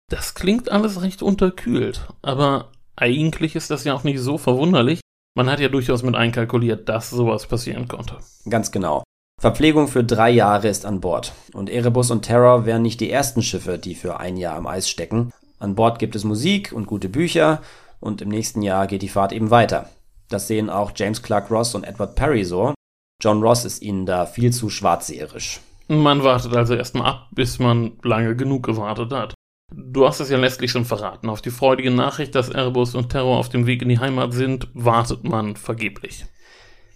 Das 0.10 0.34
klingt 0.34 0.71
alles 0.71 1.01
recht 1.01 1.21
unterkühlt, 1.21 2.08
aber 2.21 2.71
eigentlich 2.95 3.55
ist 3.55 3.69
das 3.69 3.84
ja 3.84 3.93
auch 3.93 4.03
nicht 4.03 4.19
so 4.19 4.38
verwunderlich. 4.38 5.01
Man 5.36 5.49
hat 5.49 5.60
ja 5.60 5.69
durchaus 5.69 6.03
mit 6.03 6.15
einkalkuliert, 6.15 6.89
dass 6.89 7.10
sowas 7.10 7.45
passieren 7.45 7.88
konnte. 7.88 8.17
Ganz 8.49 8.71
genau. 8.71 9.03
Verpflegung 9.39 9.88
für 9.88 10.04
drei 10.04 10.30
Jahre 10.30 10.67
ist 10.67 10.86
an 10.86 10.99
Bord. 10.99 11.32
Und 11.54 11.69
Erebus 11.69 12.12
und 12.12 12.23
Terror 12.23 12.65
wären 12.65 12.82
nicht 12.82 12.99
die 12.99 13.10
ersten 13.10 13.41
Schiffe, 13.41 13.78
die 13.78 13.95
für 13.95 14.19
ein 14.19 14.36
Jahr 14.36 14.58
am 14.58 14.67
Eis 14.67 14.89
stecken. 14.89 15.32
An 15.60 15.75
Bord 15.75 15.97
gibt 15.97 16.15
es 16.17 16.25
Musik 16.25 16.73
und 16.73 16.88
gute 16.88 17.08
Bücher 17.08 17.62
und 18.02 18.21
im 18.21 18.28
nächsten 18.28 18.62
Jahr 18.62 18.86
geht 18.86 19.02
die 19.02 19.08
Fahrt 19.08 19.32
eben 19.32 19.49
weiter. 19.49 19.89
Das 20.28 20.47
sehen 20.47 20.69
auch 20.69 20.91
James 20.93 21.23
Clark 21.23 21.49
Ross 21.49 21.73
und 21.73 21.86
Edward 21.86 22.15
Perry 22.15 22.43
so. 22.43 22.73
John 23.21 23.41
Ross 23.41 23.63
ist 23.63 23.82
ihnen 23.82 24.06
da 24.06 24.25
viel 24.25 24.52
zu 24.52 24.69
schwarzseherisch. 24.69 25.62
Man 25.88 26.23
wartet 26.23 26.54
also 26.54 26.75
erstmal 26.75 27.10
ab, 27.10 27.30
bis 27.32 27.60
man 27.60 27.93
lange 28.04 28.36
genug 28.36 28.63
gewartet 28.63 29.13
hat. 29.13 29.34
Du 29.73 30.06
hast 30.06 30.19
es 30.19 30.30
ja 30.30 30.38
letztlich 30.38 30.71
schon 30.71 30.84
verraten. 30.84 31.30
Auf 31.30 31.41
die 31.41 31.49
freudige 31.49 31.91
Nachricht, 31.91 32.36
dass 32.36 32.49
Erebus 32.49 32.93
und 32.93 33.10
Terror 33.10 33.38
auf 33.38 33.47
dem 33.47 33.67
Weg 33.67 33.82
in 33.82 33.89
die 33.89 33.99
Heimat 33.99 34.34
sind, 34.34 34.67
wartet 34.73 35.23
man 35.23 35.56
vergeblich. 35.56 36.25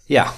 Ja, 0.07 0.33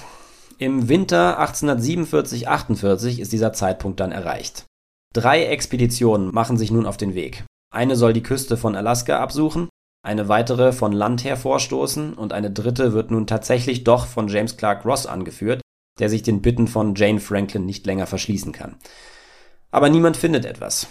im 0.58 0.88
Winter 0.88 1.40
1847/48 1.40 3.18
ist 3.20 3.32
dieser 3.32 3.52
Zeitpunkt 3.52 4.00
dann 4.00 4.12
erreicht. 4.12 4.64
Drei 5.12 5.44
Expeditionen 5.44 6.32
machen 6.32 6.56
sich 6.56 6.70
nun 6.70 6.86
auf 6.86 6.96
den 6.96 7.14
Weg. 7.14 7.44
Eine 7.74 7.96
soll 7.96 8.12
die 8.12 8.22
Küste 8.22 8.56
von 8.56 8.76
Alaska 8.76 9.20
absuchen, 9.20 9.68
eine 10.06 10.28
weitere 10.28 10.72
von 10.72 10.92
Land 10.92 11.24
her 11.24 11.36
vorstoßen 11.36 12.14
und 12.14 12.32
eine 12.32 12.50
dritte 12.50 12.92
wird 12.92 13.10
nun 13.10 13.26
tatsächlich 13.26 13.82
doch 13.82 14.06
von 14.06 14.28
James 14.28 14.56
Clark 14.56 14.84
Ross 14.84 15.04
angeführt, 15.04 15.60
der 15.98 16.08
sich 16.08 16.22
den 16.22 16.42
Bitten 16.42 16.68
von 16.68 16.94
Jane 16.94 17.18
Franklin 17.18 17.66
nicht 17.66 17.86
länger 17.86 18.06
verschließen 18.06 18.52
kann. 18.52 18.76
Aber 19.72 19.90
niemand 19.90 20.16
findet 20.16 20.44
etwas. 20.44 20.86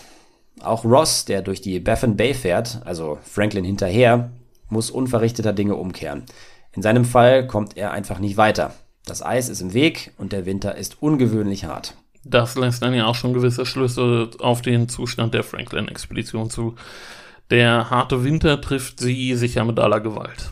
Auch 0.61 0.83
Ross, 0.83 1.25
der 1.25 1.41
durch 1.41 1.61
die 1.61 1.79
Baffin 1.79 2.17
Bay 2.17 2.33
fährt, 2.33 2.81
also 2.85 3.17
Franklin 3.23 3.63
hinterher, 3.63 4.31
muss 4.69 4.91
unverrichteter 4.91 5.53
Dinge 5.53 5.75
umkehren. 5.75 6.25
In 6.73 6.81
seinem 6.81 7.05
Fall 7.05 7.47
kommt 7.47 7.77
er 7.77 7.91
einfach 7.91 8.19
nicht 8.19 8.35
weiter. 8.35 8.73
Das 9.05 9.23
Eis 9.23 9.49
ist 9.49 9.61
im 9.61 9.73
Weg 9.73 10.11
und 10.17 10.31
der 10.31 10.45
Winter 10.45 10.75
ist 10.75 11.01
ungewöhnlich 11.01 11.65
hart. 11.65 11.95
Das 12.23 12.55
lässt 12.55 12.81
dann 12.81 12.95
ja 12.95 13.05
auch 13.05 13.13
schon 13.13 13.33
gewisse 13.33 13.65
Schlüsse 13.65 14.31
auf 14.39 14.63
den 14.63 14.89
Zustand 14.89 15.35
der 15.35 15.43
Franklin-Expedition 15.43 16.49
zu. 16.49 16.75
Der 17.51 17.91
harte 17.91 18.23
Winter 18.23 18.59
trifft 18.59 18.99
sie 18.99 19.35
sicher 19.35 19.63
mit 19.63 19.79
aller 19.79 19.99
Gewalt. 19.99 20.51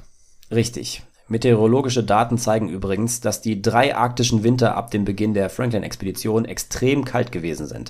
Richtig. 0.51 1.01
Meteorologische 1.28 2.04
Daten 2.04 2.38
zeigen 2.38 2.70
übrigens, 2.70 3.22
dass 3.22 3.41
die 3.41 3.62
drei 3.64 3.95
arktischen 3.95 4.43
Winter 4.43 4.76
ab 4.76 4.91
dem 4.91 5.04
Beginn 5.04 5.34
der 5.34 5.49
Franklin-Expedition 5.49 6.45
extrem 6.45 7.06
kalt 7.06 7.32
gewesen 7.32 7.66
sind. 7.66 7.89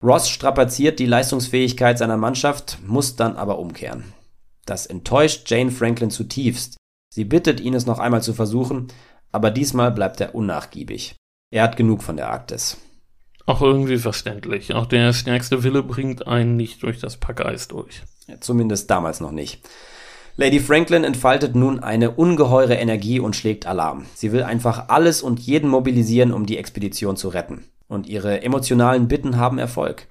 Ross 0.00 0.28
strapaziert 0.28 1.00
die 1.00 1.06
Leistungsfähigkeit 1.06 1.98
seiner 1.98 2.16
Mannschaft, 2.16 2.78
muss 2.86 3.16
dann 3.16 3.36
aber 3.36 3.58
umkehren. 3.58 4.04
Das 4.64 4.86
enttäuscht 4.86 5.50
Jane 5.50 5.72
Franklin 5.72 6.10
zutiefst. 6.10 6.76
Sie 7.12 7.24
bittet 7.24 7.58
ihn, 7.58 7.74
es 7.74 7.86
noch 7.86 7.98
einmal 7.98 8.22
zu 8.22 8.32
versuchen, 8.32 8.88
aber 9.32 9.50
diesmal 9.50 9.90
bleibt 9.90 10.20
er 10.20 10.34
unnachgiebig. 10.34 11.16
Er 11.50 11.62
hat 11.62 11.76
genug 11.76 12.02
von 12.02 12.16
der 12.16 12.30
Arktis. 12.30 12.78
Auch 13.46 13.62
irgendwie 13.62 13.96
verständlich. 13.96 14.74
Auch 14.74 14.86
der 14.86 15.12
stärkste 15.14 15.62
Wille 15.64 15.82
bringt 15.82 16.26
einen 16.26 16.56
nicht 16.56 16.82
durch 16.82 17.00
das 17.00 17.16
Packeis 17.16 17.68
durch. 17.68 18.02
Ja, 18.26 18.40
zumindest 18.40 18.90
damals 18.90 19.20
noch 19.20 19.32
nicht. 19.32 19.66
Lady 20.36 20.60
Franklin 20.60 21.02
entfaltet 21.02 21.56
nun 21.56 21.80
eine 21.80 22.12
ungeheure 22.12 22.74
Energie 22.74 23.18
und 23.18 23.34
schlägt 23.34 23.66
Alarm. 23.66 24.06
Sie 24.14 24.32
will 24.32 24.42
einfach 24.42 24.88
alles 24.88 25.22
und 25.22 25.40
jeden 25.40 25.68
mobilisieren, 25.68 26.32
um 26.32 26.46
die 26.46 26.58
Expedition 26.58 27.16
zu 27.16 27.28
retten. 27.28 27.64
Und 27.88 28.06
ihre 28.06 28.42
emotionalen 28.42 29.08
Bitten 29.08 29.36
haben 29.38 29.58
Erfolg. 29.58 30.06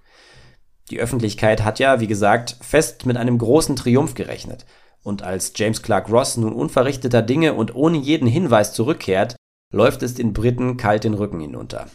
Die 0.90 1.00
Öffentlichkeit 1.00 1.64
hat 1.64 1.80
ja, 1.80 2.00
wie 2.00 2.08
gesagt, 2.08 2.58
fest 2.60 3.06
mit 3.06 3.18
einem 3.18 3.38
großen 3.38 3.76
Triumph 3.76 4.16
gerechnet. 4.16 4.66
Und 5.04 5.24
als 5.24 5.54
James 5.56 5.82
Clark 5.82 6.10
Ross 6.10 6.38
nun 6.38 6.54
unverrichteter 6.54 7.22
Dinge 7.22 7.54
und 7.54 7.76
ohne 7.76 7.98
jeden 7.98 8.28
Hinweis 8.28 8.74
zurückkehrt, 8.74 9.36
läuft 9.74 10.04
es 10.04 10.14
den 10.14 10.34
Briten 10.34 10.78
kalt 10.78 11.04
den 11.04 11.14
Rücken 11.14 11.40
hinunter. 11.40 11.88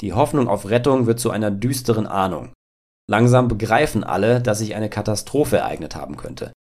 Die 0.00 0.12
Hoffnung 0.12 0.48
auf 0.48 0.68
Rettung 0.68 1.06
wird 1.06 1.20
zu 1.20 1.30
einer 1.30 1.50
düsteren 1.50 2.06
Ahnung. 2.06 2.52
Langsam 3.08 3.48
begreifen 3.48 4.04
alle, 4.04 4.40
dass 4.40 4.58
sich 4.58 4.74
eine 4.74 4.88
Katastrophe 4.88 5.58
ereignet 5.58 5.96
haben 5.96 6.16
könnte. 6.16 6.52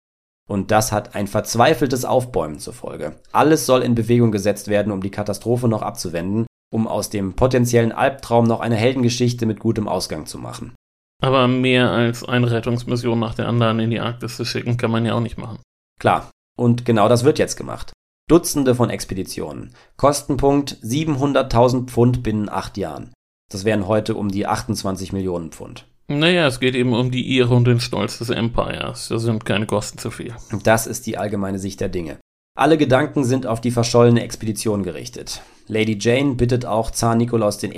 Und 0.49 0.71
das 0.71 0.91
hat 0.91 1.15
ein 1.15 1.27
verzweifeltes 1.27 2.05
Aufbäumen 2.05 2.59
zur 2.59 2.73
Folge. 2.73 3.15
Alles 3.31 3.67
soll 3.67 3.83
in 3.83 3.93
Bewegung 3.93 4.31
gesetzt 4.31 4.67
werden, 4.67 4.91
um 4.91 5.01
die 5.01 5.11
Katastrophe 5.11 5.67
noch 5.67 5.83
abzuwenden, 5.83 6.47
um 6.73 6.87
aus 6.87 7.11
dem 7.11 7.35
potenziellen 7.35 7.91
Albtraum 7.91 8.45
noch 8.45 8.59
eine 8.59 8.75
Heldengeschichte 8.75 9.45
mit 9.45 9.59
gutem 9.59 9.87
Ausgang 9.87 10.25
zu 10.25 10.39
machen. 10.39 10.73
Aber 11.21 11.47
mehr 11.47 11.91
als 11.91 12.23
eine 12.23 12.49
Rettungsmission 12.49 13.19
nach 13.19 13.35
der 13.35 13.47
anderen 13.47 13.79
in 13.79 13.91
die 13.91 13.99
Arktis 13.99 14.37
zu 14.37 14.45
schicken, 14.45 14.77
kann 14.77 14.89
man 14.89 15.05
ja 15.05 15.13
auch 15.13 15.21
nicht 15.21 15.37
machen. 15.37 15.59
Klar. 15.99 16.31
Und 16.57 16.85
genau 16.85 17.07
das 17.07 17.23
wird 17.23 17.39
jetzt 17.39 17.55
gemacht. 17.55 17.93
Dutzende 18.29 18.75
von 18.75 18.89
Expeditionen. 18.89 19.73
Kostenpunkt 19.97 20.77
700.000 20.83 21.87
Pfund 21.87 22.23
binnen 22.23 22.49
acht 22.49 22.77
Jahren. 22.77 23.13
Das 23.51 23.65
wären 23.65 23.87
heute 23.87 24.15
um 24.15 24.29
die 24.29 24.45
28 24.45 25.13
Millionen 25.13 25.51
Pfund. 25.51 25.85
Naja, 26.07 26.47
es 26.47 26.59
geht 26.59 26.75
eben 26.75 26.93
um 26.93 27.11
die 27.11 27.37
Ehre 27.37 27.53
und 27.53 27.65
den 27.65 27.79
Stolz 27.79 28.17
des 28.17 28.29
Empires. 28.29 29.09
Da 29.09 29.19
sind 29.19 29.45
keine 29.45 29.67
Kosten 29.67 29.99
zu 29.99 30.09
viel. 30.09 30.35
Das 30.63 30.87
ist 30.87 31.05
die 31.05 31.17
allgemeine 31.17 31.59
Sicht 31.59 31.81
der 31.81 31.89
Dinge. 31.89 32.17
Alle 32.57 32.77
Gedanken 32.77 33.23
sind 33.23 33.45
auf 33.45 33.61
die 33.61 33.71
verschollene 33.71 34.21
Expedition 34.21 34.83
gerichtet. 34.83 35.41
Lady 35.67 35.97
Jane 35.99 36.35
bittet 36.35 36.65
auch 36.65 36.91
Zar 36.91 37.15
Nikolaus 37.15 37.63
I. 37.63 37.71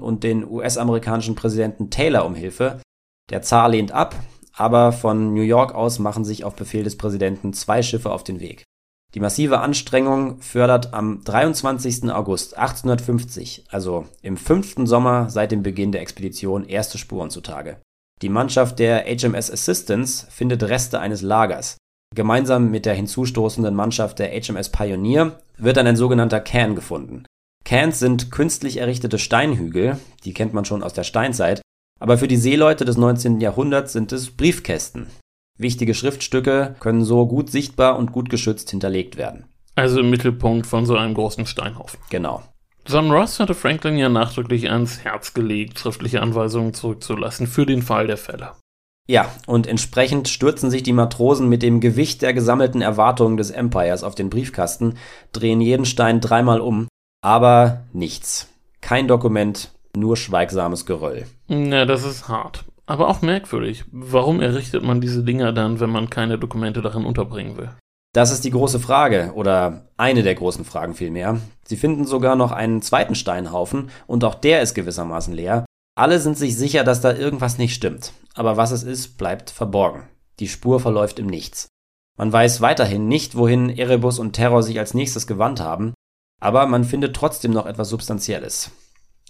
und 0.00 0.22
den 0.22 0.44
US-amerikanischen 0.44 1.34
Präsidenten 1.34 1.88
Taylor 1.88 2.26
um 2.26 2.34
Hilfe. 2.34 2.80
Der 3.30 3.42
Zar 3.42 3.68
lehnt 3.68 3.92
ab, 3.92 4.16
aber 4.58 4.92
von 4.92 5.34
New 5.34 5.42
York 5.42 5.74
aus 5.74 5.98
machen 5.98 6.24
sich 6.24 6.44
auf 6.44 6.56
Befehl 6.56 6.84
des 6.84 6.96
Präsidenten 6.96 7.52
zwei 7.52 7.82
Schiffe 7.82 8.10
auf 8.10 8.24
den 8.24 8.40
Weg. 8.40 8.64
Die 9.14 9.20
massive 9.20 9.60
Anstrengung 9.60 10.40
fördert 10.42 10.92
am 10.92 11.22
23. 11.24 12.10
August 12.10 12.58
1850, 12.58 13.64
also 13.70 14.06
im 14.20 14.36
fünften 14.36 14.86
Sommer 14.86 15.30
seit 15.30 15.50
dem 15.50 15.62
Beginn 15.62 15.92
der 15.92 16.02
Expedition, 16.02 16.64
erste 16.64 16.98
Spuren 16.98 17.30
zutage. 17.30 17.78
Die 18.20 18.28
Mannschaft 18.28 18.80
der 18.80 19.04
HMS 19.04 19.50
Assistance 19.50 20.26
findet 20.28 20.64
Reste 20.64 21.00
eines 21.00 21.22
Lagers. 21.22 21.78
Gemeinsam 22.14 22.70
mit 22.70 22.84
der 22.84 22.94
hinzustoßenden 22.94 23.74
Mannschaft 23.74 24.18
der 24.18 24.30
HMS 24.30 24.70
Pioneer 24.70 25.38
wird 25.56 25.76
dann 25.76 25.86
ein 25.86 25.96
sogenannter 25.96 26.40
Cairn 26.40 26.74
gefunden. 26.74 27.24
Cairns 27.64 27.98
sind 27.98 28.30
künstlich 28.30 28.78
errichtete 28.78 29.18
Steinhügel, 29.18 29.98
die 30.24 30.34
kennt 30.34 30.52
man 30.52 30.64
schon 30.64 30.82
aus 30.82 30.94
der 30.94 31.04
Steinzeit, 31.04 31.60
aber 31.98 32.18
für 32.18 32.28
die 32.28 32.36
Seeleute 32.36 32.84
des 32.84 32.96
19. 32.96 33.40
Jahrhunderts 33.40 33.92
sind 33.92 34.12
es 34.12 34.30
Briefkästen. 34.30 35.06
Wichtige 35.58 35.94
Schriftstücke 35.94 36.76
können 36.78 37.04
so 37.04 37.26
gut 37.26 37.50
sichtbar 37.50 37.98
und 37.98 38.12
gut 38.12 38.30
geschützt 38.30 38.70
hinterlegt 38.70 39.16
werden. 39.16 39.46
Also 39.74 40.00
im 40.00 40.10
Mittelpunkt 40.10 40.66
von 40.66 40.86
so 40.86 40.96
einem 40.96 41.14
großen 41.14 41.46
Steinhaufen. 41.46 41.98
Genau. 42.10 42.42
John 42.86 43.10
Ross 43.10 43.38
hatte 43.38 43.54
Franklin 43.54 43.98
ja 43.98 44.08
nachdrücklich 44.08 44.70
ans 44.70 45.00
Herz 45.00 45.34
gelegt, 45.34 45.78
schriftliche 45.78 46.22
Anweisungen 46.22 46.72
zurückzulassen 46.72 47.46
für 47.46 47.66
den 47.66 47.82
Fall 47.82 48.06
der 48.06 48.16
Fälle. 48.16 48.52
Ja, 49.06 49.30
und 49.46 49.66
entsprechend 49.66 50.28
stürzen 50.28 50.70
sich 50.70 50.82
die 50.82 50.92
Matrosen 50.92 51.48
mit 51.48 51.62
dem 51.62 51.80
Gewicht 51.80 52.22
der 52.22 52.34
gesammelten 52.34 52.82
Erwartungen 52.82 53.36
des 53.36 53.50
Empires 53.50 54.04
auf 54.04 54.14
den 54.14 54.30
Briefkasten, 54.30 54.94
drehen 55.32 55.60
jeden 55.60 55.86
Stein 55.86 56.20
dreimal 56.20 56.60
um, 56.60 56.88
aber 57.22 57.84
nichts. 57.92 58.48
Kein 58.80 59.08
Dokument, 59.08 59.72
nur 59.96 60.16
schweigsames 60.16 60.86
Geröll. 60.86 61.26
Na, 61.48 61.84
das 61.86 62.04
ist 62.04 62.28
hart. 62.28 62.64
Aber 62.86 63.08
auch 63.08 63.22
merkwürdig. 63.22 63.84
Warum 63.90 64.40
errichtet 64.40 64.82
man 64.82 65.00
diese 65.00 65.24
Dinger 65.24 65.52
dann, 65.52 65.80
wenn 65.80 65.90
man 65.90 66.10
keine 66.10 66.38
Dokumente 66.38 66.82
darin 66.82 67.04
unterbringen 67.04 67.56
will? 67.56 67.70
Das 68.14 68.30
ist 68.30 68.44
die 68.44 68.50
große 68.50 68.80
Frage, 68.80 69.32
oder 69.34 69.88
eine 69.96 70.22
der 70.22 70.34
großen 70.34 70.64
Fragen 70.64 70.94
vielmehr. 70.94 71.40
Sie 71.64 71.76
finden 71.76 72.06
sogar 72.06 72.36
noch 72.36 72.52
einen 72.52 72.80
zweiten 72.80 73.14
Steinhaufen, 73.14 73.90
und 74.06 74.24
auch 74.24 74.34
der 74.34 74.62
ist 74.62 74.74
gewissermaßen 74.74 75.34
leer, 75.34 75.66
alle 75.98 76.20
sind 76.20 76.38
sich 76.38 76.56
sicher, 76.56 76.84
dass 76.84 77.00
da 77.00 77.12
irgendwas 77.12 77.58
nicht 77.58 77.74
stimmt. 77.74 78.12
Aber 78.34 78.56
was 78.56 78.70
es 78.70 78.84
ist, 78.84 79.18
bleibt 79.18 79.50
verborgen. 79.50 80.04
Die 80.38 80.48
Spur 80.48 80.80
verläuft 80.80 81.18
im 81.18 81.26
Nichts. 81.26 81.68
Man 82.16 82.32
weiß 82.32 82.60
weiterhin 82.60 83.08
nicht, 83.08 83.36
wohin 83.36 83.68
Erebus 83.68 84.18
und 84.18 84.32
Terror 84.32 84.62
sich 84.62 84.78
als 84.78 84.94
nächstes 84.94 85.26
gewandt 85.26 85.60
haben, 85.60 85.94
aber 86.40 86.66
man 86.66 86.84
findet 86.84 87.16
trotzdem 87.16 87.52
noch 87.52 87.66
etwas 87.66 87.88
Substanzielles. 87.88 88.70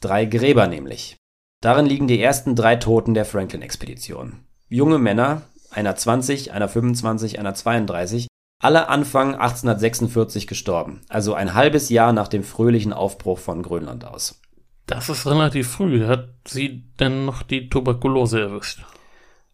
Drei 0.00 0.26
Gräber 0.26 0.66
nämlich. 0.66 1.16
Darin 1.60 1.86
liegen 1.86 2.06
die 2.06 2.20
ersten 2.20 2.54
drei 2.54 2.76
Toten 2.76 3.14
der 3.14 3.24
Franklin-Expedition. 3.24 4.44
Junge 4.68 4.98
Männer, 4.98 5.42
einer 5.70 5.96
20, 5.96 6.52
einer 6.52 6.68
25, 6.68 7.38
einer 7.38 7.54
32, 7.54 8.28
alle 8.60 8.88
Anfang 8.88 9.34
1846 9.34 10.46
gestorben, 10.46 11.00
also 11.08 11.34
ein 11.34 11.54
halbes 11.54 11.88
Jahr 11.88 12.12
nach 12.12 12.28
dem 12.28 12.44
fröhlichen 12.44 12.92
Aufbruch 12.92 13.38
von 13.38 13.62
Grönland 13.62 14.04
aus. 14.04 14.40
Das 14.86 15.08
ist 15.08 15.26
relativ 15.26 15.68
früh. 15.68 16.06
Hat 16.06 16.30
sie 16.46 16.84
denn 16.98 17.24
noch 17.24 17.42
die 17.42 17.68
Tuberkulose 17.68 18.40
erwischt? 18.40 18.84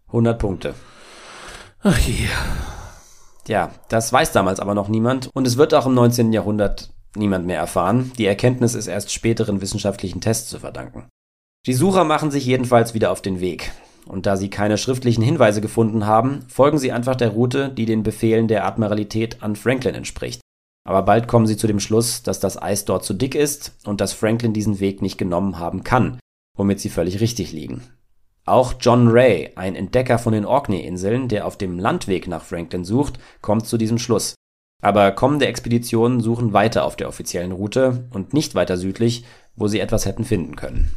100 0.09 0.38
Punkte. 0.38 0.74
Ach 1.82 1.98
je. 1.98 2.28
Ja, 3.48 3.72
das 3.88 4.12
weiß 4.12 4.32
damals 4.32 4.61
aber 4.61 4.74
noch 4.74 4.88
niemand 4.88 5.28
und 5.34 5.46
es 5.46 5.57
wird 5.57 5.74
auch 5.74 5.86
im 5.86 5.94
19. 5.94 6.32
Jahrhundert 6.32 6.90
niemand 7.16 7.46
mehr 7.46 7.59
erfahren. 7.59 8.12
Die 8.16 8.26
Erkenntnis 8.26 8.74
ist 8.74 8.86
erst 8.86 9.12
späteren 9.12 9.61
wissenschaftlichen 9.61 10.20
Tests 10.20 10.48
zu 10.48 10.61
verdanken. 10.61 11.09
Die 11.66 11.72
Sucher 11.72 12.04
machen 12.04 12.30
sich 12.30 12.44
jedenfalls 12.44 12.92
wieder 12.92 13.10
auf 13.10 13.22
den 13.22 13.40
Weg. 13.40 13.72
Und 14.06 14.26
da 14.26 14.36
sie 14.36 14.50
keine 14.50 14.76
schriftlichen 14.76 15.24
Hinweise 15.24 15.62
gefunden 15.62 16.04
haben, 16.04 16.44
folgen 16.48 16.76
sie 16.76 16.92
einfach 16.92 17.16
der 17.16 17.30
Route, 17.30 17.70
die 17.70 17.86
den 17.86 18.02
Befehlen 18.02 18.48
der 18.48 18.66
Admiralität 18.66 19.42
an 19.42 19.56
Franklin 19.56 19.94
entspricht. 19.94 20.42
Aber 20.86 21.00
bald 21.02 21.26
kommen 21.26 21.46
sie 21.46 21.56
zu 21.56 21.66
dem 21.66 21.80
Schluss, 21.80 22.22
dass 22.22 22.38
das 22.38 22.60
Eis 22.60 22.84
dort 22.84 23.04
zu 23.04 23.14
dick 23.14 23.34
ist 23.34 23.72
und 23.86 24.02
dass 24.02 24.12
Franklin 24.12 24.52
diesen 24.52 24.78
Weg 24.78 25.00
nicht 25.00 25.16
genommen 25.16 25.58
haben 25.58 25.84
kann, 25.84 26.18
womit 26.54 26.80
sie 26.80 26.90
völlig 26.90 27.20
richtig 27.20 27.52
liegen. 27.52 27.82
Auch 28.44 28.74
John 28.78 29.08
Ray, 29.08 29.52
ein 29.56 29.74
Entdecker 29.74 30.18
von 30.18 30.34
den 30.34 30.44
Orkney-Inseln, 30.44 31.28
der 31.28 31.46
auf 31.46 31.56
dem 31.56 31.78
Landweg 31.78 32.28
nach 32.28 32.44
Franklin 32.44 32.84
sucht, 32.84 33.18
kommt 33.40 33.66
zu 33.66 33.78
diesem 33.78 33.96
Schluss. 33.96 34.34
Aber 34.82 35.12
kommende 35.12 35.46
Expeditionen 35.46 36.20
suchen 36.20 36.52
weiter 36.52 36.84
auf 36.84 36.96
der 36.96 37.08
offiziellen 37.08 37.52
Route 37.52 38.06
und 38.10 38.34
nicht 38.34 38.54
weiter 38.54 38.76
südlich, 38.76 39.24
wo 39.56 39.66
sie 39.66 39.80
etwas 39.80 40.04
hätten 40.04 40.24
finden 40.24 40.56
können. 40.56 40.94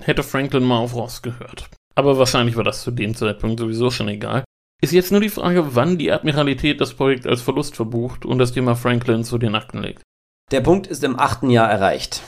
Hätte 0.00 0.22
Franklin 0.22 0.64
mal 0.64 0.78
auf 0.78 0.94
Ross 0.94 1.22
gehört. 1.22 1.68
Aber 1.94 2.18
wahrscheinlich 2.18 2.56
war 2.56 2.64
das 2.64 2.82
zu 2.82 2.90
dem 2.90 3.14
Zeitpunkt 3.14 3.58
sowieso 3.58 3.90
schon 3.90 4.08
egal. 4.08 4.44
Ist 4.82 4.92
jetzt 4.92 5.10
nur 5.10 5.20
die 5.20 5.30
Frage, 5.30 5.74
wann 5.74 5.96
die 5.96 6.12
Admiralität 6.12 6.80
das 6.80 6.94
Projekt 6.94 7.26
als 7.26 7.40
Verlust 7.40 7.76
verbucht 7.76 8.26
und 8.26 8.38
das 8.38 8.52
Thema 8.52 8.76
Franklin 8.76 9.24
zu 9.24 9.38
den 9.38 9.54
Akten 9.54 9.78
legt. 9.78 10.02
Der 10.52 10.60
Punkt 10.60 10.86
ist 10.86 11.02
im 11.02 11.18
achten 11.18 11.48
Jahr 11.48 11.70
erreicht. 11.70 12.22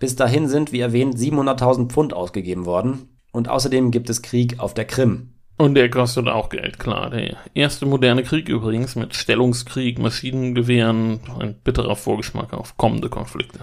Bis 0.00 0.16
dahin 0.16 0.48
sind, 0.48 0.72
wie 0.72 0.80
erwähnt, 0.80 1.16
700.000 1.16 1.88
Pfund 1.88 2.12
ausgegeben 2.12 2.66
worden 2.66 3.20
und 3.32 3.48
außerdem 3.48 3.90
gibt 3.90 4.10
es 4.10 4.22
Krieg 4.22 4.58
auf 4.58 4.74
der 4.74 4.84
Krim. 4.84 5.34
Und 5.56 5.74
der 5.74 5.88
kostet 5.88 6.26
auch 6.26 6.48
Geld, 6.48 6.80
klar. 6.80 7.10
Der 7.10 7.36
erste 7.54 7.86
moderne 7.86 8.24
Krieg 8.24 8.48
übrigens 8.48 8.96
mit 8.96 9.14
Stellungskrieg, 9.14 10.00
Maschinengewehren, 10.00 11.20
ein 11.38 11.54
bitterer 11.62 11.94
Vorgeschmack 11.94 12.52
auf 12.52 12.76
kommende 12.76 13.08
Konflikte. 13.08 13.60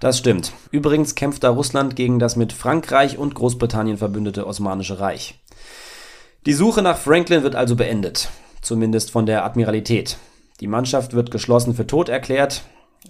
Das 0.00 0.18
stimmt. 0.18 0.52
Übrigens 0.70 1.14
kämpft 1.14 1.42
da 1.44 1.50
Russland 1.50 1.96
gegen 1.96 2.18
das 2.18 2.36
mit 2.36 2.52
Frankreich 2.52 3.18
und 3.18 3.34
Großbritannien 3.34 3.98
verbündete 3.98 4.46
Osmanische 4.46 5.00
Reich. 5.00 5.40
Die 6.46 6.52
Suche 6.52 6.82
nach 6.82 6.98
Franklin 6.98 7.42
wird 7.42 7.56
also 7.56 7.74
beendet, 7.74 8.28
zumindest 8.62 9.10
von 9.10 9.26
der 9.26 9.44
Admiralität. 9.44 10.16
Die 10.60 10.68
Mannschaft 10.68 11.14
wird 11.14 11.30
geschlossen 11.30 11.74
für 11.74 11.86
tot 11.86 12.08
erklärt, 12.08 12.62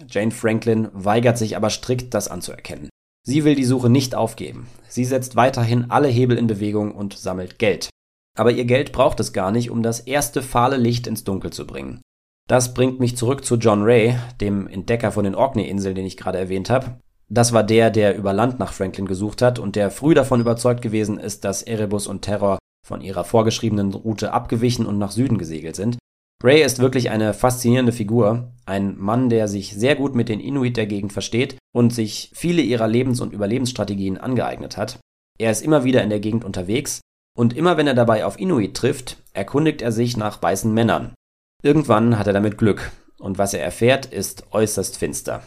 Jane 0.07 0.31
Franklin 0.31 0.89
weigert 0.93 1.37
sich 1.37 1.55
aber 1.55 1.69
strikt, 1.69 2.13
das 2.13 2.27
anzuerkennen. 2.27 2.89
Sie 3.25 3.43
will 3.43 3.55
die 3.55 3.65
Suche 3.65 3.89
nicht 3.89 4.15
aufgeben. 4.15 4.67
Sie 4.87 5.05
setzt 5.05 5.35
weiterhin 5.35 5.91
alle 5.91 6.07
Hebel 6.07 6.37
in 6.37 6.47
Bewegung 6.47 6.93
und 6.93 7.17
sammelt 7.17 7.59
Geld. 7.59 7.89
Aber 8.37 8.51
ihr 8.51 8.65
Geld 8.65 8.91
braucht 8.91 9.19
es 9.19 9.33
gar 9.33 9.51
nicht, 9.51 9.69
um 9.69 9.83
das 9.83 9.99
erste 9.99 10.41
fahle 10.41 10.77
Licht 10.77 11.05
ins 11.07 11.23
Dunkel 11.23 11.51
zu 11.51 11.67
bringen. 11.67 12.01
Das 12.49 12.73
bringt 12.73 12.99
mich 12.99 13.15
zurück 13.15 13.45
zu 13.45 13.57
John 13.57 13.83
Ray, 13.83 14.15
dem 14.41 14.67
Entdecker 14.67 15.11
von 15.11 15.23
den 15.23 15.35
Orkney-Inseln, 15.35 15.93
den 15.93 16.07
ich 16.07 16.17
gerade 16.17 16.39
erwähnt 16.39 16.71
habe. 16.71 16.97
Das 17.29 17.53
war 17.53 17.63
der, 17.63 17.91
der 17.91 18.17
über 18.17 18.33
Land 18.33 18.57
nach 18.57 18.73
Franklin 18.73 19.05
gesucht 19.05 19.43
hat 19.43 19.59
und 19.59 19.75
der 19.75 19.91
früh 19.91 20.15
davon 20.15 20.41
überzeugt 20.41 20.81
gewesen 20.81 21.19
ist, 21.19 21.45
dass 21.45 21.61
Erebus 21.61 22.07
und 22.07 22.23
Terror 22.23 22.57
von 22.83 23.01
ihrer 23.01 23.23
vorgeschriebenen 23.23 23.93
Route 23.93 24.33
abgewichen 24.33 24.87
und 24.87 24.97
nach 24.97 25.11
Süden 25.11 25.37
gesegelt 25.37 25.75
sind. 25.75 25.99
Ray 26.43 26.63
ist 26.63 26.79
wirklich 26.79 27.11
eine 27.11 27.35
faszinierende 27.35 27.91
Figur, 27.91 28.51
ein 28.65 28.97
Mann, 28.97 29.29
der 29.29 29.47
sich 29.47 29.75
sehr 29.75 29.95
gut 29.95 30.15
mit 30.15 30.27
den 30.27 30.39
Inuit 30.39 30.75
der 30.75 30.87
Gegend 30.87 31.13
versteht 31.13 31.55
und 31.71 31.93
sich 31.93 32.31
viele 32.33 32.63
ihrer 32.63 32.87
Lebens- 32.87 33.21
und 33.21 33.31
Überlebensstrategien 33.31 34.17
angeeignet 34.17 34.75
hat. 34.75 34.99
Er 35.37 35.51
ist 35.51 35.61
immer 35.61 35.83
wieder 35.83 36.01
in 36.01 36.09
der 36.09 36.19
Gegend 36.19 36.43
unterwegs 36.43 36.99
und 37.37 37.55
immer 37.55 37.77
wenn 37.77 37.85
er 37.85 37.93
dabei 37.93 38.25
auf 38.25 38.39
Inuit 38.39 38.75
trifft, 38.75 39.21
erkundigt 39.33 39.83
er 39.83 39.91
sich 39.91 40.17
nach 40.17 40.41
weißen 40.41 40.73
Männern. 40.73 41.13
Irgendwann 41.61 42.17
hat 42.17 42.27
er 42.27 42.33
damit 42.33 42.57
Glück 42.57 42.91
und 43.19 43.37
was 43.37 43.53
er 43.53 43.63
erfährt, 43.63 44.05
ist 44.05 44.45
äußerst 44.51 44.97
finster. 44.97 45.43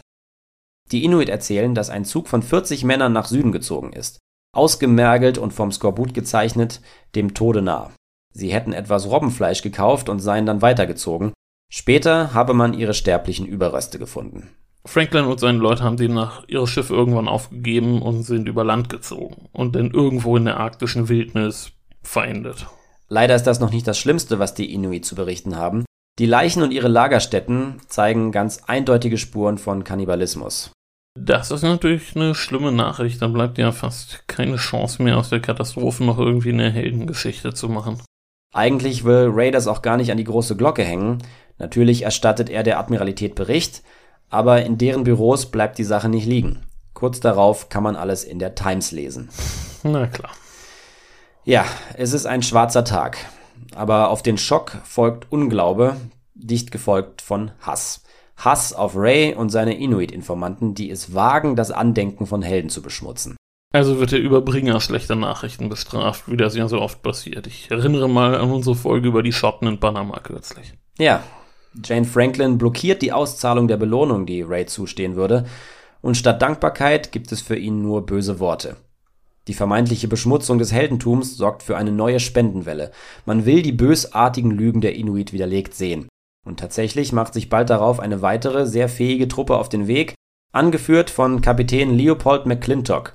Die 0.91 1.03
Inuit 1.03 1.29
erzählen, 1.29 1.73
dass 1.73 1.89
ein 1.89 2.05
Zug 2.05 2.27
von 2.27 2.43
40 2.43 2.83
Männern 2.83 3.13
nach 3.13 3.25
Süden 3.25 3.51
gezogen 3.51 3.93
ist, 3.93 4.19
ausgemergelt 4.55 5.39
und 5.39 5.53
vom 5.53 5.71
Skorbut 5.71 6.13
gezeichnet, 6.13 6.81
dem 7.15 7.33
Tode 7.33 7.63
nah. 7.63 7.91
Sie 8.31 8.53
hätten 8.53 8.73
etwas 8.73 9.09
Robbenfleisch 9.09 9.63
gekauft 9.63 10.07
und 10.07 10.19
seien 10.19 10.45
dann 10.45 10.61
weitergezogen. 10.61 11.33
Später 11.71 12.35
habe 12.35 12.53
man 12.53 12.73
ihre 12.73 12.93
sterblichen 12.93 13.47
Überreste 13.47 13.97
gefunden. 13.97 14.49
Franklin 14.85 15.25
und 15.25 15.39
seine 15.39 15.57
Leute 15.57 15.83
haben 15.83 15.97
demnach 15.97 16.43
ihre 16.47 16.67
Schiffe 16.67 16.93
irgendwann 16.93 17.27
aufgegeben 17.27 18.01
und 18.01 18.23
sind 18.23 18.47
über 18.47 18.63
Land 18.63 18.89
gezogen 18.89 19.49
und 19.53 19.75
dann 19.75 19.91
irgendwo 19.91 20.37
in 20.37 20.45
der 20.45 20.59
arktischen 20.59 21.09
Wildnis 21.09 21.71
verendet. 22.03 22.67
Leider 23.07 23.33
ist 23.33 23.45
das 23.45 23.59
noch 23.59 23.71
nicht 23.71 23.87
das 23.87 23.97
Schlimmste, 23.97 24.39
was 24.39 24.53
die 24.53 24.73
Inuit 24.73 25.05
zu 25.05 25.15
berichten 25.15 25.55
haben. 25.55 25.85
Die 26.19 26.27
Leichen 26.27 26.61
und 26.61 26.71
ihre 26.71 26.89
Lagerstätten 26.89 27.81
zeigen 27.87 28.31
ganz 28.31 28.61
eindeutige 28.67 29.17
Spuren 29.17 29.57
von 29.57 29.83
Kannibalismus. 29.83 30.71
Das 31.19 31.49
ist 31.49 31.63
natürlich 31.63 32.15
eine 32.15 32.35
schlimme 32.35 32.71
Nachricht. 32.71 33.21
Da 33.21 33.27
bleibt 33.27 33.57
ja 33.57 33.71
fast 33.71 34.27
keine 34.27 34.57
Chance 34.57 35.01
mehr, 35.01 35.17
aus 35.17 35.29
der 35.29 35.39
Katastrophe 35.39 36.03
noch 36.03 36.19
irgendwie 36.19 36.51
eine 36.51 36.71
Heldengeschichte 36.71 37.53
zu 37.53 37.67
machen. 37.67 37.99
Eigentlich 38.53 39.03
will 39.03 39.31
Ray 39.33 39.49
das 39.49 39.65
auch 39.65 39.81
gar 39.81 39.97
nicht 39.97 40.11
an 40.11 40.17
die 40.17 40.23
große 40.23 40.55
Glocke 40.55 40.83
hängen. 40.83 41.23
Natürlich 41.57 42.03
erstattet 42.03 42.49
er 42.49 42.61
der 42.61 42.77
Admiralität 42.77 43.33
Bericht, 43.33 43.81
aber 44.29 44.63
in 44.63 44.77
deren 44.77 45.03
Büros 45.03 45.47
bleibt 45.49 45.79
die 45.79 45.83
Sache 45.83 46.09
nicht 46.09 46.27
liegen. 46.27 46.61
Kurz 46.93 47.19
darauf 47.19 47.69
kann 47.69 47.81
man 47.81 47.95
alles 47.95 48.23
in 48.23 48.37
der 48.37 48.53
Times 48.53 48.91
lesen. 48.91 49.29
Na 49.83 50.05
klar. 50.05 50.31
Ja, 51.43 51.65
es 51.95 52.13
ist 52.13 52.27
ein 52.27 52.43
schwarzer 52.43 52.83
Tag. 52.85 53.17
Aber 53.75 54.09
auf 54.09 54.23
den 54.23 54.37
Schock 54.37 54.77
folgt 54.83 55.31
Unglaube, 55.31 55.97
dicht 56.33 56.71
gefolgt 56.71 57.21
von 57.21 57.51
Hass. 57.61 58.03
Hass 58.37 58.73
auf 58.73 58.95
Ray 58.95 59.35
und 59.35 59.49
seine 59.49 59.77
Inuit-Informanten, 59.77 60.73
die 60.73 60.89
es 60.89 61.13
wagen, 61.13 61.55
das 61.55 61.71
Andenken 61.71 62.25
von 62.25 62.41
Helden 62.41 62.69
zu 62.69 62.81
beschmutzen. 62.81 63.37
Also 63.71 63.99
wird 63.99 64.11
der 64.11 64.19
Überbringer 64.19 64.79
schlechter 64.79 65.15
Nachrichten 65.15 65.69
bestraft, 65.69 66.29
wie 66.29 66.37
das 66.37 66.55
ja 66.55 66.67
so 66.67 66.79
oft 66.79 67.01
passiert. 67.01 67.47
Ich 67.47 67.71
erinnere 67.71 68.07
mal 68.07 68.35
an 68.35 68.51
unsere 68.51 68.75
Folge 68.75 69.07
über 69.07 69.23
die 69.23 69.33
Schotten 69.33 69.67
in 69.67 69.79
Panama 69.79 70.19
kürzlich. 70.19 70.73
Ja, 70.99 71.23
Jane 71.83 72.05
Franklin 72.05 72.59
blockiert 72.59 73.01
die 73.01 73.11
Auszahlung 73.11 73.67
der 73.67 73.77
Belohnung, 73.77 74.25
die 74.25 74.43
Ray 74.43 74.67
zustehen 74.67 75.15
würde, 75.15 75.45
und 76.01 76.17
statt 76.17 76.41
Dankbarkeit 76.41 77.11
gibt 77.11 77.31
es 77.31 77.41
für 77.41 77.55
ihn 77.55 77.81
nur 77.81 78.05
böse 78.05 78.39
Worte. 78.39 78.75
Die 79.47 79.53
vermeintliche 79.53 80.07
Beschmutzung 80.07 80.57
des 80.57 80.71
Heldentums 80.71 81.35
sorgt 81.37 81.63
für 81.63 81.77
eine 81.77 81.91
neue 81.91 82.19
Spendenwelle. 82.19 82.91
Man 83.25 83.45
will 83.45 83.61
die 83.61 83.71
bösartigen 83.71 84.51
Lügen 84.51 84.81
der 84.81 84.95
Inuit 84.95 85.33
widerlegt 85.33 85.73
sehen. 85.73 86.07
Und 86.45 86.59
tatsächlich 86.59 87.11
macht 87.11 87.33
sich 87.33 87.49
bald 87.49 87.69
darauf 87.69 87.99
eine 87.99 88.21
weitere, 88.21 88.65
sehr 88.65 88.89
fähige 88.89 89.27
Truppe 89.27 89.57
auf 89.57 89.69
den 89.69 89.87
Weg, 89.87 90.13
angeführt 90.53 91.09
von 91.09 91.41
Kapitän 91.41 91.95
Leopold 91.95 92.45
McClintock, 92.45 93.13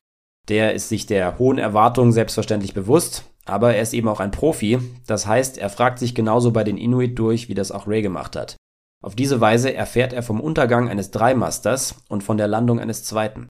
der 0.49 0.73
ist 0.73 0.89
sich 0.89 1.05
der 1.05 1.39
hohen 1.39 1.59
Erwartungen 1.59 2.13
selbstverständlich 2.13 2.73
bewusst, 2.73 3.25
aber 3.45 3.75
er 3.75 3.83
ist 3.83 3.93
eben 3.93 4.09
auch 4.09 4.21
ein 4.21 4.31
Profi, 4.31 4.79
das 5.07 5.27
heißt, 5.27 5.59
er 5.59 5.69
fragt 5.69 5.99
sich 5.99 6.15
genauso 6.15 6.53
bei 6.53 6.65
den 6.65 6.79
Inuit 6.79 7.19
durch, 7.19 7.49
wie 7.49 7.55
das 7.55 7.71
auch 7.71 7.87
Ray 7.87 8.01
gemacht 8.01 8.35
hat. 8.35 8.57
Auf 9.05 9.15
diese 9.15 9.41
Weise 9.41 9.73
erfährt 9.75 10.13
er 10.13 10.23
vom 10.23 10.41
Untergang 10.41 10.89
eines 10.89 11.11
Dreimasters 11.11 11.97
und 12.09 12.23
von 12.23 12.39
der 12.39 12.49
Landung 12.49 12.81
eines 12.81 13.05
zweiten. 13.05 13.49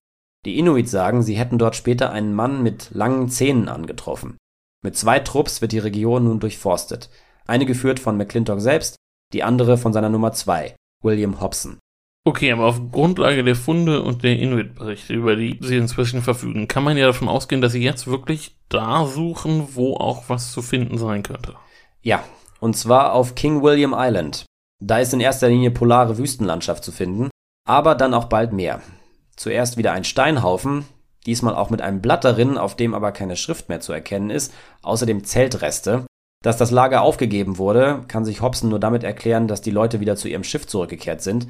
Die 0.49 0.59
Inuit 0.59 0.88
sagen, 0.88 1.22
sie 1.22 1.36
hätten 1.36 1.59
dort 1.59 1.76
später 1.76 2.11
einen 2.11 2.34
Mann 2.34 2.62
mit 2.62 2.88
langen 2.92 3.28
Zähnen 3.28 3.68
angetroffen. 3.68 4.38
Mit 4.82 4.96
zwei 4.96 5.18
Trupps 5.18 5.61
wird 5.61 5.72
die 5.72 5.78
Region 5.78 6.24
nun 6.24 6.40
durchforstet. 6.40 7.11
Eine 7.46 7.66
geführt 7.66 8.01
von 8.01 8.16
McClintock 8.16 8.59
selbst, 8.59 8.96
die 9.34 9.42
andere 9.42 9.76
von 9.76 9.92
seiner 9.92 10.09
Nummer 10.09 10.32
zwei, 10.32 10.74
William 11.05 11.42
Hobson. 11.42 11.78
Okay, 12.26 12.51
aber 12.51 12.64
auf 12.64 12.80
Grundlage 12.90 13.44
der 13.44 13.57
Funde 13.57 14.01
und 14.01 14.24
der 14.24 14.38
Inuit-Berichte, 14.38 15.12
über 15.12 15.36
die 15.36 15.59
sie 15.61 15.76
inzwischen 15.76 16.22
verfügen, 16.22 16.66
kann 16.66 16.82
man 16.82 16.96
ja 16.96 17.05
davon 17.05 17.28
ausgehen, 17.28 17.61
dass 17.61 17.72
sie 17.72 17.84
jetzt 17.84 18.07
wirklich 18.07 18.57
da 18.70 19.05
suchen, 19.05 19.74
wo 19.74 19.99
auch 19.99 20.30
was 20.30 20.51
zu 20.51 20.62
finden 20.62 20.96
sein 20.96 21.22
könnte. 21.22 21.57
Ja, 22.01 22.24
und 22.59 22.74
zwar 22.74 23.12
auf 23.12 23.34
King 23.34 23.62
William 23.62 23.94
Island. 23.94 24.46
Da 24.82 24.99
ist 24.99 25.12
in 25.12 25.20
erster 25.20 25.51
Linie 25.51 25.72
polare 25.72 26.16
Wüstenlandschaft 26.16 26.84
zu 26.84 26.90
finden, 26.90 27.28
aber 27.68 27.94
dann 27.94 28.14
auch 28.14 28.30
bald 28.30 28.55
mehr. 28.55 28.80
Zuerst 29.39 29.76
wieder 29.76 29.93
ein 29.93 30.05
Steinhaufen, 30.05 30.84
diesmal 31.24 31.55
auch 31.55 31.70
mit 31.70 31.80
einem 31.80 32.03
Blatt 32.03 32.24
darin, 32.24 32.59
auf 32.59 32.74
dem 32.74 32.93
aber 32.93 33.12
keine 33.12 33.36
Schrift 33.36 33.68
mehr 33.68 33.80
zu 33.80 33.93
erkennen 33.93 34.30
ist, 34.30 34.53
außerdem 34.82 35.24
Zeltreste. 35.24 36.05
Dass 36.43 36.57
das 36.57 36.70
Lager 36.70 37.03
aufgegeben 37.03 37.57
wurde, 37.57 38.05
kann 38.09 38.24
sich 38.24 38.43
Hobson 38.43 38.68
nur 38.68 38.78
damit 38.78 39.05
erklären, 39.05 39.49
dass 39.49 39.61
die 39.61 39.70
Leute 39.70 40.01
wieder 40.01 40.16
zu 40.16 40.28
ihrem 40.28 40.45
Schiff 40.45 40.66
zurückgekehrt 40.66 41.22
sind, 41.22 41.47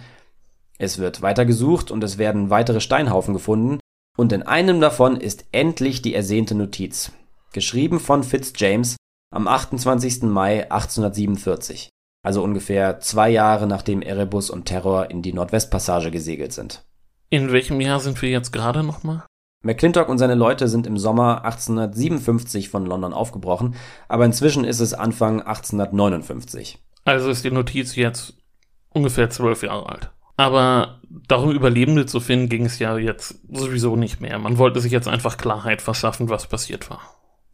es 0.79 0.99
wird 0.99 1.23
weiter 1.23 1.45
gesucht 1.45 1.91
und 1.91 2.05
es 2.05 2.19
werden 2.19 2.51
weitere 2.51 2.81
Steinhaufen 2.81 3.35
gefunden, 3.35 3.81
und 4.17 4.33
in 4.33 4.43
einem 4.43 4.81
davon 4.81 5.17
ist 5.17 5.47
endlich 5.53 6.03
die 6.03 6.15
ersehnte 6.15 6.55
Notiz, 6.55 7.13
geschrieben 7.53 8.01
von 8.01 8.23
Fitzjames 8.23 8.97
am 9.35 9.49
28. 9.49 10.23
Mai 10.23 10.71
1847, 10.71 11.91
also 12.25 12.43
ungefähr 12.43 13.01
zwei 13.01 13.31
Jahre 13.31 13.67
nachdem 13.67 14.03
Erebus 14.03 14.51
und 14.51 14.67
Terror 14.67 15.11
in 15.11 15.23
die 15.23 15.33
Nordwestpassage 15.33 16.11
gesegelt 16.11 16.53
sind. 16.53 16.85
In 17.31 17.53
welchem 17.53 17.81
Jahr 17.81 18.01
sind 18.01 18.21
wir 18.23 18.31
jetzt 18.31 18.53
gerade 18.53 18.83
nochmal? 18.83 19.25
McClintock 19.63 20.09
und 20.09 20.19
seine 20.19 20.35
Leute 20.35 20.69
sind 20.69 20.87
im 20.87 20.97
Sommer 20.97 21.45
1857 21.45 22.71
von 22.71 22.87
London 22.87 23.13
aufgebrochen, 23.13 23.75
aber 24.09 24.25
inzwischen 24.25 24.65
ist 24.65 24.81
es 24.81 24.95
Anfang 24.95 25.43
1859. 25.43 26.79
Also 27.05 27.29
ist 27.29 27.45
die 27.45 27.51
Notiz 27.51 27.97
jetzt 27.97 28.35
ungefähr 28.91 29.29
zwölf 29.29 29.63
Jahre 29.63 29.89
alt. 29.89 30.11
Aber 30.37 31.01
darum 31.11 31.51
Überlebende 31.51 32.07
zu 32.07 32.21
finden, 32.21 32.49
ging 32.49 32.65
es 32.65 32.79
ja 32.79 32.97
jetzt 32.97 33.41
sowieso 33.51 33.97
nicht 33.97 34.21
mehr. 34.21 34.39
Man 34.39 34.57
wollte 34.57 34.81
sich 34.81 34.93
jetzt 34.93 35.09
einfach 35.09 35.37
Klarheit 35.37 35.83
verschaffen, 35.83 36.29
was 36.29 36.47
passiert 36.47 36.89
war. 36.89 37.01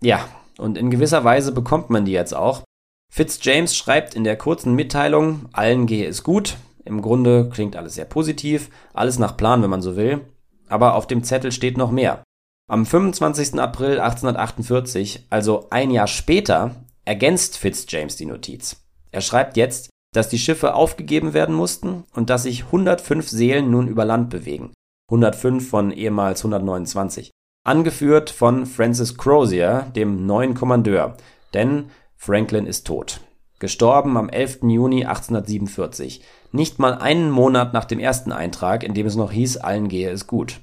Ja, 0.03 0.29
und 0.59 0.77
in 0.77 0.91
gewisser 0.91 1.25
Weise 1.25 1.51
bekommt 1.51 1.91
man 1.91 2.05
die 2.05 2.13
jetzt 2.13 2.35
auch. 2.35 2.63
Fitzjames 3.11 3.77
schreibt 3.77 4.15
in 4.15 4.25
der 4.25 4.37
kurzen 4.37 4.75
Mitteilung, 4.75 5.49
allen 5.53 5.87
gehe 5.87 6.07
es 6.07 6.23
gut. 6.23 6.59
Im 6.85 7.03
Grunde 7.03 7.49
klingt 7.49 7.77
alles 7.77 7.95
sehr 7.95 8.05
positiv, 8.05 8.71
alles 8.93 9.19
nach 9.19 9.37
Plan, 9.37 9.63
wenn 9.63 9.71
man 9.71 9.83
so 9.83 9.97
will. 9.97 10.21
Aber 10.69 10.95
auf 10.95 11.07
dem 11.07 11.25
Zettel 11.25 11.53
steht 11.53 11.79
noch 11.79 11.91
mehr. 11.91 12.23
Am 12.69 12.87
25. 12.87 13.59
April 13.61 14.01
1848, 14.01 15.27
also 15.31 15.67
ein 15.71 15.91
Jahr 15.91 16.07
später, 16.07 16.77
ergänzt 17.05 17.59
Fitzjames 17.59 18.17
die 18.17 18.27
Notiz. 18.27 18.77
Er 19.11 19.21
schreibt 19.21 19.57
jetzt, 19.57 19.91
dass 20.15 20.29
die 20.29 20.39
Schiffe 20.39 20.75
aufgegeben 20.75 21.35
werden 21.35 21.55
mussten 21.55 22.05
und 22.15 22.31
dass 22.31 22.45
sich 22.45 22.65
105 22.65 23.29
Seelen 23.29 23.71
nun 23.71 23.89
über 23.89 24.05
Land 24.05 24.31
bewegen. 24.31 24.73
105 25.11 25.69
von 25.69 25.91
ehemals 25.91 26.41
129. 26.41 27.31
Angeführt 27.67 28.31
von 28.31 28.67
Francis 28.67 29.17
Crozier, 29.17 29.91
dem 29.95 30.27
neuen 30.27 30.55
Kommandeur, 30.55 31.17
denn 31.53 31.91
Franklin 32.17 32.67
ist 32.67 32.87
tot. 32.87 33.21
Gestorben 33.59 34.17
am 34.17 34.29
11. 34.29 34.61
Juni 34.63 35.05
1847, 35.05 36.23
nicht 36.53 36.79
mal 36.79 36.95
einen 36.95 37.31
Monat 37.31 37.73
nach 37.73 37.85
dem 37.85 37.99
ersten 37.99 38.33
Eintrag, 38.33 38.83
in 38.83 38.95
dem 38.95 39.07
es 39.07 39.17
noch 39.17 39.33
hieß, 39.33 39.59
allen 39.59 39.89
gehe 39.89 40.11
es 40.11 40.27
gut. 40.27 40.61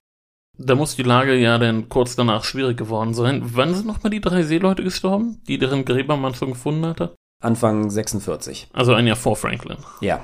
Da 0.58 0.76
muss 0.76 0.96
die 0.96 1.04
Lage 1.04 1.36
ja 1.36 1.58
dann 1.58 1.90
kurz 1.90 2.16
danach 2.16 2.44
schwierig 2.44 2.78
geworden 2.78 3.14
sein. 3.14 3.42
Wann 3.56 3.74
sind 3.74 3.88
nochmal 3.88 4.12
die 4.12 4.22
drei 4.22 4.44
Seeleute 4.44 4.84
gestorben, 4.84 5.42
die 5.48 5.58
deren 5.58 5.86
Gräber 5.86 6.18
man 6.18 6.36
schon 6.36 6.52
gefunden 6.52 6.86
hatte? 6.86 7.16
Anfang 7.42 7.90
46. 7.90 8.68
Also 8.74 8.94
ein 8.94 9.08
Jahr 9.08 9.16
vor 9.16 9.36
Franklin. 9.36 9.78
Ja. 10.02 10.24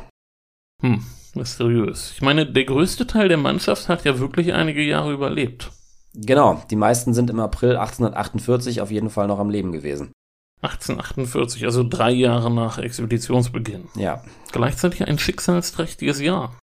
Hm, 0.81 1.03
mysteriös. 1.33 2.11
Ich 2.13 2.21
meine, 2.21 2.45
der 2.45 2.65
größte 2.65 3.07
Teil 3.07 3.29
der 3.29 3.37
Mannschaft 3.37 3.89
hat 3.89 4.05
ja 4.05 4.19
wirklich 4.19 4.53
einige 4.53 4.83
Jahre 4.83 5.13
überlebt. 5.13 5.71
Genau, 6.13 6.61
die 6.69 6.75
meisten 6.75 7.13
sind 7.13 7.29
im 7.29 7.39
April 7.39 7.77
1848 7.77 8.81
auf 8.81 8.91
jeden 8.91 9.09
Fall 9.09 9.27
noch 9.27 9.39
am 9.39 9.49
Leben 9.49 9.71
gewesen. 9.71 10.11
1848, 10.61 11.65
also 11.65 11.83
drei 11.87 12.11
Jahre 12.11 12.51
nach 12.51 12.77
Expeditionsbeginn. 12.77 13.89
Ja. 13.95 14.23
Gleichzeitig 14.51 15.07
ein 15.07 15.19
schicksalsträchtiges 15.19 16.19
Jahr. 16.19 16.57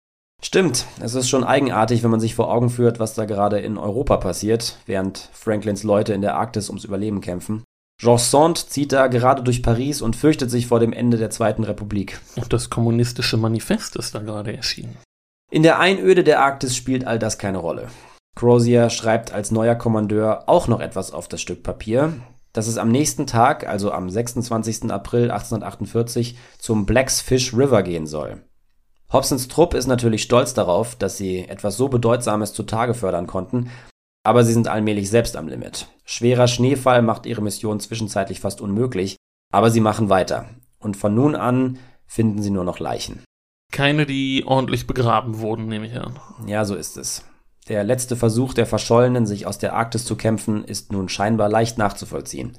Stimmt, 0.44 0.86
es 1.00 1.14
ist 1.14 1.28
schon 1.28 1.44
eigenartig, 1.44 2.02
wenn 2.02 2.10
man 2.10 2.18
sich 2.18 2.34
vor 2.34 2.52
Augen 2.52 2.70
führt, 2.70 2.98
was 2.98 3.14
da 3.14 3.26
gerade 3.26 3.60
in 3.60 3.78
Europa 3.78 4.16
passiert, 4.16 4.78
während 4.86 5.30
Franklins 5.32 5.84
Leute 5.84 6.14
in 6.14 6.20
der 6.20 6.34
Arktis 6.34 6.68
ums 6.68 6.84
Überleben 6.84 7.20
kämpfen. 7.20 7.62
Georges 8.00 8.32
Sand 8.32 8.58
zieht 8.58 8.92
da 8.92 9.06
gerade 9.06 9.44
durch 9.44 9.62
Paris 9.62 10.02
und 10.02 10.16
fürchtet 10.16 10.50
sich 10.50 10.66
vor 10.66 10.80
dem 10.80 10.92
Ende 10.92 11.18
der 11.18 11.30
Zweiten 11.30 11.62
Republik. 11.62 12.20
Und 12.34 12.52
das 12.52 12.70
kommunistische 12.70 13.36
Manifest 13.36 13.94
ist 13.94 14.16
da 14.16 14.18
gerade 14.18 14.56
erschienen. 14.56 14.96
In 15.52 15.62
der 15.62 15.78
Einöde 15.78 16.24
der 16.24 16.40
Arktis 16.40 16.74
spielt 16.74 17.06
all 17.06 17.20
das 17.20 17.38
keine 17.38 17.58
Rolle. 17.58 17.88
Crozier 18.34 18.90
schreibt 18.90 19.32
als 19.32 19.52
neuer 19.52 19.76
Kommandeur 19.76 20.48
auch 20.48 20.66
noch 20.66 20.80
etwas 20.80 21.12
auf 21.12 21.28
das 21.28 21.40
Stück 21.40 21.62
Papier, 21.62 22.14
dass 22.52 22.66
es 22.66 22.78
am 22.78 22.88
nächsten 22.90 23.26
Tag, 23.26 23.66
also 23.66 23.92
am 23.92 24.10
26. 24.10 24.90
April 24.90 25.30
1848, 25.30 26.36
zum 26.58 26.86
Blacks 26.86 27.20
Fish 27.20 27.54
River 27.54 27.82
gehen 27.82 28.06
soll. 28.06 28.42
Hobsons 29.12 29.48
Trupp 29.48 29.74
ist 29.74 29.86
natürlich 29.86 30.22
stolz 30.22 30.54
darauf, 30.54 30.96
dass 30.96 31.16
sie 31.16 31.46
etwas 31.48 31.76
so 31.76 31.88
Bedeutsames 31.88 32.52
zutage 32.54 32.94
fördern 32.94 33.26
konnten, 33.26 33.70
aber 34.24 34.44
sie 34.44 34.52
sind 34.52 34.68
allmählich 34.68 35.10
selbst 35.10 35.36
am 35.36 35.48
Limit. 35.48 35.88
Schwerer 36.04 36.48
Schneefall 36.48 37.02
macht 37.02 37.26
ihre 37.26 37.42
Mission 37.42 37.80
zwischenzeitlich 37.80 38.40
fast 38.40 38.60
unmöglich, 38.60 39.16
aber 39.52 39.70
sie 39.70 39.80
machen 39.80 40.08
weiter. 40.08 40.46
Und 40.78 40.96
von 40.96 41.14
nun 41.14 41.34
an 41.34 41.78
finden 42.06 42.42
sie 42.42 42.50
nur 42.50 42.64
noch 42.64 42.78
Leichen. 42.78 43.22
Keine, 43.70 44.06
die 44.06 44.44
ordentlich 44.46 44.86
begraben 44.86 45.38
wurden, 45.38 45.66
nehme 45.66 45.86
ich 45.86 45.98
an. 45.98 46.18
Ja, 46.46 46.64
so 46.64 46.74
ist 46.74 46.96
es. 46.96 47.24
Der 47.68 47.84
letzte 47.84 48.16
Versuch 48.16 48.54
der 48.54 48.66
Verschollenen, 48.66 49.26
sich 49.26 49.46
aus 49.46 49.58
der 49.58 49.74
Arktis 49.74 50.04
zu 50.04 50.16
kämpfen, 50.16 50.64
ist 50.64 50.90
nun 50.90 51.08
scheinbar 51.08 51.48
leicht 51.48 51.78
nachzuvollziehen. 51.78 52.52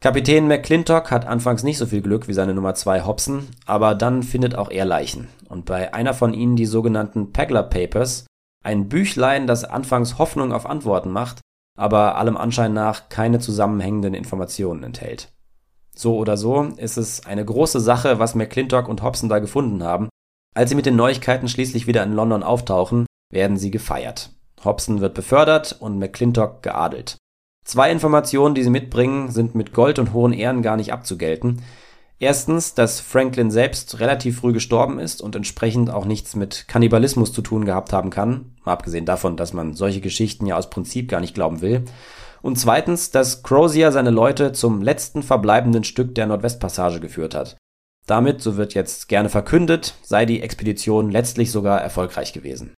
Kapitän 0.00 0.46
McClintock 0.46 1.10
hat 1.10 1.26
anfangs 1.26 1.62
nicht 1.62 1.78
so 1.78 1.86
viel 1.86 2.00
Glück 2.00 2.26
wie 2.28 2.32
seine 2.32 2.54
Nummer 2.54 2.74
2 2.74 3.04
Hobson, 3.04 3.48
aber 3.66 3.94
dann 3.94 4.22
findet 4.22 4.54
auch 4.54 4.70
er 4.70 4.84
Leichen. 4.84 5.28
Und 5.48 5.66
bei 5.66 5.92
einer 5.92 6.14
von 6.14 6.32
ihnen 6.32 6.56
die 6.56 6.66
sogenannten 6.66 7.32
Pegler 7.32 7.62
Papers, 7.62 8.26
ein 8.64 8.88
Büchlein, 8.88 9.46
das 9.46 9.64
anfangs 9.64 10.18
Hoffnung 10.18 10.52
auf 10.52 10.64
Antworten 10.64 11.10
macht, 11.10 11.40
aber 11.78 12.16
allem 12.16 12.36
Anschein 12.36 12.72
nach 12.72 13.08
keine 13.08 13.40
zusammenhängenden 13.40 14.14
Informationen 14.14 14.82
enthält. 14.82 15.32
So 15.94 16.16
oder 16.16 16.36
so 16.36 16.62
ist 16.76 16.96
es 16.96 17.26
eine 17.26 17.44
große 17.44 17.80
Sache, 17.80 18.18
was 18.18 18.34
McClintock 18.34 18.88
und 18.88 19.02
Hobson 19.02 19.28
da 19.28 19.38
gefunden 19.38 19.82
haben. 19.82 20.08
Als 20.54 20.70
sie 20.70 20.76
mit 20.76 20.86
den 20.86 20.96
Neuigkeiten 20.96 21.48
schließlich 21.48 21.86
wieder 21.86 22.02
in 22.02 22.12
London 22.12 22.42
auftauchen, 22.42 23.06
werden 23.30 23.56
sie 23.56 23.70
gefeiert. 23.70 24.30
Hobson 24.64 25.00
wird 25.00 25.14
befördert 25.14 25.76
und 25.80 25.98
McClintock 25.98 26.62
geadelt. 26.62 27.16
Zwei 27.64 27.90
Informationen, 27.90 28.54
die 28.54 28.62
sie 28.62 28.70
mitbringen, 28.70 29.30
sind 29.30 29.54
mit 29.54 29.72
Gold 29.72 29.98
und 29.98 30.12
hohen 30.12 30.32
Ehren 30.32 30.62
gar 30.62 30.76
nicht 30.76 30.92
abzugelten. 30.92 31.62
Erstens, 32.18 32.74
dass 32.74 33.00
Franklin 33.00 33.50
selbst 33.50 33.98
relativ 33.98 34.40
früh 34.40 34.52
gestorben 34.52 34.98
ist 34.98 35.22
und 35.22 35.34
entsprechend 35.34 35.88
auch 35.90 36.04
nichts 36.04 36.36
mit 36.36 36.68
Kannibalismus 36.68 37.32
zu 37.32 37.40
tun 37.40 37.64
gehabt 37.64 37.94
haben 37.94 38.10
kann, 38.10 38.56
mal 38.64 38.72
abgesehen 38.72 39.06
davon, 39.06 39.38
dass 39.38 39.54
man 39.54 39.72
solche 39.74 40.02
Geschichten 40.02 40.44
ja 40.44 40.56
aus 40.56 40.68
Prinzip 40.68 41.08
gar 41.08 41.20
nicht 41.20 41.34
glauben 41.34 41.62
will. 41.62 41.84
Und 42.42 42.58
zweitens, 42.58 43.10
dass 43.10 43.42
Crozier 43.42 43.90
seine 43.92 44.10
Leute 44.10 44.52
zum 44.52 44.82
letzten 44.82 45.22
verbleibenden 45.22 45.84
Stück 45.84 46.14
der 46.14 46.26
Nordwestpassage 46.26 47.00
geführt 47.00 47.34
hat. 47.34 47.56
Damit, 48.06 48.42
so 48.42 48.56
wird 48.56 48.74
jetzt 48.74 49.08
gerne 49.08 49.28
verkündet, 49.28 49.94
sei 50.02 50.26
die 50.26 50.42
Expedition 50.42 51.10
letztlich 51.10 51.50
sogar 51.50 51.80
erfolgreich 51.80 52.32
gewesen. 52.32 52.74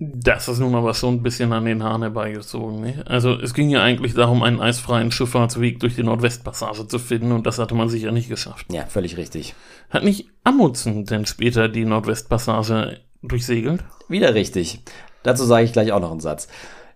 Das 0.00 0.46
ist 0.46 0.60
nun 0.60 0.76
aber 0.76 0.94
so 0.94 1.08
ein 1.08 1.22
bisschen 1.22 1.52
an 1.52 1.64
den 1.64 1.82
Haaren 1.82 2.02
herbeigezogen. 2.02 2.80
Ne? 2.80 3.02
Also 3.06 3.32
es 3.32 3.52
ging 3.52 3.68
ja 3.68 3.82
eigentlich 3.82 4.14
darum, 4.14 4.44
einen 4.44 4.60
eisfreien 4.60 5.10
Schifffahrtsweg 5.10 5.80
durch 5.80 5.96
die 5.96 6.04
Nordwestpassage 6.04 6.86
zu 6.86 7.00
finden 7.00 7.32
und 7.32 7.46
das 7.46 7.58
hatte 7.58 7.74
man 7.74 7.88
sicher 7.88 8.12
nicht 8.12 8.28
geschafft. 8.28 8.66
Ja, 8.70 8.86
völlig 8.86 9.16
richtig. 9.16 9.56
Hat 9.90 10.04
nicht 10.04 10.28
Amundsen 10.44 11.04
denn 11.04 11.26
später 11.26 11.68
die 11.68 11.84
Nordwestpassage 11.84 13.00
durchsegelt? 13.22 13.82
Wieder 14.08 14.34
richtig. 14.34 14.84
Dazu 15.24 15.44
sage 15.44 15.64
ich 15.64 15.72
gleich 15.72 15.90
auch 15.90 16.00
noch 16.00 16.12
einen 16.12 16.20
Satz. 16.20 16.46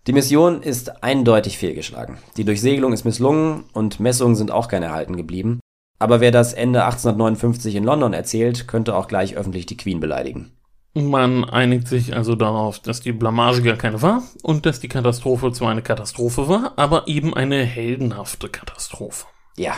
Die 0.07 0.13
Mission 0.13 0.63
ist 0.63 1.03
eindeutig 1.03 1.59
fehlgeschlagen. 1.59 2.19
Die 2.37 2.45
Durchsegelung 2.45 2.93
ist 2.93 3.05
misslungen 3.05 3.65
und 3.73 3.99
Messungen 3.99 4.37
sind 4.37 4.53
auch 4.53 4.69
keine 4.69 4.87
erhalten 4.87 5.17
geblieben. 5.17 5.59
Aber 5.99 6.21
wer 6.21 6.31
das 6.31 6.53
Ende 6.53 6.85
1859 6.85 7.75
in 7.75 7.85
London 7.85 8.13
erzählt, 8.13 8.69
könnte 8.69 8.95
auch 8.95 9.09
gleich 9.09 9.37
öffentlich 9.37 9.67
die 9.67 9.77
Queen 9.77 10.01
beleidigen. 10.01 10.53
Man 10.95 11.45
einigt 11.45 11.89
sich 11.89 12.15
also 12.15 12.35
darauf, 12.35 12.79
dass 12.79 13.01
die 13.01 13.13
Blamage 13.13 13.63
gar 13.63 13.77
keine 13.77 14.03
war 14.03 14.23
und 14.43 14.67
dass 14.67 14.81
die 14.81 14.89
Katastrophe 14.89 15.51
zwar 15.53 15.71
eine 15.71 15.83
Katastrophe 15.83 16.49
war, 16.49 16.75
aber 16.77 17.09
eben 17.09 17.33
eine 17.33 17.65
heldenhafte 17.65 18.51
Katastrophe. 18.51 19.27
Ja. 19.57 19.75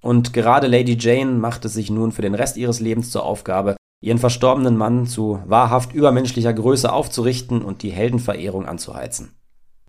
Und 0.00 0.32
gerade 0.32 0.66
Lady 0.66 0.96
Jane 0.98 1.32
macht 1.32 1.64
es 1.64 1.74
sich 1.74 1.90
nun 1.90 2.10
für 2.10 2.22
den 2.22 2.34
Rest 2.34 2.56
ihres 2.56 2.80
Lebens 2.80 3.10
zur 3.10 3.24
Aufgabe, 3.24 3.76
ihren 4.00 4.18
verstorbenen 4.18 4.76
Mann 4.76 5.06
zu 5.06 5.40
wahrhaft 5.46 5.92
übermenschlicher 5.92 6.52
Größe 6.52 6.92
aufzurichten 6.92 7.62
und 7.62 7.82
die 7.82 7.90
Heldenverehrung 7.90 8.66
anzuheizen. 8.66 9.36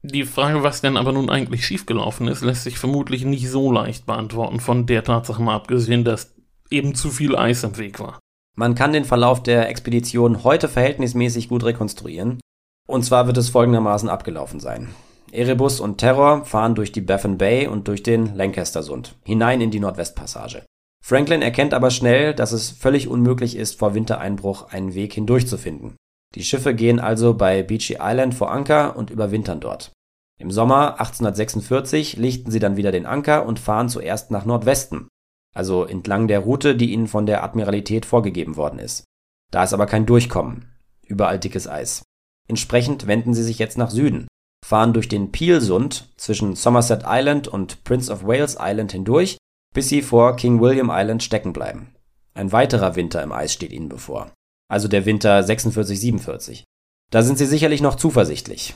Die 0.03 0.23
Frage, 0.23 0.63
was 0.63 0.81
denn 0.81 0.97
aber 0.97 1.11
nun 1.11 1.29
eigentlich 1.29 1.65
schiefgelaufen 1.65 2.27
ist, 2.27 2.41
lässt 2.41 2.63
sich 2.63 2.77
vermutlich 2.77 3.25
nicht 3.25 3.49
so 3.49 3.71
leicht 3.71 4.05
beantworten, 4.05 4.59
von 4.59 4.85
der 4.85 5.03
Tatsache 5.03 5.41
mal 5.41 5.55
abgesehen, 5.55 6.03
dass 6.03 6.35
eben 6.69 6.95
zu 6.95 7.09
viel 7.09 7.35
Eis 7.35 7.63
im 7.63 7.77
Weg 7.77 7.99
war. 7.99 8.19
Man 8.59 8.75
kann 8.75 8.91
den 8.91 9.05
Verlauf 9.05 9.41
der 9.41 9.69
Expedition 9.69 10.43
heute 10.43 10.67
verhältnismäßig 10.67 11.47
gut 11.47 11.63
rekonstruieren. 11.63 12.41
Und 12.89 13.05
zwar 13.05 13.25
wird 13.25 13.37
es 13.37 13.47
folgendermaßen 13.47 14.09
abgelaufen 14.09 14.59
sein. 14.59 14.89
Erebus 15.31 15.79
und 15.79 15.97
Terror 15.97 16.43
fahren 16.43 16.75
durch 16.75 16.91
die 16.91 16.99
Baffin 16.99 17.37
Bay 17.37 17.67
und 17.67 17.87
durch 17.87 18.03
den 18.03 18.35
Lancaster-Sund, 18.35 19.15
hinein 19.23 19.61
in 19.61 19.71
die 19.71 19.79
Nordwestpassage. 19.79 20.65
Franklin 21.01 21.41
erkennt 21.41 21.73
aber 21.73 21.89
schnell, 21.89 22.33
dass 22.33 22.51
es 22.51 22.69
völlig 22.69 23.07
unmöglich 23.07 23.55
ist, 23.55 23.79
vor 23.79 23.95
Wintereinbruch 23.95 24.73
einen 24.73 24.93
Weg 24.93 25.13
hindurchzufinden. 25.13 25.95
Die 26.35 26.43
Schiffe 26.43 26.75
gehen 26.75 26.99
also 26.99 27.35
bei 27.35 27.63
Beechy 27.63 27.99
Island 28.01 28.33
vor 28.33 28.51
Anker 28.51 28.97
und 28.97 29.09
überwintern 29.09 29.61
dort. 29.61 29.93
Im 30.37 30.51
Sommer 30.51 30.99
1846 30.99 32.17
lichten 32.17 32.51
sie 32.51 32.59
dann 32.59 32.75
wieder 32.75 32.91
den 32.91 33.05
Anker 33.05 33.45
und 33.45 33.57
fahren 33.57 33.87
zuerst 33.87 34.31
nach 34.31 34.43
Nordwesten, 34.43 35.07
also 35.53 35.85
entlang 35.85 36.27
der 36.27 36.39
Route, 36.39 36.75
die 36.75 36.91
ihnen 36.93 37.07
von 37.07 37.25
der 37.25 37.43
Admiralität 37.43 38.05
vorgegeben 38.05 38.55
worden 38.55 38.79
ist. 38.79 39.03
Da 39.51 39.63
ist 39.63 39.73
aber 39.73 39.85
kein 39.85 40.05
Durchkommen. 40.05 40.71
Überall 41.05 41.39
dickes 41.39 41.67
Eis. 41.67 42.03
Entsprechend 42.47 43.07
wenden 43.07 43.33
sie 43.33 43.43
sich 43.43 43.59
jetzt 43.59 43.77
nach 43.77 43.91
Süden, 43.91 44.27
fahren 44.65 44.93
durch 44.93 45.07
den 45.07 45.31
Peel-Sund 45.31 46.09
zwischen 46.17 46.55
Somerset 46.55 47.03
Island 47.05 47.47
und 47.47 47.83
Prince 47.83 48.11
of 48.11 48.23
Wales 48.25 48.57
Island 48.59 48.91
hindurch, 48.91 49.37
bis 49.73 49.89
sie 49.89 50.01
vor 50.01 50.35
King 50.35 50.59
William 50.59 50.89
Island 50.91 51.23
stecken 51.23 51.53
bleiben. 51.53 51.95
Ein 52.33 52.51
weiterer 52.51 52.95
Winter 52.95 53.21
im 53.23 53.31
Eis 53.31 53.53
steht 53.53 53.71
ihnen 53.71 53.89
bevor. 53.89 54.31
Also 54.69 54.87
der 54.87 55.05
Winter 55.05 55.39
46-47. 55.39 56.63
Da 57.11 57.23
sind 57.23 57.37
sie 57.37 57.47
sicherlich 57.47 57.81
noch 57.81 57.95
zuversichtlich. 57.95 58.75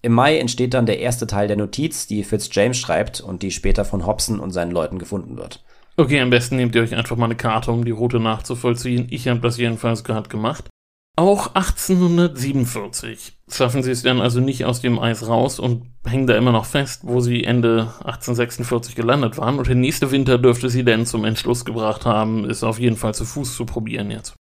Im 0.00 0.12
Mai 0.12 0.38
entsteht 0.38 0.74
dann 0.74 0.86
der 0.86 0.98
erste 0.98 1.26
Teil 1.26 1.48
der 1.48 1.56
Notiz, 1.56 2.06
die 2.06 2.24
Fitzjames 2.24 2.78
schreibt 2.78 3.20
und 3.20 3.42
die 3.42 3.50
später 3.50 3.84
von 3.84 4.06
Hobson 4.06 4.40
und 4.40 4.50
seinen 4.50 4.70
Leuten 4.70 4.98
gefunden 4.98 5.36
wird. 5.36 5.64
Okay, 5.96 6.20
am 6.20 6.30
besten 6.30 6.56
nehmt 6.56 6.74
ihr 6.74 6.82
euch 6.82 6.94
einfach 6.94 7.16
mal 7.16 7.26
eine 7.26 7.36
Karte, 7.36 7.70
um 7.70 7.84
die 7.84 7.92
Route 7.92 8.18
nachzuvollziehen. 8.18 9.06
Ich 9.10 9.28
habe 9.28 9.38
das 9.40 9.58
jedenfalls 9.58 10.02
gerade 10.02 10.28
gemacht. 10.28 10.68
Auch 11.16 11.54
1847 11.54 13.38
schaffen 13.48 13.84
sie 13.84 13.92
es 13.92 14.02
dann 14.02 14.20
also 14.20 14.40
nicht 14.40 14.64
aus 14.64 14.80
dem 14.80 14.98
Eis 14.98 15.28
raus 15.28 15.60
und 15.60 15.84
hängen 16.04 16.26
da 16.26 16.36
immer 16.36 16.50
noch 16.50 16.64
fest, 16.64 17.02
wo 17.04 17.20
sie 17.20 17.44
Ende 17.44 17.92
1846 18.00 18.96
gelandet 18.96 19.38
waren. 19.38 19.58
Und 19.58 19.68
der 19.68 19.76
nächste 19.76 20.10
Winter 20.10 20.38
dürfte 20.38 20.68
sie 20.68 20.82
dann 20.82 21.06
zum 21.06 21.24
Entschluss 21.24 21.64
gebracht 21.64 22.04
haben, 22.04 22.50
ist 22.50 22.64
auf 22.64 22.80
jeden 22.80 22.96
Fall 22.96 23.14
zu 23.14 23.24
Fuß 23.24 23.54
zu 23.54 23.64
probieren 23.64 24.10
jetzt. 24.10 24.34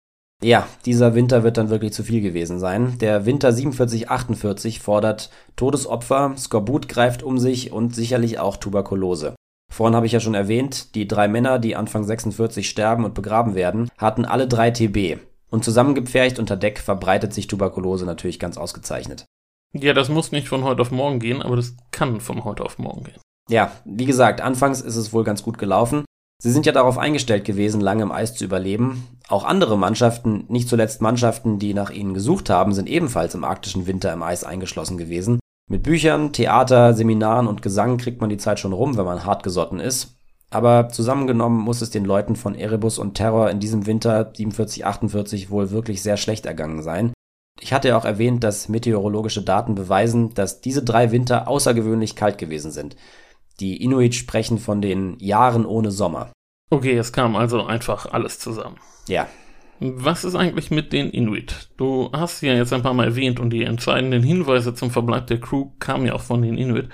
Ja, 0.43 0.67
dieser 0.87 1.13
Winter 1.13 1.43
wird 1.43 1.57
dann 1.57 1.69
wirklich 1.69 1.93
zu 1.93 2.03
viel 2.03 2.21
gewesen 2.21 2.57
sein. 2.57 2.97
Der 2.97 3.27
Winter 3.27 3.49
47-48 3.49 4.81
fordert 4.81 5.29
Todesopfer, 5.55 6.33
Skorbut 6.35 6.89
greift 6.89 7.21
um 7.21 7.37
sich 7.37 7.71
und 7.71 7.93
sicherlich 7.93 8.39
auch 8.39 8.57
Tuberkulose. 8.57 9.35
Vorhin 9.73 9.95
habe 9.95 10.05
ich 10.05 10.11
ja 10.11 10.19
schon 10.19 10.35
erwähnt, 10.35 10.93
die 10.93 11.07
drei 11.07 11.27
Männer, 11.27 11.57
die 11.57 11.75
Anfang 11.75 12.03
46 12.03 12.69
sterben 12.69 13.05
und 13.05 13.15
begraben 13.15 13.55
werden, 13.55 13.89
hatten 13.97 14.23
alle 14.23 14.47
drei 14.47 14.69
TB. 14.69 15.19
Und 15.49 15.63
zusammengepfercht 15.65 16.37
unter 16.37 16.55
Deck 16.55 16.77
verbreitet 16.77 17.33
sich 17.33 17.47
Tuberkulose 17.47 18.05
natürlich 18.05 18.39
ganz 18.39 18.57
ausgezeichnet. 18.57 19.25
Ja, 19.73 19.93
das 19.93 20.09
muss 20.09 20.31
nicht 20.31 20.47
von 20.47 20.63
heute 20.63 20.83
auf 20.83 20.91
morgen 20.91 21.17
gehen, 21.17 21.41
aber 21.41 21.55
das 21.55 21.75
kann 21.89 22.21
von 22.21 22.43
heute 22.43 22.63
auf 22.63 22.77
morgen 22.77 23.05
gehen. 23.05 23.17
Ja, 23.49 23.71
wie 23.83 24.05
gesagt, 24.05 24.41
anfangs 24.41 24.79
ist 24.79 24.95
es 24.95 25.11
wohl 25.11 25.23
ganz 25.23 25.41
gut 25.41 25.57
gelaufen. 25.57 26.05
Sie 26.39 26.51
sind 26.51 26.67
ja 26.67 26.71
darauf 26.71 26.99
eingestellt 26.99 27.43
gewesen, 27.43 27.81
lange 27.81 28.03
im 28.03 28.11
Eis 28.11 28.35
zu 28.35 28.45
überleben. 28.45 29.07
Auch 29.27 29.43
andere 29.43 29.75
Mannschaften, 29.75 30.45
nicht 30.49 30.69
zuletzt 30.69 31.01
Mannschaften, 31.01 31.57
die 31.57 31.73
nach 31.73 31.89
ihnen 31.89 32.13
gesucht 32.13 32.51
haben, 32.51 32.73
sind 32.73 32.87
ebenfalls 32.87 33.33
im 33.33 33.43
arktischen 33.43 33.87
Winter 33.87 34.13
im 34.13 34.21
Eis 34.21 34.43
eingeschlossen 34.43 34.99
gewesen. 34.99 35.39
Mit 35.69 35.83
Büchern, 35.83 36.33
Theater, 36.33 36.93
Seminaren 36.93 37.47
und 37.47 37.61
Gesang 37.61 37.97
kriegt 37.97 38.19
man 38.21 38.29
die 38.29 38.37
Zeit 38.37 38.59
schon 38.59 38.73
rum, 38.73 38.97
wenn 38.97 39.05
man 39.05 39.25
hartgesotten 39.25 39.79
ist. 39.79 40.17
Aber 40.49 40.89
zusammengenommen 40.89 41.59
muss 41.59 41.81
es 41.81 41.89
den 41.89 42.05
Leuten 42.05 42.35
von 42.35 42.53
Erebus 42.53 42.99
und 42.99 43.15
Terror 43.15 43.49
in 43.49 43.59
diesem 43.59 43.87
Winter 43.87 44.31
47, 44.35 44.85
48 44.85 45.49
wohl 45.49 45.71
wirklich 45.71 46.03
sehr 46.03 46.17
schlecht 46.17 46.45
ergangen 46.45 46.83
sein. 46.83 47.13
Ich 47.59 47.73
hatte 47.73 47.87
ja 47.87 47.97
auch 47.97 48.05
erwähnt, 48.05 48.43
dass 48.43 48.69
meteorologische 48.69 49.41
Daten 49.41 49.73
beweisen, 49.73 50.33
dass 50.33 50.61
diese 50.61 50.83
drei 50.83 51.11
Winter 51.11 51.47
außergewöhnlich 51.47 52.15
kalt 52.15 52.37
gewesen 52.37 52.71
sind. 52.71 52.95
Die 53.59 53.81
Inuit 53.81 54.15
sprechen 54.15 54.57
von 54.57 54.81
den 54.81 55.17
Jahren 55.19 55.65
ohne 55.65 55.91
Sommer. 55.91 56.31
Okay, 56.69 56.97
es 56.97 57.13
kam 57.13 57.35
also 57.35 57.63
einfach 57.65 58.11
alles 58.11 58.37
zusammen. 58.39 58.77
Ja, 59.07 59.27
was 59.79 60.23
ist 60.23 60.35
eigentlich 60.35 60.71
mit 60.71 60.93
den 60.93 61.09
Inuit? 61.09 61.69
Du 61.77 62.09
hast 62.13 62.39
sie 62.39 62.47
ja 62.47 62.53
jetzt 62.53 62.73
ein 62.73 62.83
paar 62.83 62.93
Mal 62.93 63.07
erwähnt 63.07 63.39
und 63.39 63.49
die 63.49 63.63
entscheidenden 63.63 64.23
Hinweise 64.23 64.73
zum 64.73 64.91
Verbleib 64.91 65.27
der 65.27 65.39
Crew 65.39 65.71
kamen 65.79 66.05
ja 66.05 66.13
auch 66.13 66.21
von 66.21 66.41
den 66.41 66.57
Inuit. 66.57 66.89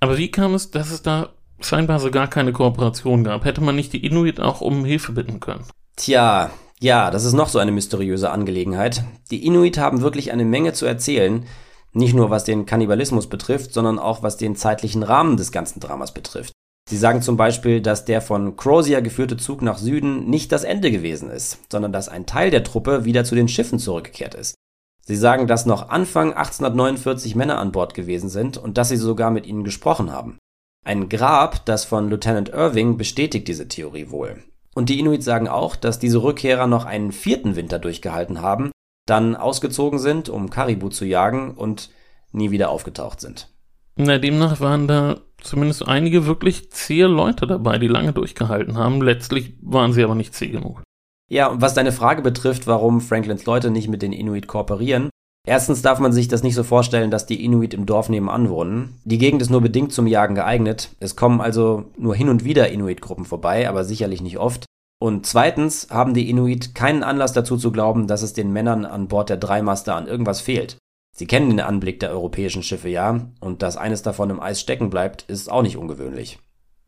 Aber 0.00 0.18
wie 0.18 0.30
kam 0.30 0.54
es, 0.54 0.70
dass 0.70 0.90
es 0.90 1.02
da 1.02 1.30
scheinbar 1.60 2.00
so 2.00 2.10
gar 2.10 2.28
keine 2.28 2.52
Kooperation 2.52 3.24
gab? 3.24 3.44
Hätte 3.44 3.60
man 3.60 3.76
nicht 3.76 3.92
die 3.92 4.04
Inuit 4.04 4.40
auch 4.40 4.60
um 4.60 4.84
Hilfe 4.84 5.12
bitten 5.12 5.40
können? 5.40 5.64
Tja, 5.96 6.50
ja, 6.80 7.10
das 7.10 7.24
ist 7.24 7.32
noch 7.32 7.48
so 7.48 7.58
eine 7.58 7.72
mysteriöse 7.72 8.30
Angelegenheit. 8.30 9.02
Die 9.30 9.44
Inuit 9.44 9.78
haben 9.78 10.00
wirklich 10.00 10.32
eine 10.32 10.44
Menge 10.44 10.72
zu 10.72 10.86
erzählen, 10.86 11.44
Nicht 11.92 12.14
nur 12.14 12.30
was 12.30 12.44
den 12.44 12.66
Kannibalismus 12.66 13.28
betrifft, 13.28 13.72
sondern 13.72 13.98
auch 13.98 14.22
was 14.22 14.36
den 14.36 14.56
zeitlichen 14.56 15.02
Rahmen 15.02 15.36
des 15.36 15.52
ganzen 15.52 15.80
Dramas 15.80 16.12
betrifft. 16.12 16.52
Sie 16.88 16.96
sagen 16.96 17.20
zum 17.20 17.36
Beispiel, 17.36 17.82
dass 17.82 18.06
der 18.06 18.22
von 18.22 18.56
Crozier 18.56 19.02
geführte 19.02 19.36
Zug 19.36 19.60
nach 19.60 19.76
Süden 19.76 20.30
nicht 20.30 20.52
das 20.52 20.64
Ende 20.64 20.90
gewesen 20.90 21.30
ist, 21.30 21.58
sondern 21.70 21.92
dass 21.92 22.08
ein 22.08 22.24
Teil 22.24 22.50
der 22.50 22.64
Truppe 22.64 23.04
wieder 23.04 23.24
zu 23.24 23.34
den 23.34 23.46
Schiffen 23.46 23.78
zurückgekehrt 23.78 24.34
ist. 24.34 24.54
Sie 25.02 25.16
sagen, 25.16 25.46
dass 25.46 25.66
noch 25.66 25.90
Anfang 25.90 26.32
1849 26.32 27.34
Männer 27.34 27.58
an 27.58 27.72
Bord 27.72 27.92
gewesen 27.92 28.30
sind 28.30 28.56
und 28.56 28.78
dass 28.78 28.88
sie 28.88 28.96
sogar 28.96 29.30
mit 29.30 29.46
ihnen 29.46 29.64
gesprochen 29.64 30.10
haben. 30.10 30.38
Ein 30.82 31.10
Grab, 31.10 31.66
das 31.66 31.84
von 31.84 32.08
Lieutenant 32.08 32.48
Irving, 32.48 32.96
bestätigt 32.96 33.48
diese 33.48 33.68
Theorie 33.68 34.10
wohl. 34.10 34.42
Und 34.74 34.88
die 34.88 34.98
Inuit 34.98 35.22
sagen 35.22 35.48
auch, 35.48 35.76
dass 35.76 35.98
diese 35.98 36.22
Rückkehrer 36.22 36.66
noch 36.66 36.86
einen 36.86 37.12
vierten 37.12 37.54
Winter 37.54 37.78
durchgehalten 37.78 38.40
haben, 38.40 38.70
dann 39.04 39.36
ausgezogen 39.36 39.98
sind, 39.98 40.30
um 40.30 40.48
Karibu 40.48 40.88
zu 40.88 41.04
jagen 41.04 41.52
und 41.54 41.90
nie 42.32 42.50
wieder 42.50 42.70
aufgetaucht 42.70 43.20
sind. 43.20 43.50
Na, 43.96 44.18
demnach 44.18 44.60
waren 44.60 44.86
da 44.86 45.20
zumindest 45.42 45.86
einige 45.86 46.26
wirklich 46.26 46.70
zähe 46.70 47.06
Leute 47.06 47.46
dabei, 47.46 47.78
die 47.78 47.88
lange 47.88 48.12
durchgehalten 48.12 48.76
haben. 48.76 49.02
Letztlich 49.02 49.54
waren 49.62 49.92
sie 49.92 50.04
aber 50.04 50.14
nicht 50.14 50.34
zäh 50.34 50.48
genug. 50.48 50.82
Ja, 51.30 51.48
und 51.48 51.60
was 51.60 51.74
deine 51.74 51.92
Frage 51.92 52.22
betrifft, 52.22 52.66
warum 52.66 53.00
Franklins 53.00 53.44
Leute 53.44 53.70
nicht 53.70 53.88
mit 53.88 54.02
den 54.02 54.12
Inuit 54.12 54.46
kooperieren, 54.46 55.10
Erstens 55.48 55.80
darf 55.80 55.98
man 55.98 56.12
sich 56.12 56.28
das 56.28 56.42
nicht 56.42 56.54
so 56.54 56.62
vorstellen, 56.62 57.10
dass 57.10 57.24
die 57.24 57.42
Inuit 57.42 57.72
im 57.72 57.86
Dorf 57.86 58.10
nebenan 58.10 58.50
wohnen. 58.50 59.00
Die 59.04 59.16
Gegend 59.16 59.40
ist 59.40 59.48
nur 59.48 59.62
bedingt 59.62 59.94
zum 59.94 60.06
Jagen 60.06 60.34
geeignet. 60.34 60.90
Es 61.00 61.16
kommen 61.16 61.40
also 61.40 61.86
nur 61.96 62.14
hin 62.14 62.28
und 62.28 62.44
wieder 62.44 62.68
Inuit-Gruppen 62.68 63.24
vorbei, 63.24 63.66
aber 63.66 63.84
sicherlich 63.84 64.20
nicht 64.20 64.36
oft. 64.36 64.66
Und 65.00 65.24
zweitens 65.24 65.88
haben 65.90 66.12
die 66.12 66.28
Inuit 66.28 66.74
keinen 66.74 67.02
Anlass 67.02 67.32
dazu 67.32 67.56
zu 67.56 67.72
glauben, 67.72 68.06
dass 68.06 68.20
es 68.20 68.34
den 68.34 68.52
Männern 68.52 68.84
an 68.84 69.08
Bord 69.08 69.30
der 69.30 69.38
Dreimaster 69.38 69.94
an 69.94 70.06
irgendwas 70.06 70.42
fehlt. 70.42 70.76
Sie 71.18 71.26
kennen 71.26 71.50
den 71.50 71.58
Anblick 71.58 71.98
der 71.98 72.10
europäischen 72.10 72.62
Schiffe 72.62 72.88
ja, 72.88 73.28
und 73.40 73.62
dass 73.62 73.76
eines 73.76 74.02
davon 74.02 74.30
im 74.30 74.38
Eis 74.38 74.60
stecken 74.60 74.88
bleibt, 74.88 75.22
ist 75.22 75.50
auch 75.50 75.62
nicht 75.62 75.76
ungewöhnlich. 75.76 76.38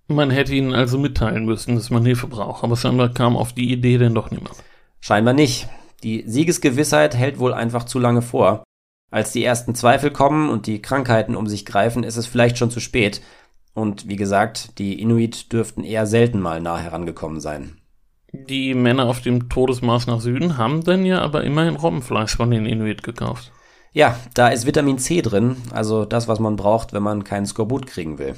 Man 0.07 0.31
hätte 0.31 0.55
ihnen 0.55 0.73
also 0.73 0.99
mitteilen 0.99 1.45
müssen, 1.45 1.75
dass 1.75 1.91
man 1.91 2.07
Hilfe 2.07 2.29
braucht, 2.29 2.63
aber 2.63 2.77
scheinbar 2.77 3.13
kam 3.13 3.37
auf 3.37 3.53
die 3.53 3.73
Idee 3.73 3.99
denn 3.99 4.15
doch 4.15 4.31
niemand. 4.31 4.55
Scheinbar 5.01 5.35
nicht. 5.35 5.69
Die 6.05 6.23
Siegesgewissheit 6.29 7.17
hält 7.17 7.41
wohl 7.41 7.53
einfach 7.53 7.83
zu 7.85 7.99
lange 7.99 8.23
vor. 8.23 8.63
Als 9.11 9.33
die 9.33 9.43
ersten 9.43 9.75
Zweifel 9.75 10.13
kommen 10.13 10.49
und 10.49 10.69
die 10.69 10.81
Krankheiten 10.81 11.35
um 11.35 11.49
sich 11.49 11.67
greifen, 11.67 12.05
ist 12.05 12.17
es 12.17 12.29
vielleicht 12.29 12.57
schon 12.57 12.71
zu 12.71 12.79
spät. 12.79 13.23
Und 13.75 14.09
wie 14.09 14.17
gesagt, 14.17 14.79
die 14.79 15.01
Inuit 15.01 15.53
dürften 15.53 15.83
eher 15.83 16.07
selten 16.07 16.39
mal 16.39 16.61
nah 16.61 16.79
herangekommen 16.79 17.41
sein. 17.41 17.81
Die 18.33 18.75
Männer 18.75 19.07
auf 19.07 19.23
dem 19.23 19.49
Todesmaß 19.49 20.07
nach 20.07 20.21
Süden 20.21 20.57
haben 20.57 20.85
denn 20.85 21.05
ja 21.05 21.21
aber 21.21 21.43
immerhin 21.43 21.75
Robbenfleisch 21.75 22.37
von 22.37 22.53
den 22.53 22.65
Inuit 22.65 23.03
gekauft. 23.03 23.51
Ja, 23.93 24.17
da 24.35 24.49
ist 24.49 24.67
Vitamin 24.67 24.99
C 24.99 25.21
drin, 25.21 25.57
also 25.73 26.05
das, 26.05 26.29
was 26.29 26.39
man 26.39 26.57
braucht, 26.57 26.93
wenn 26.93 27.03
man 27.03 27.25
keinen 27.25 27.47
Skorbut 27.47 27.87
kriegen 27.87 28.19
will. 28.19 28.37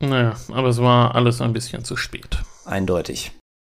Naja, 0.00 0.34
aber 0.50 0.68
es 0.68 0.78
war 0.78 1.14
alles 1.14 1.40
ein 1.40 1.52
bisschen 1.52 1.84
zu 1.84 1.96
spät. 1.96 2.38
Eindeutig. 2.64 3.32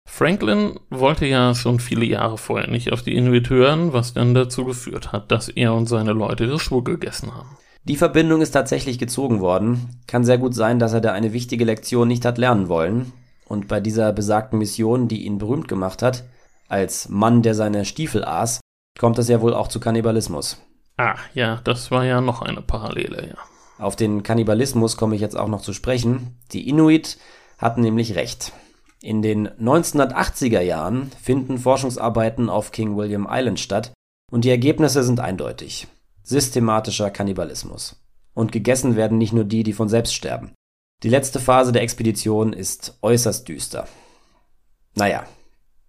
Franklin 0.07 0.79
wollte 0.89 1.25
ja 1.25 1.55
schon 1.55 1.79
viele 1.79 2.05
Jahre 2.05 2.37
vorher 2.37 2.69
nicht 2.69 2.93
auf 2.93 3.01
die 3.01 3.15
Inuit 3.15 3.49
hören, 3.49 3.93
was 3.93 4.13
dann 4.13 4.33
dazu 4.33 4.65
geführt 4.65 5.11
hat, 5.11 5.31
dass 5.31 5.49
er 5.49 5.73
und 5.73 5.87
seine 5.87 6.13
Leute 6.13 6.45
ihre 6.45 6.59
Schwur 6.59 6.83
gegessen 6.83 7.33
haben. 7.33 7.57
Die 7.85 7.97
Verbindung 7.97 8.41
ist 8.41 8.51
tatsächlich 8.51 8.99
gezogen 8.99 9.41
worden. 9.41 10.01
Kann 10.07 10.23
sehr 10.23 10.37
gut 10.37 10.53
sein, 10.53 10.79
dass 10.79 10.93
er 10.93 11.01
da 11.01 11.11
eine 11.11 11.33
wichtige 11.33 11.65
Lektion 11.65 12.07
nicht 12.07 12.23
hat 12.25 12.37
lernen 12.37 12.69
wollen. 12.69 13.11
Und 13.45 13.67
bei 13.67 13.81
dieser 13.81 14.13
besagten 14.13 14.59
Mission, 14.59 15.07
die 15.07 15.25
ihn 15.25 15.37
berühmt 15.37 15.67
gemacht 15.67 16.01
hat, 16.01 16.23
als 16.69 17.09
Mann, 17.09 17.41
der 17.41 17.55
seine 17.55 17.83
Stiefel 17.83 18.23
aß, 18.23 18.61
kommt 18.97 19.19
es 19.19 19.27
ja 19.27 19.41
wohl 19.41 19.53
auch 19.53 19.67
zu 19.67 19.79
Kannibalismus. 19.79 20.61
Ah, 20.97 21.15
ja, 21.33 21.59
das 21.63 21.91
war 21.91 22.05
ja 22.05 22.21
noch 22.21 22.41
eine 22.41 22.61
Parallele, 22.61 23.29
ja. 23.29 23.37
Auf 23.83 23.95
den 23.95 24.23
Kannibalismus 24.23 24.97
komme 24.97 25.15
ich 25.15 25.21
jetzt 25.21 25.37
auch 25.37 25.47
noch 25.47 25.61
zu 25.61 25.73
sprechen. 25.73 26.37
Die 26.51 26.69
Inuit 26.69 27.17
hatten 27.57 27.81
nämlich 27.81 28.15
recht. 28.15 28.53
In 29.01 29.21
den 29.21 29.49
1980er 29.49 30.61
Jahren 30.61 31.11
finden 31.21 31.57
Forschungsarbeiten 31.57 32.49
auf 32.49 32.71
King 32.71 32.95
William 32.95 33.27
Island 33.29 33.59
statt 33.59 33.91
und 34.31 34.45
die 34.45 34.49
Ergebnisse 34.49 35.03
sind 35.03 35.19
eindeutig. 35.19 35.87
Systematischer 36.23 37.09
Kannibalismus. 37.09 38.01
Und 38.33 38.51
gegessen 38.51 38.95
werden 38.95 39.17
nicht 39.17 39.33
nur 39.33 39.43
die, 39.43 39.63
die 39.63 39.73
von 39.73 39.89
selbst 39.89 40.15
sterben. 40.15 40.53
Die 41.03 41.09
letzte 41.09 41.39
Phase 41.39 41.73
der 41.73 41.81
Expedition 41.81 42.53
ist 42.53 42.97
äußerst 43.01 43.47
düster. 43.47 43.87
Naja, 44.95 45.25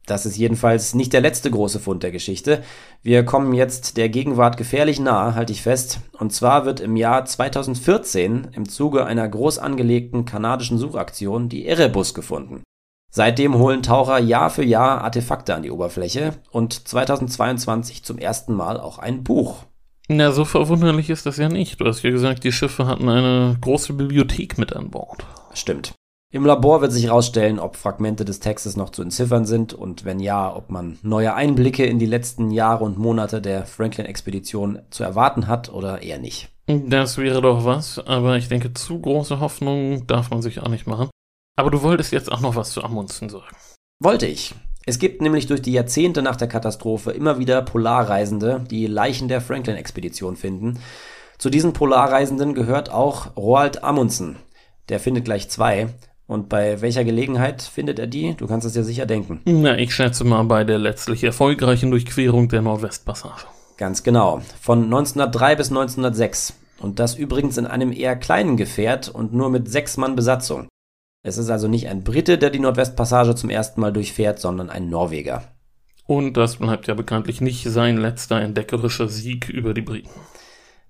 das 0.06 0.26
ist 0.26 0.36
jedenfalls 0.36 0.94
nicht 0.94 1.12
der 1.12 1.22
letzte 1.22 1.50
große 1.50 1.80
Fund 1.80 2.02
der 2.02 2.12
Geschichte. 2.12 2.62
Wir 3.02 3.24
kommen 3.24 3.54
jetzt 3.54 3.96
der 3.96 4.10
Gegenwart 4.10 4.56
gefährlich 4.56 5.00
nahe, 5.00 5.34
halte 5.34 5.52
ich 5.52 5.62
fest. 5.62 6.00
Und 6.12 6.32
zwar 6.32 6.66
wird 6.66 6.80
im 6.80 6.96
Jahr 6.96 7.24
2014 7.24 8.48
im 8.52 8.68
Zuge 8.68 9.06
einer 9.06 9.26
groß 9.26 9.58
angelegten 9.58 10.26
kanadischen 10.26 10.76
Suchaktion 10.76 11.48
die 11.48 11.66
Erebus 11.66 12.12
gefunden. 12.12 12.62
Seitdem 13.10 13.54
holen 13.54 13.82
Taucher 13.82 14.18
Jahr 14.18 14.50
für 14.50 14.64
Jahr 14.64 15.02
Artefakte 15.02 15.54
an 15.54 15.62
die 15.62 15.70
Oberfläche 15.70 16.34
und 16.50 16.88
2022 16.88 18.02
zum 18.02 18.18
ersten 18.18 18.52
Mal 18.54 18.78
auch 18.78 18.98
ein 18.98 19.24
Buch. 19.24 19.64
Na, 20.08 20.32
so 20.32 20.44
verwunderlich 20.44 21.08
ist 21.08 21.24
das 21.24 21.38
ja 21.38 21.48
nicht. 21.48 21.80
Du 21.80 21.86
hast 21.86 22.02
ja 22.02 22.10
gesagt, 22.10 22.44
die 22.44 22.52
Schiffe 22.52 22.86
hatten 22.86 23.08
eine 23.08 23.56
große 23.60 23.94
Bibliothek 23.94 24.58
mit 24.58 24.74
an 24.74 24.90
Bord. 24.90 25.24
Stimmt. 25.54 25.94
Im 26.34 26.44
Labor 26.44 26.80
wird 26.80 26.90
sich 26.90 27.04
herausstellen, 27.04 27.60
ob 27.60 27.76
Fragmente 27.76 28.24
des 28.24 28.40
Textes 28.40 28.76
noch 28.76 28.90
zu 28.90 29.02
entziffern 29.02 29.44
sind 29.44 29.72
und 29.72 30.04
wenn 30.04 30.18
ja, 30.18 30.52
ob 30.52 30.68
man 30.68 30.98
neue 31.02 31.32
Einblicke 31.32 31.86
in 31.86 32.00
die 32.00 32.06
letzten 32.06 32.50
Jahre 32.50 32.82
und 32.82 32.98
Monate 32.98 33.40
der 33.40 33.66
Franklin-Expedition 33.66 34.80
zu 34.90 35.04
erwarten 35.04 35.46
hat 35.46 35.72
oder 35.72 36.02
eher 36.02 36.18
nicht. 36.18 36.48
Das 36.66 37.18
wäre 37.18 37.40
doch 37.40 37.64
was, 37.64 38.00
aber 38.00 38.36
ich 38.36 38.48
denke, 38.48 38.74
zu 38.74 39.00
große 39.00 39.38
Hoffnungen 39.38 40.08
darf 40.08 40.30
man 40.30 40.42
sich 40.42 40.58
auch 40.58 40.66
nicht 40.66 40.88
machen. 40.88 41.08
Aber 41.54 41.70
du 41.70 41.82
wolltest 41.82 42.10
jetzt 42.10 42.32
auch 42.32 42.40
noch 42.40 42.56
was 42.56 42.72
zu 42.72 42.82
Amundsen 42.82 43.28
sagen. 43.28 43.54
Wollte 44.02 44.26
ich. 44.26 44.56
Es 44.86 44.98
gibt 44.98 45.22
nämlich 45.22 45.46
durch 45.46 45.62
die 45.62 45.72
Jahrzehnte 45.72 46.20
nach 46.20 46.34
der 46.34 46.48
Katastrophe 46.48 47.12
immer 47.12 47.38
wieder 47.38 47.62
Polarreisende, 47.62 48.64
die 48.68 48.88
Leichen 48.88 49.28
der 49.28 49.40
Franklin-Expedition 49.40 50.34
finden. 50.34 50.80
Zu 51.38 51.48
diesen 51.48 51.74
Polarreisenden 51.74 52.54
gehört 52.54 52.90
auch 52.90 53.36
Roald 53.36 53.84
Amundsen. 53.84 54.40
Der 54.88 54.98
findet 54.98 55.24
gleich 55.24 55.48
zwei. 55.48 55.90
Und 56.26 56.48
bei 56.48 56.80
welcher 56.80 57.04
Gelegenheit 57.04 57.62
findet 57.62 57.98
er 57.98 58.06
die? 58.06 58.34
Du 58.34 58.46
kannst 58.46 58.66
es 58.66 58.72
dir 58.72 58.84
sicher 58.84 59.06
denken. 59.06 59.40
Na, 59.44 59.76
ich 59.76 59.94
schätze 59.94 60.24
mal 60.24 60.42
bei 60.44 60.64
der 60.64 60.78
letztlich 60.78 61.22
erfolgreichen 61.22 61.90
Durchquerung 61.90 62.48
der 62.48 62.62
Nordwestpassage. 62.62 63.46
Ganz 63.76 64.02
genau. 64.02 64.40
Von 64.60 64.84
1903 64.84 65.56
bis 65.56 65.68
1906. 65.68 66.54
Und 66.80 66.98
das 66.98 67.14
übrigens 67.14 67.58
in 67.58 67.66
einem 67.66 67.92
eher 67.92 68.16
kleinen 68.16 68.56
Gefährt 68.56 69.08
und 69.08 69.32
nur 69.34 69.50
mit 69.50 69.70
sechs 69.70 69.96
Mann 69.96 70.16
Besatzung. 70.16 70.68
Es 71.22 71.38
ist 71.38 71.50
also 71.50 71.68
nicht 71.68 71.88
ein 71.88 72.04
Brite, 72.04 72.36
der 72.38 72.50
die 72.50 72.58
Nordwestpassage 72.58 73.34
zum 73.34 73.50
ersten 73.50 73.80
Mal 73.80 73.92
durchfährt, 73.92 74.38
sondern 74.38 74.70
ein 74.70 74.90
Norweger. 74.90 75.42
Und 76.06 76.36
das 76.36 76.56
bleibt 76.56 76.86
ja 76.86 76.94
bekanntlich 76.94 77.40
nicht 77.40 77.64
sein 77.64 77.96
letzter 77.96 78.40
entdeckerischer 78.40 79.08
Sieg 79.08 79.48
über 79.48 79.72
die 79.72 79.80
Briten. 79.80 80.10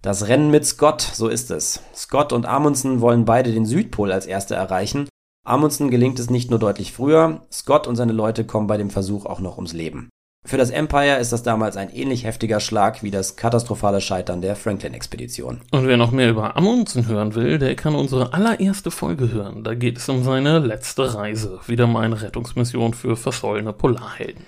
Das 0.03 0.27
Rennen 0.29 0.51
mit 0.51 0.67
Scott, 0.67 1.01
so 1.01 1.29
ist 1.29 1.51
es. 1.51 1.83
Scott 1.95 2.33
und 2.33 2.47
Amundsen 2.47 3.01
wollen 3.01 3.25
beide 3.25 3.53
den 3.53 3.65
Südpol 3.65 4.13
als 4.13 4.27
Erste 4.27 4.55
erreichen. 4.55 5.09
Amundsen 5.47 5.91
gelingt 5.91 6.19
es 6.19 6.31
nicht 6.31 6.49
nur 6.49 6.59
deutlich 6.59 6.93
früher, 6.93 7.43
Scott 7.53 7.87
und 7.87 7.97
seine 7.97 8.15
Leute 8.15 8.45
kommen 8.45 8.67
bei 8.67 8.79
dem 8.79 8.89
Versuch 8.89 9.27
auch 9.27 9.41
noch 9.41 9.57
ums 9.57 9.75
Leben. 9.75 10.09
Für 10.47 10.57
das 10.57 10.71
Empire 10.71 11.19
ist 11.19 11.33
das 11.33 11.43
damals 11.43 11.77
ein 11.77 11.91
ähnlich 11.91 12.25
heftiger 12.25 12.61
Schlag 12.61 13.03
wie 13.03 13.11
das 13.11 13.37
katastrophale 13.37 14.01
Scheitern 14.01 14.41
der 14.41 14.57
Franklin-Expedition. 14.57 15.61
Und 15.71 15.87
wer 15.87 15.99
noch 15.99 16.13
mehr 16.13 16.31
über 16.31 16.57
Amundsen 16.57 17.09
hören 17.09 17.35
will, 17.35 17.59
der 17.59 17.77
kann 17.77 17.95
unsere 17.95 18.33
allererste 18.33 18.91
Folge 18.91 19.33
hören. 19.33 19.65
Da 19.65 19.75
geht 19.75 19.99
es 19.99 20.09
um 20.09 20.23
seine 20.23 20.61
letzte 20.61 21.15
Reise. 21.15 21.61
Wieder 21.67 21.87
mal 21.87 22.05
eine 22.05 22.23
Rettungsmission 22.23 22.95
für 22.95 23.17
verschollene 23.17 23.75
Polarhelden. 23.75 24.45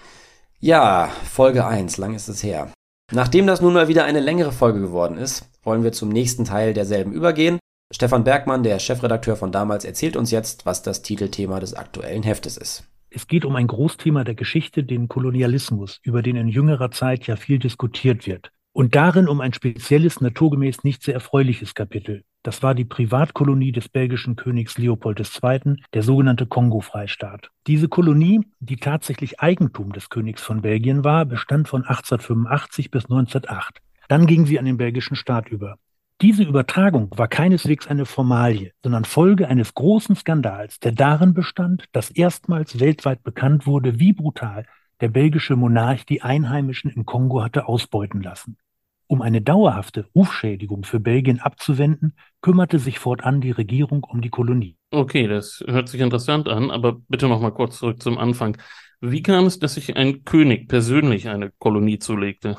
Ja, 0.60 1.10
Folge 1.30 1.66
1, 1.66 1.98
lang 1.98 2.14
ist 2.14 2.28
es 2.28 2.42
her. 2.42 2.72
Nachdem 3.12 3.46
das 3.46 3.60
nun 3.60 3.74
mal 3.74 3.88
wieder 3.88 4.04
eine 4.04 4.20
längere 4.20 4.52
Folge 4.52 4.80
geworden 4.80 5.18
ist, 5.18 5.46
wollen 5.62 5.84
wir 5.84 5.92
zum 5.92 6.08
nächsten 6.08 6.44
Teil 6.44 6.74
derselben 6.74 7.12
übergehen. 7.12 7.58
Stefan 7.92 8.24
Bergmann, 8.24 8.64
der 8.64 8.80
Chefredakteur 8.80 9.36
von 9.36 9.52
damals, 9.52 9.84
erzählt 9.84 10.16
uns 10.16 10.32
jetzt, 10.32 10.66
was 10.66 10.82
das 10.82 11.02
Titelthema 11.02 11.60
des 11.60 11.74
aktuellen 11.74 12.24
Heftes 12.24 12.56
ist. 12.56 12.84
Es 13.10 13.28
geht 13.28 13.44
um 13.44 13.54
ein 13.54 13.68
Großthema 13.68 14.24
der 14.24 14.34
Geschichte, 14.34 14.82
den 14.82 15.06
Kolonialismus, 15.08 16.00
über 16.02 16.20
den 16.20 16.34
in 16.34 16.48
jüngerer 16.48 16.90
Zeit 16.90 17.28
ja 17.28 17.36
viel 17.36 17.60
diskutiert 17.60 18.26
wird. 18.26 18.50
Und 18.72 18.96
darin 18.96 19.28
um 19.28 19.40
ein 19.40 19.52
spezielles, 19.52 20.20
naturgemäß 20.20 20.82
nicht 20.82 21.02
sehr 21.02 21.14
erfreuliches 21.14 21.74
Kapitel. 21.74 22.24
Das 22.42 22.62
war 22.62 22.74
die 22.74 22.84
Privatkolonie 22.84 23.72
des 23.72 23.88
belgischen 23.88 24.34
Königs 24.34 24.76
Leopold 24.78 25.20
II., 25.20 25.76
der 25.94 26.02
sogenannte 26.02 26.46
Kongo-Freistaat. 26.46 27.50
Diese 27.68 27.88
Kolonie, 27.88 28.40
die 28.58 28.76
tatsächlich 28.76 29.40
Eigentum 29.40 29.92
des 29.92 30.10
Königs 30.10 30.42
von 30.42 30.60
Belgien 30.60 31.04
war, 31.04 31.24
bestand 31.24 31.68
von 31.68 31.82
1885 31.84 32.90
bis 32.90 33.04
1908. 33.04 33.80
Dann 34.08 34.26
ging 34.26 34.44
sie 34.44 34.58
an 34.58 34.64
den 34.64 34.76
belgischen 34.76 35.16
Staat 35.16 35.48
über. 35.48 35.78
Diese 36.22 36.44
Übertragung 36.44 37.10
war 37.14 37.28
keineswegs 37.28 37.88
eine 37.88 38.06
Formalie, 38.06 38.72
sondern 38.82 39.04
Folge 39.04 39.48
eines 39.48 39.74
großen 39.74 40.16
Skandals, 40.16 40.80
der 40.80 40.92
darin 40.92 41.34
bestand, 41.34 41.84
dass 41.92 42.10
erstmals 42.10 42.80
weltweit 42.80 43.22
bekannt 43.22 43.66
wurde, 43.66 44.00
wie 44.00 44.14
brutal 44.14 44.64
der 45.02 45.08
belgische 45.08 45.56
Monarch 45.56 46.06
die 46.06 46.22
Einheimischen 46.22 46.90
im 46.90 47.04
Kongo 47.04 47.42
hatte 47.42 47.68
ausbeuten 47.68 48.22
lassen. 48.22 48.56
Um 49.08 49.20
eine 49.20 49.42
dauerhafte 49.42 50.08
Rufschädigung 50.14 50.84
für 50.84 51.00
Belgien 51.00 51.38
abzuwenden, 51.38 52.16
kümmerte 52.40 52.78
sich 52.78 52.98
fortan 52.98 53.42
die 53.42 53.50
Regierung 53.50 54.02
um 54.02 54.22
die 54.22 54.30
Kolonie. 54.30 54.78
Okay, 54.90 55.28
das 55.28 55.62
hört 55.66 55.90
sich 55.90 56.00
interessant 56.00 56.48
an, 56.48 56.70
aber 56.70 56.96
bitte 57.08 57.28
noch 57.28 57.42
mal 57.42 57.52
kurz 57.52 57.78
zurück 57.78 58.02
zum 58.02 58.16
Anfang. 58.16 58.56
Wie 59.02 59.22
kam 59.22 59.44
es, 59.44 59.58
dass 59.58 59.74
sich 59.74 59.96
ein 59.96 60.24
König 60.24 60.66
persönlich 60.66 61.28
eine 61.28 61.52
Kolonie 61.58 61.98
zulegte? 61.98 62.56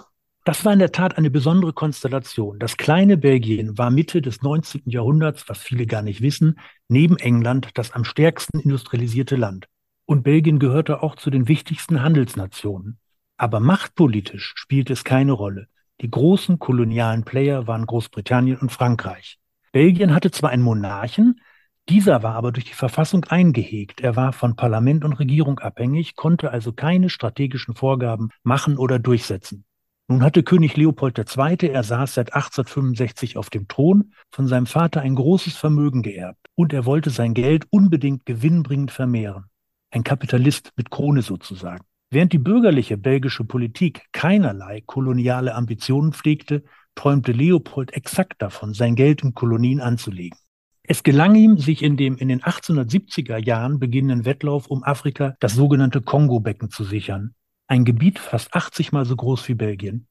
Das 0.48 0.64
war 0.64 0.72
in 0.72 0.80
der 0.80 0.94
Tat 0.94 1.18
eine 1.18 1.30
besondere 1.30 1.74
Konstellation. 1.74 2.58
Das 2.58 2.78
kleine 2.78 3.18
Belgien 3.18 3.78
war 3.78 3.92
Mitte 3.92 4.22
des 4.22 4.42
19. 4.42 4.84
Jahrhunderts, 4.86 5.50
was 5.50 5.58
viele 5.60 5.86
gar 5.86 6.02
nicht 6.02 6.22
wissen, 6.22 6.58
neben 6.88 7.18
England 7.18 7.72
das 7.74 7.92
am 7.92 8.06
stärksten 8.06 8.62
industrialisierte 8.62 9.36
Land. 9.36 9.66
Und 10.06 10.24
Belgien 10.24 10.58
gehörte 10.58 11.04
auch 11.04 11.18
zu 11.18 11.32
den 11.32 11.50
wichtigsten 11.50 12.02
Handelsnationen. 12.02 12.98
Aber 13.36 13.60
machtpolitisch 13.60 14.54
spielte 14.56 14.94
es 14.94 15.04
keine 15.04 15.34
Rolle. 15.34 15.68
Die 16.00 16.10
großen 16.10 16.60
kolonialen 16.60 17.26
Player 17.26 17.68
waren 17.68 17.86
Großbritannien 17.86 18.58
und 18.58 18.72
Frankreich. 18.72 19.40
Belgien 19.74 20.16
hatte 20.16 20.32
zwar 20.32 20.52
einen 20.52 20.64
Monarchen, 20.64 21.42
dieser 21.90 22.24
war 22.24 22.36
aber 22.36 22.54
durch 22.54 22.64
die 22.64 22.74
Verfassung 22.74 23.26
eingehegt. 23.26 24.00
Er 24.00 24.16
war 24.16 24.32
von 24.32 24.56
Parlament 24.56 25.04
und 25.04 25.20
Regierung 25.20 25.60
abhängig, 25.60 26.16
konnte 26.16 26.52
also 26.52 26.72
keine 26.72 27.10
strategischen 27.10 27.76
Vorgaben 27.76 28.30
machen 28.44 28.78
oder 28.78 28.98
durchsetzen. 28.98 29.66
Nun 30.10 30.24
hatte 30.24 30.44
König 30.44 30.78
Leopold 30.78 31.20
II., 31.20 31.70
er 31.70 31.84
saß 31.84 32.14
seit 32.14 32.34
1865 32.34 33.36
auf 33.36 33.50
dem 33.50 33.68
Thron, 33.68 34.14
von 34.32 34.48
seinem 34.48 34.66
Vater 34.66 35.02
ein 35.02 35.16
großes 35.16 35.58
Vermögen 35.58 36.02
geerbt 36.02 36.48
und 36.56 36.72
er 36.72 36.86
wollte 36.86 37.10
sein 37.10 37.34
Geld 37.34 37.66
unbedingt 37.72 38.26
gewinnbringend 38.26 38.92
vermehren. 38.92 39.46
Ein 39.92 40.06
Kapitalist 40.06 40.72
mit 40.78 40.92
Krone 40.92 41.24
sozusagen. 41.24 41.84
Während 42.10 42.32
die 42.32 42.38
bürgerliche 42.38 42.98
belgische 42.98 43.44
Politik 43.44 44.06
keinerlei 44.14 44.82
koloniale 44.86 45.54
Ambitionen 45.54 46.14
pflegte, 46.14 46.64
träumte 46.96 47.34
Leopold 47.34 47.92
exakt 47.92 48.42
davon, 48.42 48.74
sein 48.74 48.96
Geld 48.96 49.24
in 49.24 49.34
Kolonien 49.34 49.82
anzulegen. 49.82 50.40
Es 50.84 51.04
gelang 51.04 51.36
ihm, 51.36 51.58
sich 51.58 51.84
in 51.84 51.98
dem 51.98 52.16
in 52.16 52.30
den 52.30 52.42
1870er 52.42 53.44
Jahren 53.44 53.78
beginnenden 53.78 54.24
Wettlauf 54.24 54.68
um 54.68 54.86
Afrika 54.86 55.36
das 55.42 55.54
sogenannte 55.54 56.02
Kongo-Becken 56.02 56.70
zu 56.70 56.86
sichern, 56.86 57.36
ein 57.68 57.84
Gebiet 57.84 58.18
fast 58.18 58.54
80 58.54 58.92
mal 58.92 59.06
so 59.06 59.16
groß 59.16 59.48
wie 59.50 59.54
Belgien. 59.54 60.08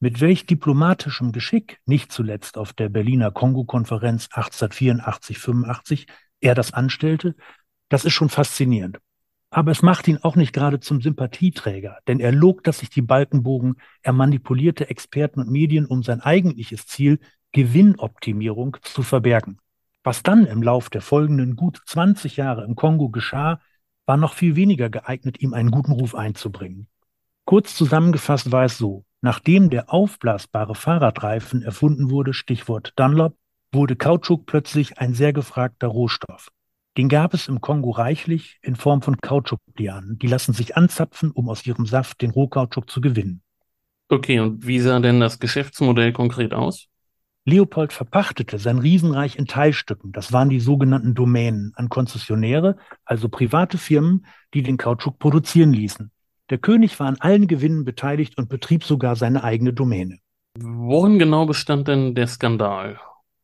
Mit 0.00 0.20
welch 0.20 0.44
diplomatischem 0.44 1.32
Geschick, 1.32 1.80
nicht 1.86 2.12
zuletzt 2.12 2.58
auf 2.58 2.72
der 2.72 2.88
Berliner 2.88 3.30
Kongo-Konferenz 3.30 4.26
1884-85, 4.26 6.06
er 6.40 6.54
das 6.54 6.74
anstellte, 6.74 7.34
das 7.88 8.04
ist 8.04 8.12
schon 8.12 8.28
faszinierend. 8.28 8.98
Aber 9.50 9.70
es 9.70 9.80
macht 9.80 10.08
ihn 10.08 10.18
auch 10.18 10.36
nicht 10.36 10.52
gerade 10.52 10.80
zum 10.80 11.00
Sympathieträger, 11.00 11.98
denn 12.08 12.20
er 12.20 12.32
log, 12.32 12.64
dass 12.64 12.80
sich 12.80 12.90
die 12.90 13.02
Balken 13.02 13.42
bogen, 13.42 13.76
er 14.02 14.12
manipulierte 14.12 14.90
Experten 14.90 15.40
und 15.40 15.50
Medien, 15.50 15.86
um 15.86 16.02
sein 16.02 16.20
eigentliches 16.20 16.86
Ziel, 16.86 17.20
Gewinnoptimierung, 17.52 18.76
zu 18.82 19.02
verbergen. 19.02 19.58
Was 20.02 20.22
dann 20.22 20.44
im 20.46 20.62
Lauf 20.62 20.90
der 20.90 21.00
folgenden 21.00 21.56
gut 21.56 21.80
20 21.86 22.36
Jahre 22.36 22.64
im 22.64 22.74
Kongo 22.74 23.08
geschah, 23.08 23.60
war 24.04 24.16
noch 24.16 24.34
viel 24.34 24.56
weniger 24.56 24.90
geeignet, 24.90 25.40
ihm 25.40 25.54
einen 25.54 25.70
guten 25.70 25.92
Ruf 25.92 26.14
einzubringen. 26.14 26.88
Kurz 27.46 27.76
zusammengefasst 27.76 28.50
war 28.50 28.64
es 28.64 28.76
so, 28.76 29.04
nachdem 29.20 29.70
der 29.70 29.92
aufblasbare 29.92 30.74
Fahrradreifen 30.74 31.62
erfunden 31.62 32.10
wurde, 32.10 32.34
Stichwort 32.34 32.92
Dunlop, 32.96 33.36
wurde 33.70 33.94
Kautschuk 33.94 34.46
plötzlich 34.46 34.98
ein 34.98 35.14
sehr 35.14 35.32
gefragter 35.32 35.86
Rohstoff. 35.86 36.48
Den 36.96 37.08
gab 37.08 37.34
es 37.34 37.46
im 37.46 37.60
Kongo 37.60 37.90
reichlich 37.90 38.58
in 38.62 38.74
Form 38.74 39.00
von 39.00 39.18
Kautschuklianen. 39.18 40.18
Die 40.18 40.26
lassen 40.26 40.54
sich 40.54 40.76
anzapfen, 40.76 41.30
um 41.30 41.48
aus 41.48 41.64
ihrem 41.64 41.86
Saft 41.86 42.20
den 42.20 42.32
Rohkautschuk 42.32 42.90
zu 42.90 43.00
gewinnen. 43.00 43.42
Okay, 44.08 44.40
und 44.40 44.66
wie 44.66 44.80
sah 44.80 44.98
denn 44.98 45.20
das 45.20 45.38
Geschäftsmodell 45.38 46.12
konkret 46.12 46.52
aus? 46.52 46.88
Leopold 47.44 47.92
verpachtete 47.92 48.58
sein 48.58 48.78
Riesenreich 48.78 49.36
in 49.36 49.46
Teilstücken, 49.46 50.10
das 50.10 50.32
waren 50.32 50.48
die 50.48 50.58
sogenannten 50.58 51.14
Domänen, 51.14 51.70
an 51.76 51.88
Konzessionäre, 51.88 52.76
also 53.04 53.28
private 53.28 53.78
Firmen, 53.78 54.26
die 54.52 54.64
den 54.64 54.78
Kautschuk 54.78 55.20
produzieren 55.20 55.72
ließen. 55.72 56.10
Der 56.50 56.58
König 56.58 56.98
war 57.00 57.08
an 57.08 57.16
allen 57.18 57.48
Gewinnen 57.48 57.84
beteiligt 57.84 58.38
und 58.38 58.48
betrieb 58.48 58.84
sogar 58.84 59.16
seine 59.16 59.42
eigene 59.42 59.72
Domäne. 59.72 60.18
Worin 60.58 61.18
genau 61.18 61.44
bestand 61.44 61.88
denn 61.88 62.14
der 62.14 62.28
Skandal? 62.28 62.98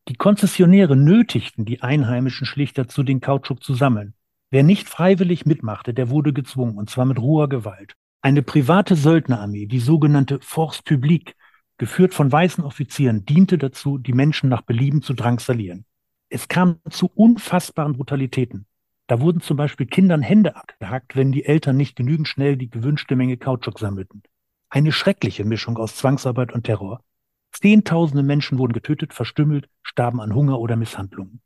Die 0.07 0.15
Konzessionäre 0.15 0.95
nötigten 0.95 1.65
die 1.65 1.81
einheimischen 1.81 2.45
schlicht 2.45 2.77
dazu, 2.77 3.03
den 3.03 3.21
Kautschuk 3.21 3.63
zu 3.63 3.73
sammeln. 3.73 4.13
Wer 4.51 4.63
nicht 4.63 4.87
freiwillig 4.87 5.45
mitmachte, 5.45 5.93
der 5.93 6.09
wurde 6.09 6.33
gezwungen, 6.33 6.77
und 6.77 6.89
zwar 6.89 7.05
mit 7.05 7.19
roher 7.19 7.49
Gewalt. 7.49 7.95
Eine 8.21 8.41
private 8.41 8.95
Söldnerarmee, 8.95 9.65
die 9.65 9.79
sogenannte 9.79 10.39
Force 10.41 10.81
Publique, 10.81 11.33
geführt 11.77 12.13
von 12.13 12.31
weißen 12.31 12.63
Offizieren, 12.63 13.25
diente 13.25 13.57
dazu, 13.57 13.97
die 13.97 14.13
Menschen 14.13 14.49
nach 14.49 14.61
Belieben 14.61 15.01
zu 15.01 15.13
drangsalieren. 15.13 15.85
Es 16.29 16.47
kam 16.47 16.79
zu 16.89 17.11
unfassbaren 17.13 17.93
Brutalitäten. 17.93 18.65
Da 19.07 19.19
wurden 19.19 19.41
zum 19.41 19.57
Beispiel 19.57 19.85
Kindern 19.85 20.21
Hände 20.21 20.55
abgehackt, 20.55 21.15
wenn 21.15 21.31
die 21.31 21.45
Eltern 21.45 21.75
nicht 21.75 21.95
genügend 21.95 22.27
schnell 22.27 22.55
die 22.55 22.69
gewünschte 22.69 23.15
Menge 23.15 23.37
Kautschuk 23.37 23.79
sammelten. 23.79 24.23
Eine 24.69 24.91
schreckliche 24.91 25.43
Mischung 25.43 25.77
aus 25.77 25.95
Zwangsarbeit 25.95 26.53
und 26.53 26.63
Terror. 26.63 27.01
Zehntausende 27.51 28.23
Menschen 28.23 28.57
wurden 28.57 28.73
getötet, 28.73 29.13
verstümmelt, 29.13 29.69
starben 29.83 30.19
an 30.21 30.33
Hunger 30.33 30.59
oder 30.59 30.75
Misshandlungen. 30.75 31.41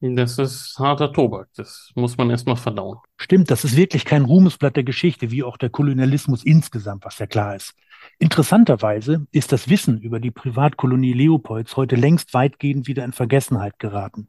Das 0.00 0.38
ist 0.38 0.78
harter 0.78 1.12
Tobak. 1.12 1.48
Das 1.56 1.90
muss 1.96 2.16
man 2.16 2.30
erstmal 2.30 2.54
verdauen. 2.54 2.98
Stimmt, 3.16 3.50
das 3.50 3.64
ist 3.64 3.76
wirklich 3.76 4.04
kein 4.04 4.24
Ruhmesblatt 4.24 4.76
der 4.76 4.84
Geschichte, 4.84 5.32
wie 5.32 5.42
auch 5.42 5.56
der 5.56 5.70
Kolonialismus 5.70 6.44
insgesamt, 6.44 7.04
was 7.04 7.18
ja 7.18 7.26
klar 7.26 7.56
ist. 7.56 7.74
Interessanterweise 8.20 9.26
ist 9.32 9.50
das 9.50 9.68
Wissen 9.68 10.00
über 10.00 10.20
die 10.20 10.30
Privatkolonie 10.30 11.14
Leopolds 11.14 11.76
heute 11.76 11.96
längst 11.96 12.32
weitgehend 12.32 12.86
wieder 12.86 13.04
in 13.04 13.12
Vergessenheit 13.12 13.80
geraten. 13.80 14.28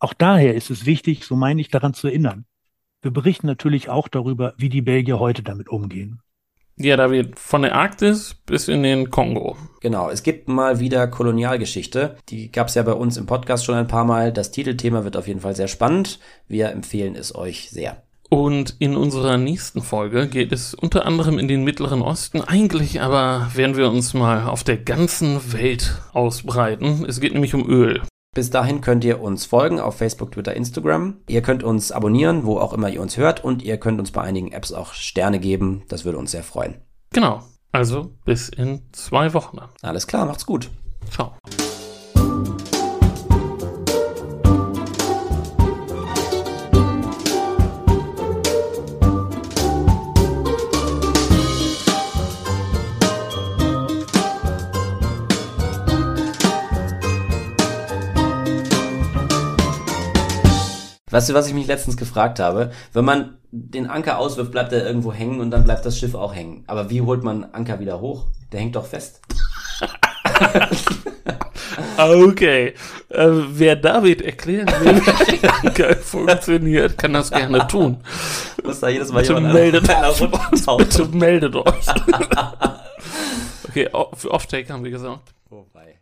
Auch 0.00 0.14
daher 0.14 0.54
ist 0.54 0.70
es 0.70 0.86
wichtig, 0.86 1.24
so 1.24 1.36
meine 1.36 1.60
ich, 1.60 1.68
daran 1.68 1.92
zu 1.94 2.08
erinnern. 2.08 2.46
Wir 3.02 3.10
berichten 3.10 3.46
natürlich 3.46 3.90
auch 3.90 4.08
darüber, 4.08 4.54
wie 4.56 4.70
die 4.70 4.82
Belgier 4.82 5.18
heute 5.18 5.42
damit 5.42 5.68
umgehen. 5.68 6.20
Ja, 6.76 6.96
da 6.96 7.10
wird 7.10 7.38
von 7.38 7.60
der 7.60 7.74
Arktis 7.74 8.34
bis 8.46 8.68
in 8.68 8.82
den 8.82 9.10
Kongo. 9.10 9.58
Genau, 9.82 10.08
es 10.08 10.22
gibt 10.22 10.48
mal 10.48 10.80
wieder 10.80 11.06
Kolonialgeschichte. 11.06 12.16
Die 12.30 12.50
gab 12.50 12.68
es 12.68 12.74
ja 12.74 12.82
bei 12.82 12.94
uns 12.94 13.18
im 13.18 13.26
Podcast 13.26 13.66
schon 13.66 13.74
ein 13.74 13.86
paar 13.86 14.06
Mal. 14.06 14.32
Das 14.32 14.50
Titelthema 14.50 15.04
wird 15.04 15.18
auf 15.18 15.28
jeden 15.28 15.40
Fall 15.40 15.54
sehr 15.54 15.68
spannend. 15.68 16.18
Wir 16.48 16.70
empfehlen 16.70 17.14
es 17.14 17.34
euch 17.34 17.68
sehr. 17.68 18.02
Und 18.30 18.76
in 18.78 18.96
unserer 18.96 19.36
nächsten 19.36 19.82
Folge 19.82 20.28
geht 20.28 20.52
es 20.52 20.72
unter 20.72 21.04
anderem 21.04 21.38
in 21.38 21.48
den 21.48 21.64
Mittleren 21.64 22.00
Osten. 22.00 22.40
Eigentlich 22.40 23.02
aber 23.02 23.50
werden 23.54 23.76
wir 23.76 23.90
uns 23.90 24.14
mal 24.14 24.46
auf 24.46 24.64
der 24.64 24.78
ganzen 24.78 25.52
Welt 25.52 26.00
ausbreiten. 26.14 27.04
Es 27.06 27.20
geht 27.20 27.34
nämlich 27.34 27.54
um 27.54 27.68
Öl. 27.68 28.00
Bis 28.32 28.50
dahin 28.50 28.80
könnt 28.80 29.04
ihr 29.04 29.20
uns 29.20 29.44
folgen 29.44 29.80
auf 29.80 29.96
Facebook, 29.96 30.32
Twitter, 30.32 30.54
Instagram. 30.54 31.16
Ihr 31.28 31.42
könnt 31.42 31.64
uns 31.64 31.90
abonnieren, 31.90 32.44
wo 32.44 32.58
auch 32.58 32.72
immer 32.72 32.88
ihr 32.88 33.02
uns 33.02 33.16
hört. 33.16 33.42
Und 33.42 33.62
ihr 33.62 33.76
könnt 33.76 33.98
uns 33.98 34.12
bei 34.12 34.22
einigen 34.22 34.52
Apps 34.52 34.72
auch 34.72 34.92
Sterne 34.92 35.40
geben. 35.40 35.82
Das 35.88 36.04
würde 36.04 36.18
uns 36.18 36.30
sehr 36.30 36.44
freuen. 36.44 36.76
Genau. 37.12 37.42
Also 37.72 38.12
bis 38.24 38.48
in 38.48 38.82
zwei 38.92 39.34
Wochen. 39.34 39.58
Alles 39.82 40.06
klar, 40.06 40.26
macht's 40.26 40.46
gut. 40.46 40.70
Ciao. 41.10 41.34
Weißt 61.10 61.28
du, 61.28 61.34
was 61.34 61.48
ich 61.48 61.54
mich 61.54 61.66
letztens 61.66 61.96
gefragt 61.96 62.38
habe? 62.38 62.70
Wenn 62.92 63.04
man 63.04 63.38
den 63.50 63.88
Anker 63.88 64.18
auswirft, 64.18 64.52
bleibt 64.52 64.72
er 64.72 64.86
irgendwo 64.86 65.12
hängen 65.12 65.40
und 65.40 65.50
dann 65.50 65.64
bleibt 65.64 65.84
das 65.84 65.98
Schiff 65.98 66.14
auch 66.14 66.34
hängen. 66.34 66.64
Aber 66.66 66.90
wie 66.90 67.00
holt 67.02 67.24
man 67.24 67.44
Anker 67.52 67.80
wieder 67.80 68.00
hoch? 68.00 68.26
Der 68.52 68.60
hängt 68.60 68.76
doch 68.76 68.86
fest. 68.86 69.20
Okay. 71.96 72.74
Äh, 73.08 73.28
wer 73.28 73.76
David 73.76 74.22
erklären 74.22 74.68
will, 74.80 74.96
wie 74.96 75.38
der 75.38 75.54
Anker 75.64 75.96
funktioniert, 76.02 76.96
kann 76.98 77.12
das 77.12 77.30
gerne 77.30 77.66
tun. 77.66 77.98
Muss 78.64 78.80
da 78.80 78.88
jedes 78.88 79.12
Mal 79.12 79.20
Bitte 79.20 79.34
jemand 79.34 79.54
meldet 79.54 79.88
euch. 79.88 80.78
Bitte 80.78 81.04
meldet 81.12 81.56
euch. 81.56 81.86
Okay, 83.68 83.88
für 84.14 84.32
Off-Take 84.32 84.72
haben 84.72 84.82
wir 84.82 84.90
gesagt. 84.90 85.32
Wobei. 85.48 85.99